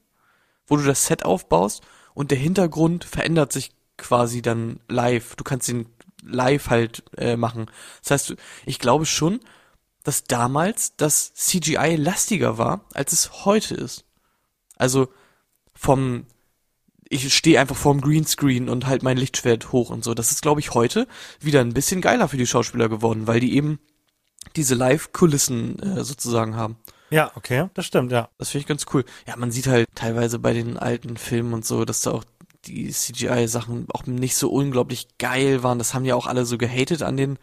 wo 0.68 0.78
du 0.78 0.84
das 0.84 1.06
Set 1.06 1.26
aufbaust 1.26 1.82
und 2.14 2.32
der 2.32 2.38
Hintergrund 2.38 3.04
verändert 3.04 3.52
sich 3.52 3.72
quasi 3.98 4.42
dann 4.42 4.80
live. 4.88 5.36
Du 5.36 5.44
kannst 5.44 5.70
ihn 5.70 5.88
live 6.24 6.70
halt 6.70 7.04
äh, 7.18 7.36
machen. 7.36 7.68
Das 8.02 8.12
heißt, 8.12 8.36
ich 8.66 8.80
glaube 8.80 9.06
schon, 9.06 9.40
dass 10.04 10.26
damals 10.26 10.96
das 10.96 11.34
CGI 11.34 11.96
lastiger 11.96 12.58
war, 12.58 12.86
als 12.94 13.14
es 13.14 13.46
heute 13.46 13.76
ist. 13.76 14.06
Also 14.78 15.08
vom 15.74 16.26
ich 17.10 17.34
stehe 17.34 17.60
einfach 17.60 17.76
vorm 17.76 18.02
Greenscreen 18.02 18.70
und 18.70 18.88
halt 18.88 19.04
mein 19.04 19.18
Lichtschwert 19.18 19.72
hoch 19.72 19.92
und 19.92 20.04
so. 20.04 20.16
Das 20.16 20.32
ist, 20.32 20.42
glaube 20.42 20.62
ich, 20.62 20.74
heute 20.74 21.08
wieder 21.40 21.62
ein 21.62 21.74
bisschen 21.74 22.02
geiler 22.02 22.28
für 22.28 22.38
die 22.38 22.48
Schauspieler 22.48 22.90
geworden, 22.90 23.28
weil 23.28 23.40
die 23.40 23.56
eben 23.56 23.80
diese 24.56 24.74
Live-Kulissen 24.74 25.80
äh, 25.80 26.04
sozusagen 26.04 26.56
haben. 26.56 26.78
Ja, 27.12 27.32
okay, 27.36 27.70
das 27.76 27.86
stimmt, 27.86 28.12
ja. 28.12 28.30
Das 28.40 28.50
finde 28.50 28.62
ich 28.62 28.68
ganz 28.68 28.86
cool. 28.94 29.06
Ja, 29.28 29.36
man 29.36 29.52
sieht 29.52 29.68
halt 29.68 29.88
teilweise 29.94 30.40
bei 30.40 30.54
den 30.54 30.78
alten 30.78 31.18
Filmen 31.18 31.54
und 31.54 31.66
so, 31.66 31.86
dass 31.86 32.02
da 32.02 32.12
auch 32.12 32.24
die 32.66 32.90
CGI-Sachen 32.90 33.88
auch 33.94 34.08
nicht 34.08 34.36
so 34.36 34.50
unglaublich 34.50 35.08
geil 35.20 35.62
waren. 35.62 35.78
Das 35.78 35.94
haben 35.94 36.06
ja 36.06 36.16
auch 36.16 36.28
alle 36.28 36.46
so 36.46 36.58
gehatet 36.58 37.04
an 37.04 37.18
den, 37.18 37.38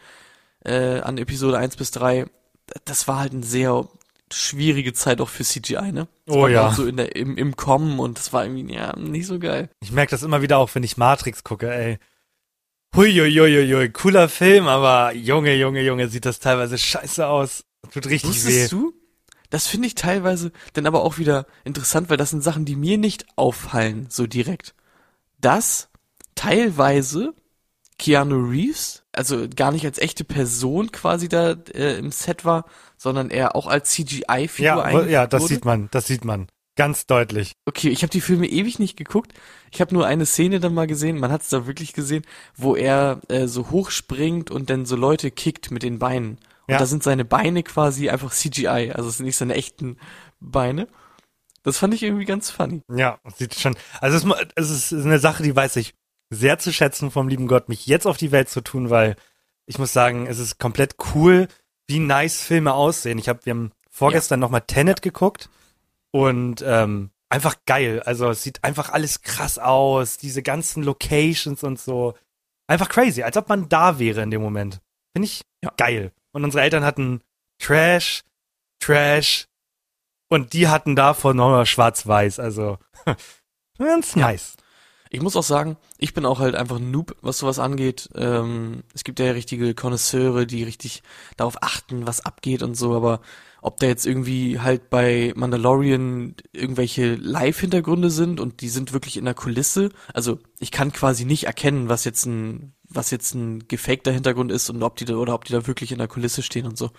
äh, 0.65 0.99
an 0.99 1.17
Episode 1.17 1.57
1 1.57 1.77
bis 1.77 1.91
3. 1.91 2.25
Das 2.85 3.07
war 3.07 3.19
halt 3.19 3.33
eine 3.33 3.43
sehr 3.43 3.87
schwierige 4.33 4.93
Zeit 4.93 5.21
auch 5.21 5.29
für 5.29 5.43
CGI, 5.43 5.91
ne? 5.91 6.07
Das 6.25 6.35
Oh 6.35 6.47
ja. 6.47 6.71
So 6.73 6.85
in 6.85 6.97
der, 6.97 7.15
im, 7.15 7.37
im 7.37 7.55
Kommen 7.55 7.99
und 7.99 8.17
das 8.17 8.33
war 8.33 8.45
irgendwie, 8.45 8.73
ja, 8.73 8.95
nicht 8.97 9.27
so 9.27 9.39
geil. 9.39 9.69
Ich 9.81 9.91
merke 9.91 10.11
das 10.11 10.23
immer 10.23 10.41
wieder 10.41 10.57
auch, 10.57 10.73
wenn 10.73 10.83
ich 10.83 10.97
Matrix 10.97 11.43
gucke, 11.43 11.73
ey. 11.73 11.99
Huiuiuiui, 12.95 13.89
cooler 13.89 14.27
Film, 14.27 14.67
aber 14.67 15.13
Junge, 15.13 15.55
Junge, 15.55 15.81
Junge, 15.81 16.09
sieht 16.09 16.25
das 16.25 16.39
teilweise 16.39 16.77
scheiße 16.77 17.25
aus. 17.25 17.63
Tut 17.93 18.07
richtig 18.07 18.31
weh. 18.31 18.47
Wusstest 18.47 18.71
du? 18.71 18.93
Das 19.49 19.67
finde 19.67 19.87
ich 19.87 19.95
teilweise 19.95 20.51
dann 20.73 20.85
aber 20.85 21.03
auch 21.03 21.17
wieder 21.17 21.45
interessant, 21.63 22.09
weil 22.09 22.17
das 22.17 22.29
sind 22.29 22.41
Sachen, 22.41 22.65
die 22.65 22.75
mir 22.75 22.97
nicht 22.97 23.25
auffallen, 23.37 24.07
so 24.09 24.27
direkt. 24.27 24.73
Dass 25.39 25.89
teilweise 26.35 27.33
Keanu 28.01 28.49
Reeves, 28.49 29.03
also 29.13 29.47
gar 29.55 29.71
nicht 29.71 29.85
als 29.85 29.99
echte 29.99 30.23
Person 30.23 30.91
quasi 30.91 31.29
da 31.29 31.51
äh, 31.73 31.97
im 31.99 32.11
Set 32.11 32.43
war, 32.43 32.65
sondern 32.97 33.29
er 33.29 33.55
auch 33.55 33.67
als 33.67 33.91
CGI-Figur 33.91 34.89
Ja, 34.89 35.03
ja, 35.05 35.27
das 35.27 35.43
wurde. 35.43 35.53
sieht 35.53 35.65
man, 35.65 35.87
das 35.91 36.07
sieht 36.07 36.25
man. 36.25 36.47
Ganz 36.75 37.05
deutlich. 37.05 37.51
Okay, 37.65 37.89
ich 37.89 38.01
habe 38.01 38.09
die 38.09 38.21
Filme 38.21 38.47
ewig 38.47 38.79
nicht 38.79 38.97
geguckt. 38.97 39.33
Ich 39.71 39.81
habe 39.81 39.93
nur 39.93 40.07
eine 40.07 40.25
Szene 40.25 40.59
dann 40.59 40.73
mal 40.73 40.87
gesehen, 40.87 41.19
man 41.19 41.31
hat 41.31 41.41
es 41.43 41.49
da 41.49 41.67
wirklich 41.67 41.93
gesehen, 41.93 42.23
wo 42.55 42.75
er 42.75 43.21
äh, 43.27 43.45
so 43.47 43.69
hoch 43.69 43.91
springt 43.91 44.49
und 44.49 44.69
dann 44.69 44.85
so 44.85 44.95
Leute 44.95 45.29
kickt 45.31 45.69
mit 45.69 45.83
den 45.83 45.99
Beinen. 45.99 46.39
Und 46.67 46.73
Ja. 46.73 46.77
da 46.79 46.85
sind 46.87 47.03
seine 47.03 47.23
Beine 47.25 47.61
quasi 47.63 48.09
einfach 48.09 48.31
CGI, 48.31 48.93
also 48.95 49.09
es 49.09 49.17
sind 49.17 49.25
nicht 49.27 49.37
seine 49.37 49.53
echten 49.55 49.97
Beine. 50.39 50.87
Das 51.63 51.77
fand 51.77 51.93
ich 51.93 52.01
irgendwie 52.01 52.25
ganz 52.25 52.49
funny. 52.49 52.81
Ja, 52.91 53.19
sieht 53.37 53.53
schon. 53.53 53.75
Also 53.99 54.17
es, 54.17 54.23
mu- 54.23 54.33
es 54.55 54.71
ist 54.71 54.93
eine 54.93 55.19
Sache, 55.19 55.43
die 55.43 55.55
weiß 55.55 55.75
ich 55.75 55.93
sehr 56.31 56.57
zu 56.57 56.73
schätzen 56.73 57.11
vom 57.11 57.27
lieben 57.27 57.47
Gott, 57.47 57.69
mich 57.69 57.85
jetzt 57.85 58.07
auf 58.07 58.17
die 58.17 58.31
Welt 58.31 58.49
zu 58.49 58.61
tun, 58.61 58.89
weil 58.89 59.15
ich 59.67 59.77
muss 59.77 59.93
sagen, 59.93 60.25
es 60.25 60.39
ist 60.39 60.57
komplett 60.57 60.95
cool, 61.13 61.47
wie 61.87 61.99
nice 61.99 62.41
Filme 62.41 62.73
aussehen. 62.73 63.19
Ich 63.19 63.29
habe, 63.29 63.41
wir 63.43 63.51
haben 63.51 63.71
vorgestern 63.89 64.39
noch 64.39 64.49
mal 64.49 64.61
Tenet 64.61 65.01
geguckt 65.01 65.49
und 66.11 66.63
ähm, 66.65 67.11
einfach 67.29 67.57
geil. 67.65 68.01
Also 68.05 68.29
es 68.29 68.43
sieht 68.43 68.63
einfach 68.63 68.89
alles 68.89 69.21
krass 69.21 69.59
aus, 69.59 70.17
diese 70.17 70.41
ganzen 70.41 70.83
Locations 70.83 71.63
und 71.63 71.79
so. 71.79 72.15
Einfach 72.67 72.87
crazy, 72.89 73.23
als 73.23 73.35
ob 73.35 73.49
man 73.49 73.67
da 73.67 73.99
wäre 73.99 74.21
in 74.21 74.31
dem 74.31 74.41
Moment. 74.41 74.79
Finde 75.13 75.25
ich 75.25 75.41
Ja. 75.61 75.71
geil. 75.77 76.13
Und 76.31 76.45
unsere 76.45 76.63
Eltern 76.63 76.85
hatten 76.85 77.21
Trash, 77.59 78.23
Trash 78.79 79.47
und 80.29 80.53
die 80.53 80.69
hatten 80.69 80.95
davon 80.95 81.35
nochmal 81.35 81.65
schwarz-weiß. 81.65 82.39
Also 82.39 82.77
ganz 83.77 84.15
nice. 84.15 84.55
Ich 85.13 85.21
muss 85.21 85.35
auch 85.35 85.43
sagen, 85.43 85.75
ich 85.97 86.13
bin 86.13 86.25
auch 86.25 86.39
halt 86.39 86.55
einfach 86.55 86.77
ein 86.77 86.89
Noob, 86.89 87.17
was 87.21 87.37
sowas 87.39 87.59
angeht. 87.59 88.07
Ähm, 88.15 88.83
es 88.93 89.03
gibt 89.03 89.19
ja 89.19 89.31
richtige 89.31 89.75
Konnoisseure, 89.75 90.47
die 90.47 90.63
richtig 90.63 91.03
darauf 91.35 91.61
achten, 91.61 92.07
was 92.07 92.25
abgeht 92.25 92.63
und 92.63 92.75
so, 92.75 92.95
aber 92.95 93.19
ob 93.61 93.77
da 93.81 93.87
jetzt 93.87 94.05
irgendwie 94.07 94.59
halt 94.61 94.89
bei 94.89 95.33
Mandalorian 95.35 96.35
irgendwelche 96.53 97.15
Live-Hintergründe 97.15 98.09
sind 98.09 98.39
und 98.39 98.61
die 98.61 98.69
sind 98.69 98.93
wirklich 98.93 99.17
in 99.17 99.25
der 99.25 99.33
Kulisse. 99.33 99.89
Also 100.13 100.39
ich 100.59 100.71
kann 100.71 100.93
quasi 100.93 101.25
nicht 101.25 101.43
erkennen, 101.43 101.89
was 101.89 102.05
jetzt 102.05 102.25
ein, 102.25 102.73
was 102.87 103.11
jetzt 103.11 103.35
ein 103.35 103.67
gefakter 103.67 104.13
Hintergrund 104.13 104.49
ist 104.51 104.69
und 104.69 104.81
ob 104.81 104.95
die 104.95 105.05
da, 105.05 105.15
oder 105.15 105.33
ob 105.35 105.43
die 105.43 105.53
da 105.53 105.67
wirklich 105.67 105.91
in 105.91 105.97
der 105.97 106.07
Kulisse 106.07 106.41
stehen 106.41 106.65
und 106.65 106.77
so. 106.77 106.89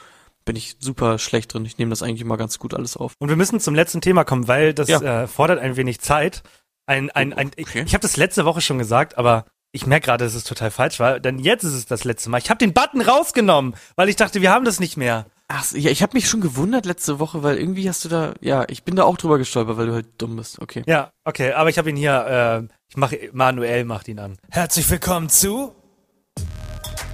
Bin 0.44 0.56
ich 0.56 0.76
super 0.80 1.18
schlecht 1.18 1.54
drin. 1.54 1.64
Ich 1.64 1.78
nehme 1.78 1.90
das 1.90 2.02
eigentlich 2.02 2.20
immer 2.20 2.36
ganz 2.36 2.58
gut 2.58 2.74
alles 2.74 2.96
auf. 2.96 3.14
Und 3.18 3.28
wir 3.28 3.36
müssen 3.36 3.58
zum 3.60 3.74
letzten 3.74 4.00
Thema 4.02 4.24
kommen, 4.24 4.48
weil 4.48 4.74
das 4.74 4.88
Ja. 4.88 5.22
äh, 5.22 5.26
fordert 5.28 5.60
ein 5.60 5.76
wenig 5.76 6.00
Zeit. 6.00 6.42
Ein, 6.86 7.10
ein, 7.10 7.32
ein, 7.32 7.50
ich 7.56 7.68
Okay. 7.68 7.84
ich 7.86 7.94
habe 7.94 8.02
das 8.02 8.16
letzte 8.16 8.44
Woche 8.44 8.60
schon 8.60 8.78
gesagt, 8.78 9.16
aber 9.18 9.46
ich 9.72 9.86
merke 9.86 10.06
gerade, 10.06 10.24
dass 10.24 10.34
es 10.34 10.44
total 10.44 10.70
falsch 10.70 11.00
war, 11.00 11.18
denn 11.20 11.38
jetzt 11.38 11.64
ist 11.64 11.72
es 11.72 11.86
das 11.86 12.04
letzte 12.04 12.28
Mal. 12.28 12.38
Ich 12.38 12.50
habe 12.50 12.58
den 12.58 12.74
Button 12.74 13.00
rausgenommen, 13.00 13.74
weil 13.96 14.08
ich 14.08 14.16
dachte, 14.16 14.42
wir 14.42 14.50
haben 14.50 14.64
das 14.64 14.80
nicht 14.80 14.96
mehr. 14.96 15.26
Ach, 15.48 15.70
ja, 15.72 15.90
ich 15.90 16.02
habe 16.02 16.14
mich 16.14 16.28
schon 16.28 16.40
gewundert 16.40 16.84
letzte 16.84 17.18
Woche, 17.18 17.42
weil 17.42 17.58
irgendwie 17.58 17.88
hast 17.88 18.04
du 18.04 18.08
da, 18.08 18.34
ja, 18.40 18.64
ich 18.68 18.84
bin 18.84 18.96
da 18.96 19.04
auch 19.04 19.16
drüber 19.16 19.38
gestolpert, 19.38 19.76
weil 19.76 19.86
du 19.86 19.94
halt 19.94 20.06
dumm 20.18 20.36
bist. 20.36 20.60
Okay. 20.60 20.82
Ja, 20.86 21.10
okay, 21.24 21.52
aber 21.52 21.70
ich 21.70 21.78
habe 21.78 21.88
ihn 21.90 21.96
hier, 21.96 22.68
äh, 22.68 22.74
ich 22.88 22.96
mache, 22.96 23.30
Manuel 23.32 23.84
macht 23.84 24.08
ihn 24.08 24.18
an. 24.18 24.38
Herzlich 24.50 24.88
willkommen 24.90 25.28
zu 25.28 25.74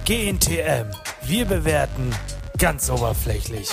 GNTM. 0.05 0.91
Wir 1.23 1.45
bewerten 1.45 2.13
ganz 2.57 2.89
oberflächlich. 2.89 3.69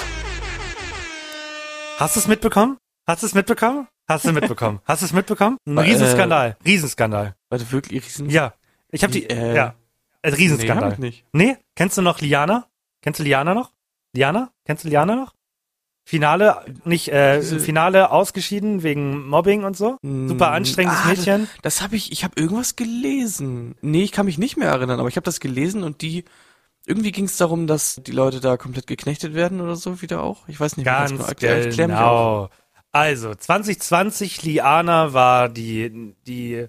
Hast 1.99 2.15
du 2.17 2.21
es 2.21 2.29
mitbekommen? 2.29 2.77
Hast 3.07 3.23
du 3.23 3.27
es 3.27 3.35
mitbekommen? 3.35 3.89
Hast 4.09 4.25
du 4.25 4.33
mitbekommen? 4.33 4.81
Hast 4.85 5.03
du 5.03 5.07
es 5.07 5.13
mitbekommen? 5.13 5.59
Ein 5.67 5.79
Äh, 5.79 5.81
Riesenskandal. 5.83 6.57
Riesenskandal. 6.65 7.35
Warte, 7.49 7.71
wirklich 7.73 8.05
riesen. 8.05 8.31
Ja. 8.31 8.55
Ich 8.91 9.03
habe 9.03 9.13
die, 9.13 9.29
Äh, 9.29 9.55
ja. 9.55 9.75
Ein 10.23 10.33
nee, 10.33 10.37
Riesenskandal. 10.39 10.85
hab 10.87 10.93
ich 10.95 10.99
nicht. 10.99 11.25
Nee, 11.33 11.57
kennst 11.75 11.99
du 11.99 12.03
noch 12.03 12.21
Liana? 12.21 12.67
Kennst 13.03 13.21
du 13.21 13.25
Liana 13.25 13.55
noch? 13.55 13.73
Liana? 14.13 14.51
Kennst 14.65 14.85
du 14.85 14.89
Liana 14.89 15.15
noch? 15.17 15.35
Finale, 16.05 16.65
nicht, 16.85 17.09
äh, 17.09 17.41
Diese- 17.41 17.59
Finale 17.59 18.13
ausgeschieden 18.13 18.85
wegen 18.85 19.27
Mobbing 19.29 19.65
und 19.65 19.77
so? 19.77 19.99
Super 20.03 20.51
Mm, 20.51 20.55
anstrengendes 20.55 21.01
ah, 21.05 21.09
Mädchen. 21.09 21.49
Das 21.63 21.83
habe 21.83 21.97
ich, 21.97 22.13
ich 22.13 22.23
habe 22.23 22.41
irgendwas 22.41 22.77
gelesen. 22.77 23.75
Nee, 23.83 24.05
ich 24.05 24.13
kann 24.13 24.27
mich 24.27 24.39
nicht 24.39 24.57
mehr 24.57 24.69
erinnern, 24.69 25.01
aber 25.01 25.09
ich 25.09 25.17
habe 25.17 25.25
das 25.25 25.41
gelesen 25.41 25.83
und 25.83 26.03
die, 26.03 26.25
irgendwie 26.87 27.11
ging 27.11 27.25
es 27.25 27.37
darum, 27.39 27.67
dass 27.67 28.01
die 28.07 28.13
Leute 28.13 28.39
da 28.41 28.57
komplett 28.57 28.87
geknechtet 28.87 29.35
werden 29.35 29.61
oder 29.61 29.75
so 29.75 30.01
wieder 30.01 30.23
auch. 30.23 30.47
Ich 30.47 30.61
weiß 30.61 30.77
nicht 30.77 30.87
mehr 30.87 30.95
Ganz 30.95 31.11
genau. 31.11 31.25
Erklär, 31.25 31.65
erklär 31.67 31.89
mich. 31.89 31.97
Also, 32.97 33.35
2020, 33.35 34.43
Liana 34.43 35.13
war 35.13 35.51
die, 35.51 36.15
die 36.27 36.67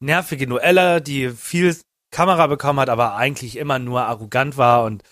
nervige 0.00 0.48
Noella, 0.48 0.98
die 0.98 1.30
viel 1.30 1.76
Kamera 2.10 2.48
bekommen 2.48 2.80
hat, 2.80 2.88
aber 2.88 3.14
eigentlich 3.14 3.56
immer 3.56 3.78
nur 3.78 4.02
arrogant 4.02 4.56
war 4.56 4.82
und 4.82 5.04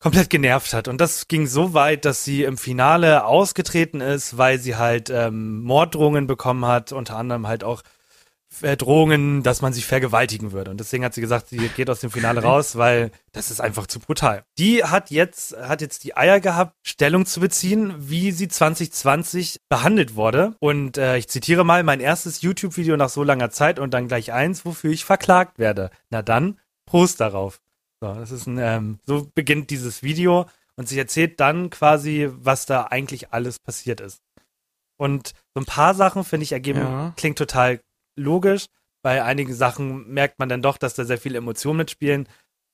komplett 0.00 0.28
genervt 0.28 0.74
hat. 0.74 0.88
Und 0.88 1.00
das 1.00 1.28
ging 1.28 1.46
so 1.46 1.72
weit, 1.72 2.04
dass 2.04 2.24
sie 2.24 2.42
im 2.42 2.58
Finale 2.58 3.26
ausgetreten 3.26 4.00
ist, 4.00 4.36
weil 4.36 4.58
sie 4.58 4.74
halt 4.74 5.08
ähm, 5.08 5.62
Morddrohungen 5.62 6.26
bekommen 6.26 6.66
hat, 6.66 6.90
unter 6.90 7.16
anderem 7.16 7.46
halt 7.46 7.62
auch 7.62 7.82
Drohungen, 8.62 9.42
dass 9.42 9.62
man 9.62 9.72
sie 9.72 9.82
vergewaltigen 9.82 10.52
würde. 10.52 10.70
Und 10.70 10.78
deswegen 10.80 11.04
hat 11.04 11.14
sie 11.14 11.20
gesagt, 11.20 11.48
sie 11.48 11.68
geht 11.68 11.90
aus 11.90 12.00
dem 12.00 12.10
Finale 12.10 12.42
raus, 12.42 12.76
weil 12.76 13.10
das 13.32 13.50
ist 13.50 13.60
einfach 13.60 13.86
zu 13.86 13.98
brutal. 14.00 14.44
Die 14.58 14.84
hat 14.84 15.10
jetzt, 15.10 15.56
hat 15.56 15.80
jetzt 15.80 16.04
die 16.04 16.16
Eier 16.16 16.40
gehabt, 16.40 16.74
Stellung 16.82 17.26
zu 17.26 17.40
beziehen, 17.40 17.94
wie 17.98 18.32
sie 18.32 18.48
2020 18.48 19.60
behandelt 19.68 20.14
wurde. 20.14 20.54
Und 20.60 20.98
äh, 20.98 21.16
ich 21.18 21.28
zitiere 21.28 21.64
mal 21.64 21.82
mein 21.82 22.00
erstes 22.00 22.40
YouTube-Video 22.42 22.96
nach 22.96 23.08
so 23.10 23.22
langer 23.22 23.50
Zeit 23.50 23.78
und 23.78 23.92
dann 23.94 24.08
gleich 24.08 24.32
eins, 24.32 24.64
wofür 24.64 24.90
ich 24.90 25.04
verklagt 25.04 25.58
werde. 25.58 25.90
Na 26.10 26.22
dann, 26.22 26.58
Prost 26.86 27.20
darauf. 27.20 27.60
So, 28.00 28.14
das 28.14 28.30
ist 28.30 28.46
ein, 28.46 28.58
ähm, 28.58 28.98
so 29.06 29.28
beginnt 29.34 29.70
dieses 29.70 30.02
Video 30.02 30.46
und 30.76 30.88
sie 30.88 30.98
erzählt 30.98 31.40
dann 31.40 31.70
quasi, 31.70 32.28
was 32.30 32.66
da 32.66 32.84
eigentlich 32.84 33.32
alles 33.32 33.58
passiert 33.58 34.00
ist. 34.00 34.20
Und 34.98 35.32
so 35.54 35.60
ein 35.60 35.66
paar 35.66 35.94
Sachen, 35.94 36.24
finde 36.24 36.44
ich, 36.44 36.52
ergeben, 36.52 36.80
Ja. 36.80 37.12
klingt 37.16 37.38
total 37.38 37.80
logisch. 38.16 38.66
Bei 39.02 39.22
einigen 39.22 39.54
Sachen 39.54 40.08
merkt 40.08 40.38
man 40.38 40.48
dann 40.48 40.62
doch, 40.62 40.78
dass 40.78 40.94
da 40.94 41.04
sehr 41.04 41.18
viele 41.18 41.38
Emotionen 41.38 41.78
mitspielen. 41.78 42.28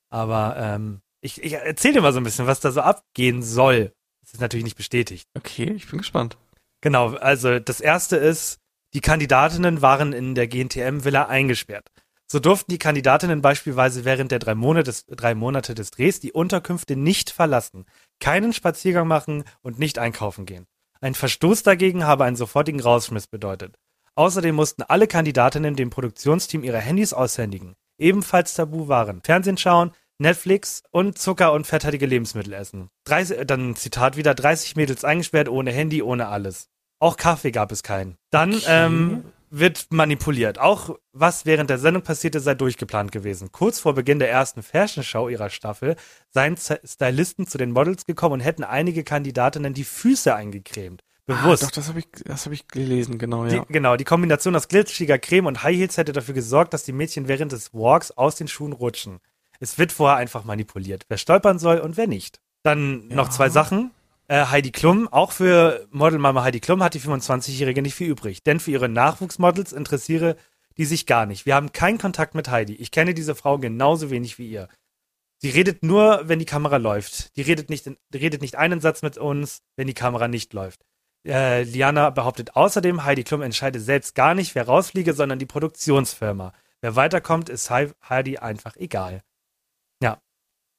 Aber 0.09 0.55
ähm, 0.57 1.01
ich, 1.21 1.43
ich 1.43 1.53
erzähle 1.53 1.95
dir 1.95 2.01
mal 2.01 2.13
so 2.13 2.19
ein 2.19 2.23
bisschen, 2.23 2.47
was 2.47 2.59
da 2.59 2.71
so 2.71 2.81
abgehen 2.81 3.43
soll. 3.43 3.93
Das 4.21 4.33
ist 4.33 4.41
natürlich 4.41 4.63
nicht 4.63 4.77
bestätigt. 4.77 5.27
Okay, 5.35 5.71
ich 5.71 5.89
bin 5.89 5.99
gespannt. 5.99 6.37
Genau, 6.81 7.15
also 7.15 7.59
das 7.59 7.81
erste 7.81 8.17
ist, 8.17 8.59
die 8.93 9.01
Kandidatinnen 9.01 9.81
waren 9.81 10.13
in 10.13 10.35
der 10.35 10.47
GNTM-Villa 10.47 11.27
eingesperrt. 11.27 11.89
So 12.27 12.39
durften 12.39 12.71
die 12.71 12.79
Kandidatinnen 12.79 13.41
beispielsweise 13.41 14.05
während 14.05 14.31
der 14.31 14.39
drei 14.39 14.55
Monate, 14.55 14.85
des, 14.85 15.05
drei 15.05 15.35
Monate 15.35 15.75
des 15.75 15.91
Drehs 15.91 16.19
die 16.19 16.31
Unterkünfte 16.31 16.95
nicht 16.95 17.29
verlassen, 17.29 17.85
keinen 18.19 18.53
Spaziergang 18.53 19.07
machen 19.07 19.43
und 19.61 19.77
nicht 19.79 19.99
einkaufen 19.99 20.45
gehen. 20.45 20.65
Ein 20.99 21.15
Verstoß 21.15 21.63
dagegen 21.63 22.05
habe 22.05 22.23
einen 22.23 22.35
sofortigen 22.35 22.79
Rausschmiss 22.79 23.27
bedeutet. 23.27 23.77
Außerdem 24.15 24.55
mussten 24.55 24.83
alle 24.83 25.07
Kandidatinnen 25.07 25.75
dem 25.75 25.89
Produktionsteam 25.89 26.63
ihre 26.63 26.79
Handys 26.79 27.13
aushändigen. 27.13 27.75
Ebenfalls 27.97 28.53
tabu 28.53 28.87
waren 28.87 29.21
Fernsehen 29.23 29.57
schauen, 29.57 29.91
Netflix 30.19 30.83
und 30.91 31.17
Zucker 31.17 31.53
und 31.53 31.65
fetthaltige 31.65 32.05
Lebensmittel 32.05 32.53
essen. 32.53 32.89
30, 33.05 33.45
dann 33.45 33.75
Zitat 33.75 34.15
wieder, 34.15 34.35
30 34.35 34.75
Mädels 34.75 35.03
eingesperrt, 35.03 35.49
ohne 35.49 35.71
Handy, 35.71 36.01
ohne 36.03 36.27
alles. 36.27 36.69
Auch 36.99 37.17
Kaffee 37.17 37.51
gab 37.51 37.71
es 37.71 37.83
keinen. 37.83 38.15
Dann 38.29 38.61
ähm, 38.67 39.25
wird 39.49 39.87
manipuliert. 39.89 40.59
Auch 40.59 40.97
was 41.11 41.45
während 41.45 41.69
der 41.69 41.77
Sendung 41.77 42.03
passierte, 42.03 42.39
sei 42.39 42.55
durchgeplant 42.55 43.11
gewesen. 43.11 43.51
Kurz 43.51 43.79
vor 43.79 43.93
Beginn 43.93 44.19
der 44.19 44.31
ersten 44.31 44.63
Fashion 44.63 45.03
Show 45.03 45.27
ihrer 45.27 45.49
Staffel 45.49 45.95
seien 46.29 46.55
Stylisten 46.57 47.45
zu 47.45 47.57
den 47.57 47.71
Models 47.71 48.05
gekommen 48.05 48.33
und 48.33 48.39
hätten 48.39 48.63
einige 48.63 49.03
Kandidatinnen 49.03 49.73
die 49.73 49.83
Füße 49.83 50.33
eingecremt. 50.33 51.03
Bewusst. 51.25 51.63
Ah, 51.63 51.67
doch, 51.67 51.71
das 51.71 51.87
habe 51.87 51.99
ich, 51.99 52.07
das 52.25 52.45
habe 52.45 52.53
ich 52.53 52.67
gelesen, 52.67 53.17
genau, 53.17 53.45
Die, 53.45 53.55
ja. 53.55 53.65
Genau, 53.69 53.95
die 53.95 54.03
Kombination 54.03 54.55
aus 54.55 54.67
glitschiger 54.67 55.17
Creme 55.17 55.45
und 55.45 55.63
High 55.63 55.77
Heels 55.77 55.97
hätte 55.97 56.11
dafür 56.11 56.33
gesorgt, 56.33 56.73
dass 56.73 56.83
die 56.83 56.91
Mädchen 56.91 57.27
während 57.27 57.53
des 57.53 57.73
Walks 57.73 58.11
aus 58.11 58.35
den 58.35 58.47
Schuhen 58.47 58.73
rutschen. 58.73 59.19
Es 59.59 59.77
wird 59.77 59.93
vorher 59.93 60.17
einfach 60.17 60.43
manipuliert, 60.43 61.05
wer 61.07 61.17
stolpern 61.17 61.59
soll 61.59 61.77
und 61.77 61.95
wer 61.95 62.07
nicht. 62.07 62.41
Dann 62.63 63.07
noch 63.07 63.29
zwei 63.29 63.49
Sachen. 63.49 63.91
Äh, 64.27 64.45
Heidi 64.45 64.71
Klum, 64.71 65.07
auch 65.09 65.31
für 65.31 65.87
Modelmama 65.91 66.43
Heidi 66.43 66.59
Klum 66.59 66.83
hat 66.83 66.93
die 66.93 66.99
25-Jährige 66.99 67.81
nicht 67.81 67.95
viel 67.95 68.09
übrig, 68.09 68.43
denn 68.43 68.59
für 68.59 68.71
ihre 68.71 68.89
Nachwuchsmodels 68.89 69.73
interessiere 69.73 70.35
die 70.77 70.85
sich 70.85 71.05
gar 71.05 71.25
nicht. 71.25 71.45
Wir 71.45 71.55
haben 71.55 71.71
keinen 71.71 71.97
Kontakt 71.97 72.35
mit 72.35 72.49
Heidi. 72.49 72.73
Ich 72.75 72.91
kenne 72.91 73.13
diese 73.13 73.35
Frau 73.35 73.59
genauso 73.59 74.09
wenig 74.09 74.39
wie 74.39 74.49
ihr. 74.49 74.69
Sie 75.37 75.49
redet 75.49 75.83
nur, 75.83 76.21
wenn 76.23 76.39
die 76.39 76.45
Kamera 76.45 76.77
läuft. 76.77 77.35
Die 77.35 77.41
redet 77.41 77.69
nicht, 77.69 77.85
die 77.85 78.17
redet 78.17 78.41
nicht 78.41 78.55
einen 78.55 78.79
Satz 78.79 79.01
mit 79.01 79.17
uns, 79.17 79.61
wenn 79.75 79.87
die 79.87 79.93
Kamera 79.93 80.27
nicht 80.27 80.53
läuft. 80.53 80.83
Äh, 81.25 81.63
Liana 81.63 82.09
behauptet 82.09 82.55
außerdem, 82.55 83.05
Heidi 83.05 83.23
Klum 83.23 83.41
entscheide 83.41 83.79
selbst 83.79 84.13
gar 84.15 84.33
nicht, 84.35 84.55
wer 84.55 84.65
rausfliege, 84.65 85.13
sondern 85.13 85.39
die 85.39 85.45
Produktionsfirma. 85.45 86.53
Wer 86.81 86.95
weiterkommt, 86.95 87.49
ist 87.49 87.69
Hei- 87.69 87.93
Heidi 88.07 88.37
einfach 88.37 88.75
egal. 88.75 89.23
Ja. 90.01 90.21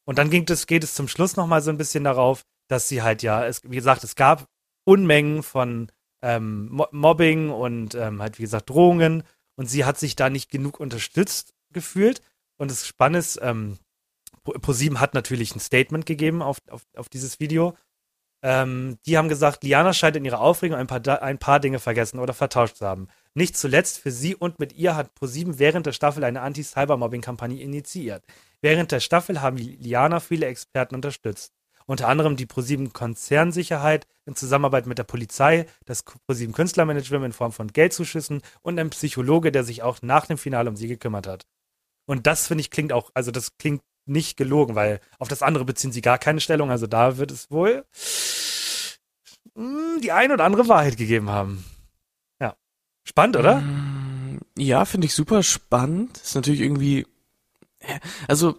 Und 0.06 0.18
dann 0.18 0.30
es, 0.50 0.66
geht 0.66 0.84
es 0.84 0.94
zum 0.94 1.08
Schluss 1.08 1.36
nochmal 1.36 1.62
so 1.62 1.70
ein 1.70 1.78
bisschen 1.78 2.04
darauf, 2.04 2.44
dass 2.68 2.88
sie 2.88 3.02
halt 3.02 3.22
ja, 3.22 3.46
es, 3.46 3.62
wie 3.64 3.76
gesagt, 3.76 4.04
es 4.04 4.16
gab 4.16 4.46
Unmengen 4.84 5.42
von 5.42 5.90
ähm, 6.22 6.68
Mo 6.70 6.86
Mobbing 6.90 7.48
und 7.50 7.94
ähm, 7.94 8.20
halt, 8.20 8.38
wie 8.38 8.42
gesagt, 8.42 8.68
Drohungen. 8.68 9.22
Und 9.56 9.66
sie 9.70 9.84
hat 9.86 9.98
sich 9.98 10.14
da 10.14 10.28
nicht 10.28 10.50
genug 10.50 10.78
unterstützt 10.78 11.54
gefühlt. 11.72 12.20
Und 12.58 12.70
das 12.70 12.86
Spannende 12.86 13.20
ist, 13.20 13.38
ähm, 13.42 13.78
Pro- 14.42 14.58
ProSieben 14.58 15.00
hat 15.00 15.14
natürlich 15.14 15.54
ein 15.54 15.60
Statement 15.60 16.04
gegeben 16.04 16.42
auf, 16.42 16.58
auf, 16.68 16.82
auf 16.96 17.08
dieses 17.08 17.40
Video. 17.40 17.76
Ähm, 18.44 18.98
die 19.06 19.16
haben 19.16 19.30
gesagt, 19.30 19.64
Liana 19.64 19.94
scheint 19.94 20.16
in 20.16 20.24
ihrer 20.26 20.42
Aufregung 20.42 20.76
ein 20.76 20.86
paar, 20.86 21.22
ein 21.22 21.38
paar 21.38 21.60
Dinge 21.60 21.78
vergessen 21.78 22.18
oder 22.18 22.34
vertauscht 22.34 22.76
zu 22.76 22.86
haben. 22.86 23.08
Nicht 23.32 23.56
zuletzt 23.56 23.98
für 23.98 24.10
sie 24.10 24.34
und 24.34 24.60
mit 24.60 24.74
ihr 24.74 24.94
hat 24.94 25.14
ProSieben 25.14 25.58
während 25.58 25.86
der 25.86 25.92
Staffel 25.92 26.22
eine 26.24 26.42
Anti-Cybermobbing-Kampagne 26.42 27.62
initiiert. 27.62 28.22
Während 28.60 28.92
der 28.92 29.00
Staffel 29.00 29.40
haben 29.40 29.56
Liana 29.56 30.20
viele 30.20 30.44
Experten 30.44 30.94
unterstützt. 30.94 31.54
Unter 31.86 32.06
anderem 32.06 32.36
die 32.36 32.44
ProSieben 32.44 32.92
Konzernsicherheit 32.92 34.06
in 34.26 34.36
Zusammenarbeit 34.36 34.86
mit 34.86 34.98
der 34.98 35.04
Polizei, 35.04 35.64
das 35.86 36.02
ProSieben 36.02 36.54
Künstlermanagement 36.54 37.24
in 37.24 37.32
Form 37.32 37.52
von 37.52 37.68
Geldzuschüssen 37.68 38.42
und 38.60 38.78
ein 38.78 38.90
Psychologe, 38.90 39.52
der 39.52 39.64
sich 39.64 39.82
auch 39.82 40.02
nach 40.02 40.26
dem 40.26 40.36
Finale 40.36 40.68
um 40.68 40.76
sie 40.76 40.88
gekümmert 40.88 41.26
hat. 41.26 41.46
Und 42.04 42.26
das 42.26 42.46
finde 42.46 42.60
ich 42.60 42.70
klingt 42.70 42.92
auch, 42.92 43.10
also 43.14 43.30
das 43.30 43.56
klingt 43.56 43.80
nicht 44.06 44.36
gelogen, 44.36 44.74
weil 44.74 45.00
auf 45.18 45.28
das 45.28 45.42
andere 45.42 45.64
beziehen 45.64 45.92
sie 45.92 46.00
gar 46.02 46.18
keine 46.18 46.40
Stellung. 46.40 46.70
Also 46.70 46.86
da 46.86 47.16
wird 47.16 47.30
es 47.30 47.50
wohl 47.50 47.84
mh, 49.54 50.00
die 50.02 50.12
ein 50.12 50.32
oder 50.32 50.44
andere 50.44 50.68
Wahrheit 50.68 50.96
gegeben 50.96 51.30
haben. 51.30 51.64
Ja. 52.40 52.56
Spannend, 53.04 53.36
oder? 53.36 53.60
Mm, 53.60 54.40
Ja, 54.58 54.84
finde 54.84 55.06
ich 55.06 55.14
super 55.14 55.42
spannend. 55.42 56.18
Ist 56.18 56.34
natürlich 56.34 56.60
irgendwie, 56.60 57.06
also, 58.28 58.56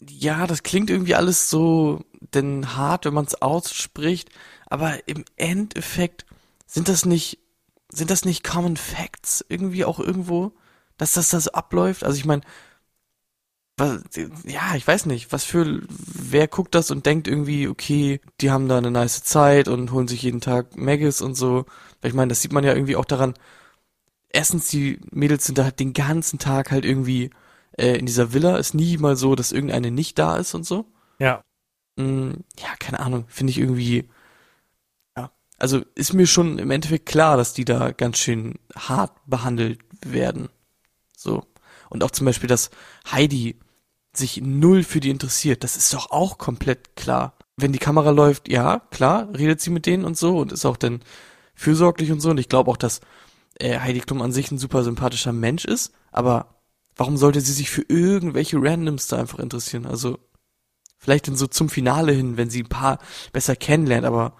ja, 0.00 0.46
das 0.46 0.62
klingt 0.62 0.90
irgendwie 0.90 1.14
alles 1.14 1.48
so 1.50 2.04
denn 2.34 2.76
hart, 2.76 3.04
wenn 3.04 3.14
man 3.14 3.24
es 3.24 3.40
ausspricht, 3.40 4.30
aber 4.66 5.06
im 5.08 5.24
Endeffekt 5.36 6.24
sind 6.66 6.88
das 6.88 7.04
nicht, 7.04 7.38
sind 7.92 8.10
das 8.10 8.24
nicht 8.24 8.42
Common 8.44 8.76
Facts 8.76 9.44
irgendwie 9.48 9.84
auch 9.84 9.98
irgendwo, 10.00 10.52
dass 10.96 11.12
das 11.12 11.30
das 11.30 11.48
abläuft? 11.48 12.04
Also 12.04 12.16
ich 12.16 12.24
meine, 12.24 12.42
was, 13.82 14.02
ja, 14.44 14.74
ich 14.74 14.86
weiß 14.86 15.06
nicht, 15.06 15.32
was 15.32 15.44
für, 15.44 15.82
wer 15.88 16.48
guckt 16.48 16.74
das 16.74 16.90
und 16.90 17.06
denkt 17.06 17.28
irgendwie, 17.28 17.68
okay, 17.68 18.20
die 18.40 18.50
haben 18.50 18.68
da 18.68 18.78
eine 18.78 18.90
nice 18.90 19.24
Zeit 19.24 19.68
und 19.68 19.92
holen 19.92 20.08
sich 20.08 20.22
jeden 20.22 20.40
Tag 20.40 20.76
Maggis 20.76 21.20
und 21.20 21.34
so. 21.34 21.66
Ich 22.02 22.14
meine, 22.14 22.28
das 22.28 22.40
sieht 22.40 22.52
man 22.52 22.64
ja 22.64 22.74
irgendwie 22.74 22.96
auch 22.96 23.04
daran, 23.04 23.34
erstens, 24.32 24.68
die 24.68 25.00
Mädels 25.10 25.44
sind 25.44 25.58
da 25.58 25.64
halt 25.64 25.80
den 25.80 25.92
ganzen 25.92 26.38
Tag 26.38 26.70
halt 26.70 26.84
irgendwie 26.84 27.30
äh, 27.78 27.96
in 27.98 28.06
dieser 28.06 28.32
Villa. 28.32 28.56
Ist 28.56 28.74
nie 28.74 28.96
mal 28.98 29.16
so, 29.16 29.34
dass 29.34 29.52
irgendeine 29.52 29.90
nicht 29.90 30.18
da 30.18 30.36
ist 30.36 30.54
und 30.54 30.64
so. 30.64 30.86
Ja. 31.18 31.44
Mm, 31.96 32.32
ja, 32.58 32.74
keine 32.78 33.00
Ahnung. 33.00 33.24
Finde 33.28 33.50
ich 33.50 33.58
irgendwie. 33.58 34.08
Ja. 35.16 35.30
Also 35.58 35.82
ist 35.94 36.12
mir 36.14 36.26
schon 36.26 36.58
im 36.58 36.70
Endeffekt 36.70 37.06
klar, 37.06 37.36
dass 37.36 37.54
die 37.54 37.64
da 37.64 37.92
ganz 37.92 38.18
schön 38.18 38.58
hart 38.74 39.12
behandelt 39.26 39.80
werden. 40.04 40.48
So. 41.16 41.44
Und 41.90 42.02
auch 42.04 42.10
zum 42.10 42.24
Beispiel, 42.24 42.48
dass 42.48 42.70
Heidi 43.10 43.58
sich 44.14 44.40
null 44.42 44.84
für 44.84 45.00
die 45.00 45.10
interessiert. 45.10 45.64
Das 45.64 45.76
ist 45.76 45.92
doch 45.94 46.10
auch 46.10 46.38
komplett 46.38 46.96
klar. 46.96 47.36
Wenn 47.56 47.72
die 47.72 47.78
Kamera 47.78 48.10
läuft, 48.10 48.48
ja, 48.48 48.80
klar, 48.90 49.28
redet 49.36 49.60
sie 49.60 49.70
mit 49.70 49.86
denen 49.86 50.04
und 50.04 50.16
so 50.16 50.38
und 50.38 50.52
ist 50.52 50.64
auch 50.64 50.76
dann 50.76 51.00
fürsorglich 51.54 52.10
und 52.12 52.20
so. 52.20 52.30
Und 52.30 52.38
ich 52.38 52.48
glaube 52.48 52.70
auch, 52.70 52.76
dass 52.76 53.00
äh, 53.58 53.78
Heidi 53.78 54.00
Klum 54.00 54.22
an 54.22 54.32
sich 54.32 54.50
ein 54.50 54.58
super 54.58 54.84
sympathischer 54.84 55.32
Mensch 55.32 55.64
ist, 55.64 55.92
aber 56.10 56.60
warum 56.96 57.16
sollte 57.16 57.40
sie 57.40 57.52
sich 57.52 57.70
für 57.70 57.84
irgendwelche 57.88 58.56
Randoms 58.60 59.06
da 59.08 59.18
einfach 59.18 59.38
interessieren? 59.38 59.86
Also 59.86 60.18
vielleicht 60.98 61.28
dann 61.28 61.36
so 61.36 61.46
zum 61.46 61.68
Finale 61.68 62.12
hin, 62.12 62.36
wenn 62.36 62.50
sie 62.50 62.62
ein 62.62 62.68
paar 62.68 62.98
besser 63.32 63.56
kennenlernt, 63.56 64.04
aber 64.04 64.36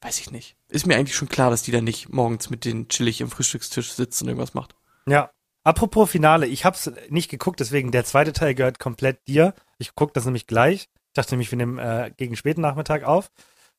weiß 0.00 0.20
ich 0.20 0.30
nicht. 0.30 0.56
Ist 0.68 0.86
mir 0.86 0.96
eigentlich 0.96 1.16
schon 1.16 1.28
klar, 1.28 1.50
dass 1.50 1.62
die 1.62 1.72
da 1.72 1.80
nicht 1.80 2.10
morgens 2.10 2.50
mit 2.50 2.64
denen 2.64 2.88
chillig 2.88 3.22
am 3.22 3.30
Frühstückstisch 3.30 3.92
sitzt 3.92 4.22
und 4.22 4.28
irgendwas 4.28 4.54
macht. 4.54 4.74
Ja. 5.06 5.30
Apropos 5.68 6.10
Finale, 6.10 6.46
ich 6.46 6.64
hab's 6.64 6.90
nicht 7.10 7.30
geguckt, 7.30 7.60
deswegen 7.60 7.90
der 7.90 8.06
zweite 8.06 8.32
Teil 8.32 8.54
gehört 8.54 8.78
komplett 8.78 9.28
dir. 9.28 9.52
Ich 9.76 9.94
guck 9.94 10.14
das 10.14 10.24
nämlich 10.24 10.46
gleich. 10.46 10.88
Ich 11.08 11.12
dachte 11.12 11.34
nämlich, 11.34 11.52
wir 11.52 11.58
nehmen 11.58 11.78
äh, 11.78 12.10
gegen 12.16 12.36
späten 12.36 12.62
Nachmittag 12.62 13.04
auf. 13.04 13.30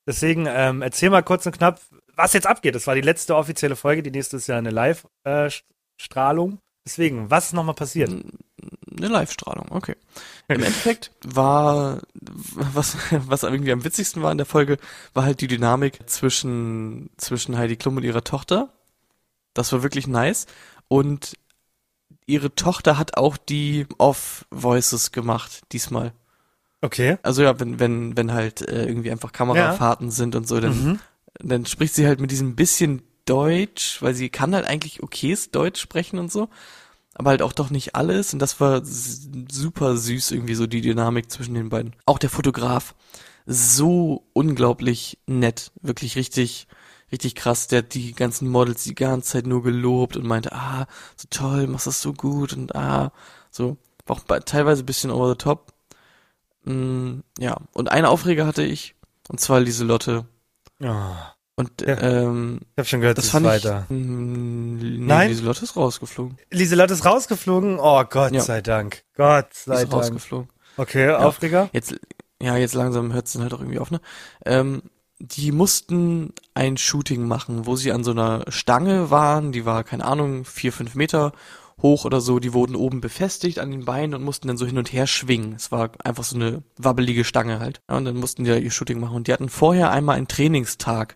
Deswegen 0.05 0.45
ähm, 0.47 0.83
erzähl 0.83 1.09
mal 1.09 1.23
kurz 1.23 1.47
und 1.47 1.57
knapp, 1.57 1.81
was 2.15 2.33
jetzt 2.33 2.45
abgeht. 2.45 2.75
Das 2.75 2.85
war 2.85 2.93
die 2.93 3.01
letzte 3.01 3.35
offizielle 3.35 3.75
Folge, 3.75 4.03
die 4.03 4.11
nächste 4.11 4.37
ist 4.37 4.45
ja 4.45 4.55
eine 4.55 4.69
Live-Strahlung. 4.69 6.59
Deswegen, 6.85 7.31
was 7.31 7.47
ist 7.47 7.53
nochmal 7.53 7.73
passiert? 7.73 8.11
Eine 8.11 9.07
Live-Strahlung, 9.07 9.71
okay. 9.71 9.95
Im 10.47 10.61
Endeffekt 10.61 11.09
war, 11.25 12.01
was, 12.13 12.97
was 13.09 13.41
irgendwie 13.41 13.71
am 13.71 13.83
witzigsten 13.83 14.21
war 14.21 14.31
in 14.31 14.37
der 14.37 14.45
Folge, 14.45 14.77
war 15.15 15.23
halt 15.23 15.41
die 15.41 15.47
Dynamik 15.47 16.07
zwischen, 16.07 17.09
zwischen 17.17 17.57
Heidi 17.57 17.77
Klum 17.77 17.97
und 17.97 18.03
ihrer 18.03 18.23
Tochter. 18.23 18.71
Das 19.55 19.71
war 19.73 19.81
wirklich 19.81 20.05
nice. 20.05 20.45
Und 20.87 21.33
ihre 22.29 22.53
Tochter 22.55 22.97
hat 22.97 23.17
auch 23.17 23.37
die 23.37 23.85
Off-Voices 23.97 25.11
gemacht, 25.11 25.61
diesmal. 25.71 26.13
Okay. 26.81 27.17
Also 27.23 27.41
ja, 27.43 27.59
wenn, 27.59 27.79
wenn, 27.79 28.15
wenn 28.15 28.31
halt 28.31 28.61
äh, 28.61 28.85
irgendwie 28.85 29.11
einfach 29.11 29.31
Kamerafahrten 29.33 30.11
sind 30.11 30.35
und 30.35 30.47
so, 30.47 30.59
dann, 30.59 30.71
Mhm. 30.91 30.99
dann 31.39 31.65
spricht 31.65 31.93
sie 31.95 32.07
halt 32.07 32.21
mit 32.21 32.31
diesem 32.31 32.55
bisschen 32.55 33.01
Deutsch, 33.25 34.01
weil 34.01 34.13
sie 34.15 34.29
kann 34.29 34.55
halt 34.55 34.65
eigentlich 34.65 35.03
okayes 35.03 35.51
Deutsch 35.51 35.81
sprechen 35.81 36.19
und 36.19 36.31
so, 36.31 36.49
aber 37.13 37.31
halt 37.31 37.41
auch 37.41 37.53
doch 37.53 37.69
nicht 37.69 37.95
alles 37.95 38.33
und 38.33 38.39
das 38.39 38.59
war 38.61 38.81
super 38.83 39.97
süß 39.97 40.31
irgendwie 40.31 40.55
so 40.55 40.67
die 40.67 40.81
Dynamik 40.81 41.29
zwischen 41.29 41.53
den 41.53 41.69
beiden. 41.69 41.93
Auch 42.05 42.17
der 42.17 42.29
Fotograf, 42.29 42.95
so 43.45 44.23
unglaublich 44.33 45.17
nett, 45.27 45.71
wirklich 45.81 46.15
richtig, 46.15 46.67
richtig 47.11 47.35
krass. 47.35 47.67
Der 47.67 47.79
hat 47.79 47.93
die 47.93 48.13
ganzen 48.13 48.47
Models 48.49 48.83
die 48.83 48.95
ganze 48.95 49.31
Zeit 49.33 49.47
nur 49.47 49.63
gelobt 49.63 50.15
und 50.17 50.25
meinte, 50.25 50.51
ah, 50.53 50.87
so 51.15 51.27
toll, 51.29 51.67
machst 51.67 51.87
das 51.87 52.01
so 52.01 52.13
gut 52.13 52.53
und 52.53 52.75
ah, 52.75 53.11
so, 53.51 53.77
war 54.05 54.17
auch 54.17 54.39
teilweise 54.45 54.83
ein 54.83 54.85
bisschen 54.85 55.11
over 55.11 55.29
the 55.29 55.35
top. 55.37 55.73
Mm, 56.65 57.19
ja, 57.37 57.57
und 57.73 57.91
einen 57.91 58.05
Aufreger 58.05 58.45
hatte 58.45 58.63
ich, 58.63 58.95
und 59.29 59.39
zwar 59.39 59.59
Lieselotte. 59.59 60.25
Oh, 60.81 60.87
Und 61.55 61.81
Ja. 61.81 61.97
ähm, 61.99 62.59
ich 62.73 62.77
habe 62.77 62.87
schon 62.87 63.01
gehört, 63.01 63.17
das 63.17 63.29
fand 63.29 63.45
weiter. 63.45 63.85
ich. 63.89 63.95
Mm, 63.95 64.77
nee, 64.77 64.97
Nein? 64.99 65.29
Lieselotte 65.29 65.63
ist 65.63 65.75
rausgeflogen. 65.75 66.37
Lieselotte 66.51 66.93
ist 66.93 67.05
rausgeflogen. 67.05 67.79
Oh 67.79 68.03
Gott 68.05 68.31
Ja. 68.33 68.41
sei 68.41 68.61
Dank. 68.61 69.03
Gott 69.15 69.53
sei 69.53 69.73
ist 69.75 69.81
Dank. 69.83 69.93
rausgeflogen. 69.93 70.49
Okay, 70.77 71.09
Aufreger. 71.11 71.69
Jetzt, 71.73 71.95
ja, 72.41 72.55
jetzt 72.55 72.73
langsam 72.75 73.11
hört 73.13 73.25
es 73.27 73.33
dann 73.33 73.41
halt 73.41 73.53
auch 73.53 73.59
irgendwie 73.59 73.79
auf, 73.79 73.91
ne? 73.91 73.99
Ähm, 74.45 74.83
die 75.19 75.51
mussten 75.51 76.33
ein 76.53 76.77
Shooting 76.77 77.27
machen, 77.27 77.65
wo 77.65 77.75
sie 77.75 77.91
an 77.91 78.03
so 78.03 78.11
einer 78.11 78.45
Stange 78.49 79.11
waren, 79.11 79.51
die 79.51 79.65
war, 79.65 79.83
keine 79.83 80.05
Ahnung, 80.05 80.45
vier, 80.45 80.71
fünf 80.71 80.95
Meter 80.95 81.33
hoch 81.81 82.05
oder 82.05 82.21
so, 82.21 82.39
die 82.39 82.53
wurden 82.53 82.75
oben 82.75 83.01
befestigt 83.01 83.59
an 83.59 83.71
den 83.71 83.85
Beinen 83.85 84.15
und 84.15 84.23
mussten 84.23 84.47
dann 84.47 84.57
so 84.57 84.65
hin 84.65 84.77
und 84.77 84.91
her 84.91 85.07
schwingen. 85.07 85.53
Es 85.53 85.71
war 85.71 85.91
einfach 86.03 86.23
so 86.23 86.35
eine 86.35 86.63
wabbelige 86.77 87.23
Stange 87.23 87.59
halt. 87.59 87.81
Ja, 87.89 87.97
und 87.97 88.05
dann 88.05 88.17
mussten 88.17 88.43
die 88.43 88.49
da 88.49 88.57
ihr 88.57 88.71
Shooting 88.71 88.99
machen. 88.99 89.15
Und 89.15 89.27
die 89.27 89.33
hatten 89.33 89.49
vorher 89.49 89.91
einmal 89.91 90.17
einen 90.17 90.27
Trainingstag. 90.27 91.15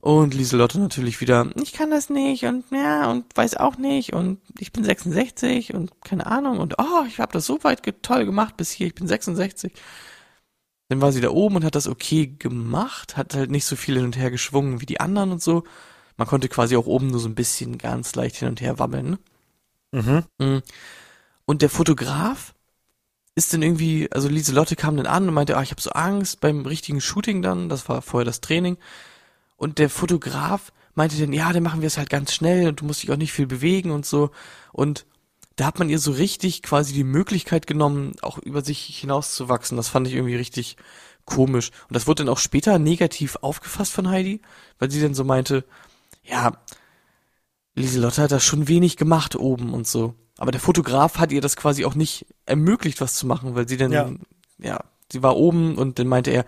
Und 0.00 0.34
Lieselotte 0.34 0.78
natürlich 0.78 1.22
wieder, 1.22 1.50
ich 1.62 1.72
kann 1.72 1.90
das 1.90 2.10
nicht 2.10 2.44
und 2.44 2.64
ja, 2.70 3.10
und 3.10 3.24
weiß 3.34 3.56
auch 3.56 3.78
nicht 3.78 4.12
und 4.12 4.38
ich 4.58 4.70
bin 4.70 4.84
66 4.84 5.72
und 5.72 5.98
keine 6.02 6.26
Ahnung 6.26 6.58
und 6.58 6.78
oh, 6.78 7.04
ich 7.08 7.20
habe 7.20 7.32
das 7.32 7.46
so 7.46 7.64
weit 7.64 7.80
toll 8.02 8.26
gemacht 8.26 8.54
bis 8.58 8.70
hier, 8.70 8.88
ich 8.88 8.94
bin 8.94 9.06
66. 9.06 9.72
Dann 10.88 11.00
war 11.00 11.12
sie 11.12 11.20
da 11.20 11.30
oben 11.30 11.56
und 11.56 11.64
hat 11.64 11.74
das 11.74 11.88
okay 11.88 12.34
gemacht, 12.38 13.16
hat 13.16 13.34
halt 13.34 13.50
nicht 13.50 13.64
so 13.64 13.76
viel 13.76 13.96
hin 13.96 14.04
und 14.04 14.18
her 14.18 14.30
geschwungen 14.30 14.80
wie 14.80 14.86
die 14.86 15.00
anderen 15.00 15.32
und 15.32 15.42
so. 15.42 15.64
Man 16.16 16.28
konnte 16.28 16.48
quasi 16.48 16.76
auch 16.76 16.86
oben 16.86 17.08
nur 17.08 17.20
so 17.20 17.28
ein 17.28 17.34
bisschen 17.34 17.78
ganz 17.78 18.14
leicht 18.14 18.36
hin 18.36 18.48
und 18.48 18.60
her 18.60 18.78
wabbeln. 18.78 19.18
Ne? 19.92 20.24
Mhm. 20.38 20.46
Mm. 20.46 20.62
Und 21.46 21.62
der 21.62 21.70
Fotograf 21.70 22.54
ist 23.34 23.52
dann 23.52 23.62
irgendwie, 23.62 24.10
also 24.12 24.28
Lieselotte 24.28 24.76
kam 24.76 24.96
dann 24.96 25.06
an 25.06 25.28
und 25.28 25.34
meinte, 25.34 25.56
ah, 25.56 25.62
ich 25.62 25.70
habe 25.70 25.80
so 25.80 25.90
Angst 25.90 26.40
beim 26.40 26.66
richtigen 26.66 27.00
Shooting 27.00 27.42
dann, 27.42 27.68
das 27.68 27.88
war 27.88 28.02
vorher 28.02 28.24
das 28.24 28.40
Training. 28.40 28.76
Und 29.56 29.78
der 29.78 29.90
Fotograf 29.90 30.72
meinte 30.94 31.18
dann, 31.18 31.32
ja, 31.32 31.52
dann 31.52 31.62
machen 31.62 31.80
wir 31.80 31.88
es 31.88 31.98
halt 31.98 32.10
ganz 32.10 32.32
schnell 32.32 32.68
und 32.68 32.80
du 32.80 32.84
musst 32.84 33.02
dich 33.02 33.10
auch 33.10 33.16
nicht 33.16 33.32
viel 33.32 33.46
bewegen 33.46 33.90
und 33.90 34.06
so. 34.06 34.30
Und 34.72 35.06
da 35.56 35.66
hat 35.66 35.78
man 35.78 35.88
ihr 35.88 35.98
so 35.98 36.10
richtig 36.12 36.62
quasi 36.62 36.92
die 36.92 37.04
Möglichkeit 37.04 37.66
genommen, 37.66 38.12
auch 38.22 38.38
über 38.38 38.62
sich 38.64 38.80
hinauszuwachsen. 38.98 39.76
Das 39.76 39.88
fand 39.88 40.08
ich 40.08 40.14
irgendwie 40.14 40.36
richtig 40.36 40.76
komisch. 41.24 41.70
Und 41.88 41.94
das 41.94 42.06
wurde 42.06 42.24
dann 42.24 42.32
auch 42.32 42.38
später 42.38 42.78
negativ 42.78 43.36
aufgefasst 43.40 43.92
von 43.92 44.08
Heidi, 44.08 44.42
weil 44.78 44.90
sie 44.90 45.00
dann 45.00 45.14
so 45.14 45.24
meinte, 45.24 45.64
ja, 46.22 46.52
Lieselotte 47.74 48.22
hat 48.22 48.32
da 48.32 48.40
schon 48.40 48.68
wenig 48.68 48.96
gemacht 48.96 49.36
oben 49.36 49.72
und 49.74 49.86
so. 49.86 50.14
Aber 50.38 50.50
der 50.50 50.60
Fotograf 50.60 51.18
hat 51.18 51.32
ihr 51.32 51.40
das 51.40 51.56
quasi 51.56 51.84
auch 51.84 51.94
nicht 51.94 52.26
ermöglicht, 52.46 53.00
was 53.00 53.14
zu 53.14 53.26
machen, 53.26 53.54
weil 53.54 53.68
sie 53.68 53.76
dann, 53.76 53.92
Ja. 53.92 54.10
ja, 54.58 54.80
sie 55.10 55.22
war 55.22 55.36
oben 55.36 55.76
und 55.76 55.98
dann 55.98 56.08
meinte 56.08 56.30
er, 56.30 56.44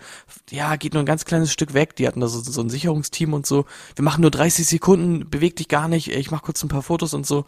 ja, 0.49 0.75
geht 0.75 0.93
nur 0.93 1.03
ein 1.03 1.07
ganz 1.07 1.25
kleines 1.25 1.51
Stück 1.51 1.73
weg. 1.73 1.95
Die 1.95 2.07
hatten 2.07 2.19
da 2.19 2.27
so, 2.27 2.39
so 2.39 2.61
ein 2.61 2.69
Sicherungsteam 2.69 3.33
und 3.33 3.45
so. 3.45 3.65
Wir 3.95 4.03
machen 4.03 4.21
nur 4.21 4.31
30 4.31 4.65
Sekunden, 4.67 5.29
beweg 5.29 5.55
dich 5.55 5.67
gar 5.69 5.87
nicht. 5.87 6.09
Ich 6.11 6.31
mach 6.31 6.41
kurz 6.43 6.63
ein 6.63 6.69
paar 6.69 6.83
Fotos 6.83 7.13
und 7.13 7.25
so. 7.25 7.45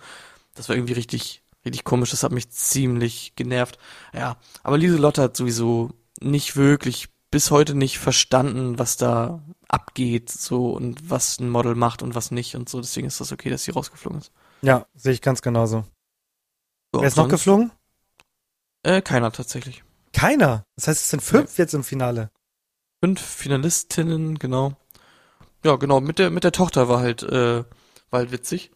Das 0.55 0.70
war 0.70 0.76
irgendwie 0.76 0.93
richtig, 0.93 1.41
richtig 1.66 1.84
komisch. 1.84 2.12
Das 2.12 2.24
hat 2.24 2.32
mich 2.32 2.49
ziemlich 2.49 3.36
genervt. 3.36 3.78
Ja, 4.14 4.38
aber 4.64 4.78
Lieselotte 4.78 5.22
hat 5.22 5.38
sowieso 5.38 5.91
nicht 6.20 6.55
wirklich 6.55 7.10
bis 7.32 7.51
heute 7.51 7.76
nicht 7.76 7.99
verstanden, 7.99 8.80
was 8.80 8.97
da 8.97 9.41
abgeht, 9.68 10.30
so 10.30 10.72
und 10.72 11.10
was 11.10 11.39
ein 11.39 11.49
Model 11.49 11.76
macht 11.76 12.01
und 12.01 12.16
was 12.16 12.32
nicht 12.32 12.55
und 12.55 12.70
so. 12.70 12.82
Deswegen 12.82 13.07
ist 13.07 13.22
das 13.22 13.32
okay, 13.32 13.49
dass 13.49 13.64
sie 13.64 13.72
rausgeflogen 13.72 14.20
ist. 14.20 14.32
Ja, 14.62 14.88
sehe 14.95 15.14
ich 15.14 15.22
ganz 15.22 15.41
genauso. 15.41 15.86
So, 16.91 17.01
Wer 17.01 17.07
ist 17.07 17.18
noch 17.18 17.28
geflogen? 17.28 17.72
Äh, 18.84 19.01
keiner 19.01 19.32
tatsächlich. 19.32 19.84
Keiner. 20.14 20.66
Das 20.76 20.88
heißt, 20.88 21.01
es 21.01 21.10
sind 21.10 21.22
fünf 21.22 21.57
jetzt 21.57 21.74
im 21.74 21.84
Finale. 21.84 22.32
Fünf 23.01 23.22
Finalistinnen, 23.22 24.39
genau. 24.39 24.76
Ja, 25.64 25.76
genau, 25.76 26.01
mit 26.01 26.20
der, 26.20 26.30
mit 26.32 26.43
der 26.43 26.51
Tochter 26.51 26.89
war 26.89 26.99
halt, 26.99 27.22
äh, 27.24 27.64
war 28.10 28.20
halt 28.20 28.32
witzig. 28.32 28.72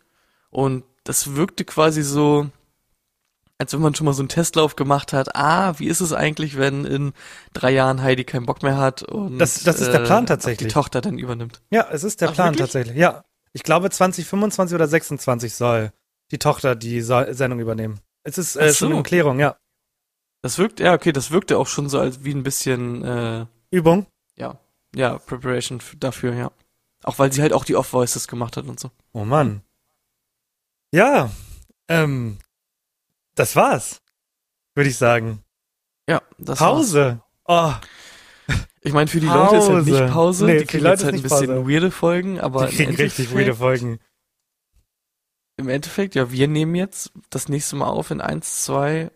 Und 0.49 0.83
das 1.03 1.35
wirkte 1.35 1.65
quasi 1.65 2.03
so, 2.03 2.49
als 3.59 3.73
wenn 3.73 3.81
man 3.81 3.95
schon 3.95 4.05
mal 4.05 4.13
so 4.13 4.21
einen 4.21 4.29
Testlauf 4.29 4.75
gemacht 4.75 5.13
hat. 5.13 5.35
Ah, 5.35 5.77
wie 5.79 5.87
ist 5.87 6.01
es 6.01 6.11
eigentlich, 6.13 6.57
wenn 6.57 6.85
in 6.85 7.13
drei 7.53 7.71
Jahren 7.71 8.01
Heidi 8.01 8.23
keinen 8.25 8.45
Bock 8.45 8.61
mehr 8.63 8.77
hat 8.77 9.03
und 9.03 9.37
Das- 9.39 9.63
das 9.63 9.79
ist 9.79 9.91
der 9.93 9.99
Plan 9.99 10.23
äh, 10.23 10.27
tatsächlich. 10.27 10.67
Die 10.69 10.73
Tochter 10.73 11.01
dann 11.01 11.17
übernimmt. 11.17 11.61
Ja, 11.69 11.87
es 11.91 12.03
ist 12.03 12.21
der 12.21 12.29
Ach, 12.29 12.33
Plan 12.33 12.47
wirklich? 12.49 12.59
tatsächlich. 12.61 12.97
Ja. 12.97 13.23
Ich 13.53 13.63
glaube 13.63 13.89
2025 13.89 14.73
oder 14.75 14.87
26 14.87 15.53
soll 15.53 15.91
die 16.31 16.39
Tochter 16.39 16.75
die 16.75 17.01
so 17.01 17.23
Sendung 17.31 17.59
übernehmen. 17.59 17.99
Es 18.23 18.37
ist 18.37 18.55
äh, 18.55 18.69
so. 18.69 18.87
schon 18.87 18.97
in 18.97 19.03
Klärung, 19.03 19.39
ja. 19.39 19.55
Das 20.41 20.57
wirkt, 20.57 20.79
ja, 20.79 20.93
okay, 20.93 21.11
das 21.13 21.31
wirkte 21.31 21.57
auch 21.57 21.67
schon 21.67 21.87
so 21.89 21.99
als 21.99 22.23
wie 22.23 22.33
ein 22.33 22.43
bisschen, 22.43 23.03
äh, 23.03 23.45
Übung. 23.71 24.07
ja, 24.37 24.57
ja, 24.95 25.17
Preparation 25.19 25.79
dafür, 25.99 26.33
ja. 26.33 26.51
Auch 27.03 27.19
weil 27.19 27.31
sie 27.31 27.41
halt 27.41 27.53
auch 27.53 27.65
die 27.65 27.75
Off-Voices 27.75 28.27
gemacht 28.27 28.57
hat 28.57 28.65
und 28.65 28.79
so. 28.79 28.89
Oh 29.13 29.25
Mann. 29.25 29.61
Ja, 30.93 31.31
ähm, 31.87 32.37
das 33.35 33.55
war's, 33.55 34.01
würde 34.75 34.89
ich 34.89 34.97
sagen. 34.97 35.43
Ja, 36.09 36.21
das 36.37 36.59
war's. 36.59 36.69
Pause. 36.71 37.21
Oh, 37.45 37.73
Ich 38.81 38.91
meine, 38.93 39.07
für 39.09 39.19
die 39.19 39.27
Leute 39.27 39.55
ist 39.57 39.69
halt 39.69 39.85
Pause. 39.85 39.91
nicht 40.03 40.13
Pause, 40.13 40.45
Nee, 40.45 40.59
die 40.59 40.65
kriegen 40.65 40.83
Leute 40.83 40.93
jetzt 40.93 41.03
halt 41.03 41.13
ein 41.13 41.15
nicht 41.15 41.23
bisschen 41.23 41.47
Pause. 41.47 41.67
weirde 41.69 41.91
Folgen, 41.91 42.39
aber 42.41 42.67
die 42.67 42.75
kriegen 42.75 42.95
richtig 42.95 43.33
weirde 43.33 43.55
Folgen. 43.55 43.99
Im 45.57 45.69
Endeffekt, 45.69 46.15
ja, 46.15 46.31
wir 46.31 46.47
nehmen 46.47 46.75
jetzt 46.75 47.11
das 47.29 47.47
nächste 47.47 47.75
Mal 47.75 47.87
auf 47.89 48.11
in 48.11 48.21
eins, 48.21 48.63
zwei, 48.63 49.11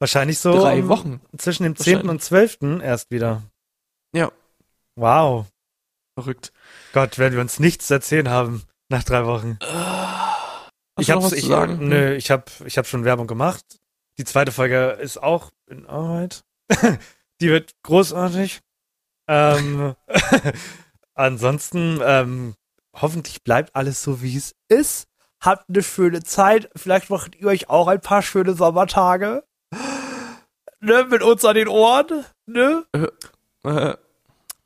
Wahrscheinlich 0.00 0.38
so 0.38 0.52
drei 0.52 0.80
um, 0.82 0.88
Wochen. 0.88 1.20
zwischen 1.38 1.64
dem 1.64 1.74
10. 1.76 2.08
und 2.08 2.22
12. 2.22 2.80
erst 2.82 3.10
wieder. 3.10 3.42
Ja. 4.12 4.30
Wow. 4.94 5.46
Verrückt. 6.14 6.52
Gott, 6.92 7.18
werden 7.18 7.34
wir 7.34 7.40
uns 7.40 7.58
nichts 7.58 7.88
zu 7.88 7.94
erzählen 7.94 8.28
haben 8.28 8.62
nach 8.88 9.02
drei 9.04 9.24
Wochen. 9.26 9.58
Hast 10.98 11.08
ich 11.08 11.14
was 11.14 11.32
ich, 11.32 11.46
sagen? 11.46 11.88
Nö, 11.88 12.14
ich 12.14 12.30
hab, 12.30 12.50
ich 12.64 12.76
hab 12.76 12.86
schon 12.86 13.04
Werbung 13.04 13.28
gemacht. 13.28 13.64
Die 14.18 14.24
zweite 14.24 14.50
Folge 14.50 14.98
ist 15.00 15.22
auch 15.22 15.50
in 15.66 15.86
Arbeit. 15.86 16.44
Die 17.40 17.48
wird 17.48 17.72
großartig. 17.84 18.60
Ähm, 19.28 19.94
ansonsten, 21.14 22.00
ähm, 22.02 22.54
hoffentlich 22.94 23.44
bleibt 23.44 23.76
alles 23.76 24.02
so, 24.02 24.22
wie 24.22 24.36
es 24.36 24.56
ist. 24.68 25.06
Habt 25.40 25.68
eine 25.68 25.84
schöne 25.84 26.24
Zeit. 26.24 26.68
Vielleicht 26.74 27.10
macht 27.10 27.36
ihr 27.36 27.46
euch 27.46 27.70
auch 27.70 27.86
ein 27.86 28.00
paar 28.00 28.22
schöne 28.22 28.54
Sommertage. 28.54 29.44
Ne, 30.80 31.04
mit 31.10 31.24
uns 31.24 31.44
an 31.44 31.56
den 31.56 31.66
Ohren. 31.66 32.24
Ne? 32.46 32.84
Äh, 33.64 33.94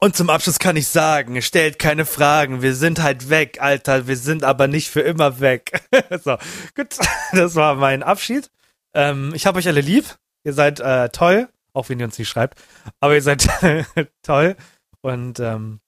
Und 0.03 0.16
zum 0.16 0.30
Abschluss 0.30 0.59
kann 0.59 0.74
ich 0.74 0.88
sagen, 0.88 1.40
stellt 1.42 1.78
keine 1.78 2.05
Fragen. 2.05 2.61
Wir 2.61 2.74
sind 2.74 3.00
halt 3.00 3.30
weg, 3.30 3.59
Alter. 3.61 4.09
Wir 4.09 4.16
sind 4.16 4.42
aber 4.42 4.66
nicht 4.66 4.90
für 4.90 5.00
immer 5.00 5.38
weg. 5.38 5.80
so, 6.24 6.38
gut. 6.74 6.98
Das 7.32 7.55
war 7.55 7.76
mein 7.76 8.03
Abschied. 8.03 8.50
Ähm, 8.94 9.32
ich 9.32 9.46
habe 9.46 9.61
euch 9.61 9.68
alle 9.68 9.80
lieb. 9.80 10.05
Ihr 10.42 10.55
seid 10.55 10.80
äh, 10.80 11.09
toll, 11.11 11.48
auch 11.72 11.88
wenn 11.88 12.00
ihr 12.00 12.07
uns 12.07 12.18
nicht 12.18 12.28
schreibt. 12.28 12.61
Aber 12.98 13.14
ihr 13.14 13.22
seid 13.22 13.48
toll. 14.22 14.57
Und 15.03 15.38
ähm, 15.38 15.78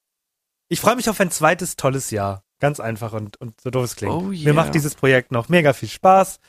ich 0.69 0.79
freue 0.79 0.95
mich 0.95 1.09
auf 1.09 1.19
ein 1.19 1.29
zweites 1.29 1.75
tolles 1.75 2.09
Jahr. 2.09 2.45
Ganz 2.61 2.79
einfach 2.79 3.11
und, 3.11 3.35
und 3.41 3.59
so 3.59 3.69
doof 3.69 3.83
es 3.83 3.95
klingt. 3.97 4.13
Oh 4.13 4.21
Mir 4.21 4.45
yeah. 4.45 4.53
macht 4.53 4.75
dieses 4.75 4.95
Projekt 4.95 5.33
noch 5.33 5.49
mega 5.49 5.73
viel 5.73 5.89
Spaß. 5.89 6.39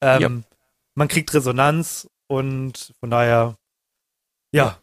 Ähm, 0.00 0.22
Ja. 0.22 0.30
Man 0.94 1.08
kriegt 1.08 1.34
Resonanz 1.34 2.08
und 2.28 2.94
von 3.00 3.10
daher, 3.10 3.56
ja, 4.52 4.78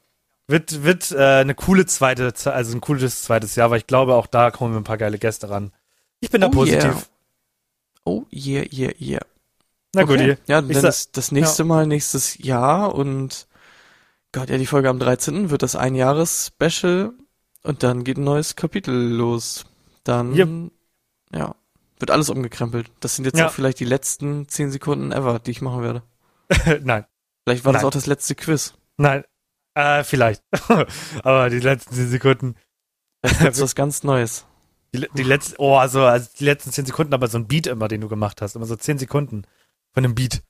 wird, 0.53 0.83
wird 0.83 1.11
äh, 1.11 1.17
eine 1.41 1.55
coole 1.55 1.85
zweite, 1.85 2.31
also 2.53 2.77
ein 2.77 2.81
cooles 2.81 3.23
zweites 3.23 3.55
Jahr, 3.55 3.71
weil 3.71 3.79
ich 3.79 3.87
glaube, 3.87 4.13
auch 4.13 4.27
da 4.27 4.51
kommen 4.51 4.73
wir 4.73 4.79
ein 4.79 4.83
paar 4.85 4.97
geile 4.97 5.17
Gäste 5.17 5.49
ran. 5.49 5.73
Ich 6.19 6.29
bin 6.29 6.41
da 6.41 6.47
Oh 6.47 6.51
positiv. 6.51 6.83
yeah. 6.83 7.03
oh, 8.05 8.25
yeah, 8.31 8.63
yeah, 8.71 8.91
yeah. 8.99 9.21
Na 9.95 10.03
gut, 10.03 10.19
Okay. 10.19 10.37
Ja, 10.47 10.61
dann 10.61 10.69
ist 10.69 11.17
das 11.17 11.31
nächste 11.31 11.63
Mal 11.63 11.85
nächstes 11.87 12.37
Jahr 12.37 12.95
und 12.95 13.47
Gott, 14.31 14.49
ja, 14.49 14.57
die 14.57 14.65
Folge 14.65 14.89
am 14.89 14.99
13. 14.99 15.49
wird 15.49 15.61
das 15.63 15.75
Einjahres-Special 15.75 17.11
und 17.63 17.83
dann 17.83 18.03
geht 18.03 18.17
ein 18.17 18.23
neues 18.23 18.55
Kapitel 18.55 18.93
los. 19.09 19.65
Dann, 20.03 20.33
Yep. 20.35 20.71
ja, 21.33 21.55
wird 21.99 22.11
alles 22.11 22.29
umgekrempelt. 22.29 22.89
Das 22.99 23.15
sind 23.15 23.25
jetzt 23.25 23.37
Ja. 23.37 23.47
auch 23.47 23.51
vielleicht 23.51 23.79
die 23.79 23.85
letzten 23.85 24.47
10 24.47 24.71
Sekunden 24.71 25.11
ever, 25.11 25.39
die 25.39 25.51
ich 25.51 25.61
machen 25.61 25.81
werde. 25.83 26.03
nein, 26.83 27.05
Vielleicht 27.43 27.65
war 27.65 27.73
das 27.73 27.81
Nein. 27.81 27.87
auch 27.87 27.93
das 27.93 28.05
letzte 28.05 28.35
Quiz. 28.35 28.73
nein, 28.97 29.23
äh, 29.75 30.03
vielleicht. 30.03 30.43
Aber 31.23 31.49
die 31.49 31.59
letzten 31.59 31.95
zehn 31.95 32.09
Sekunden, 32.09 32.55
Vielleicht 33.21 33.41
wird's 33.41 33.61
was 33.61 33.75
ganz 33.75 34.03
Neues. 34.03 34.45
die, 34.93 35.07
die 35.15 35.23
letzten, 35.23 35.55
oh, 35.57 35.75
also, 35.75 36.03
also 36.03 36.29
die 36.39 36.45
letzten 36.45 36.71
zehn 36.71 36.85
Sekunden, 36.85 37.13
aber 37.13 37.27
so 37.27 37.37
ein 37.37 37.47
Beat 37.47 37.67
immer, 37.67 37.87
den 37.87 38.01
du 38.01 38.09
gemacht 38.09 38.41
hast, 38.41 38.55
immer 38.55 38.65
so 38.65 38.75
zehn 38.75 38.97
Sekunden 38.97 39.43
von 39.93 40.03
einem 40.03 40.13
Beat. 40.13 40.43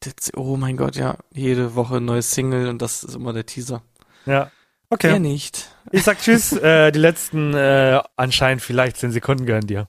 Das, 0.00 0.34
oh 0.34 0.56
mein 0.56 0.76
Gott, 0.76 0.96
ja, 0.96 1.18
jede 1.32 1.74
Woche 1.74 1.98
ein 1.98 2.04
neues 2.06 2.30
Single 2.32 2.68
und 2.68 2.80
das 2.80 3.04
ist 3.04 3.14
immer 3.14 3.32
der 3.32 3.46
Teaser. 3.46 3.82
Ja. 4.26 4.50
Okay. 4.88 5.10
Ja, 5.10 5.18
nicht. 5.18 5.68
Ich 5.90 6.02
sag 6.02 6.18
Tschüss. 6.18 6.52
äh, 6.62 6.92
die 6.92 6.98
letzten 6.98 7.54
äh, 7.54 8.02
anscheinend 8.16 8.62
vielleicht 8.62 8.96
zehn 8.96 9.12
Sekunden 9.12 9.46
gehören 9.46 9.66
dir. 9.66 9.88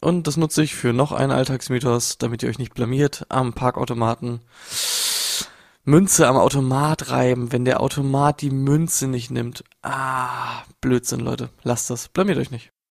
Und 0.00 0.26
das 0.26 0.36
nutze 0.36 0.62
ich 0.62 0.74
für 0.74 0.92
noch 0.92 1.12
einen 1.12 1.32
Alltagsmythos, 1.32 2.18
damit 2.18 2.42
ihr 2.42 2.48
euch 2.48 2.58
nicht 2.58 2.74
blamiert 2.74 3.26
am 3.28 3.52
Parkautomaten. 3.52 4.40
Münze 5.88 6.28
am 6.28 6.36
Automat 6.36 7.10
reiben, 7.10 7.50
wenn 7.50 7.64
der 7.64 7.80
Automat 7.80 8.42
die 8.42 8.50
Münze 8.50 9.08
nicht 9.08 9.30
nimmt. 9.30 9.64
Ah, 9.80 10.62
Blödsinn, 10.82 11.20
Leute. 11.20 11.48
Lasst 11.62 11.88
das. 11.88 12.08
Blamiert 12.08 12.36
euch 12.36 12.50
nicht. 12.50 12.72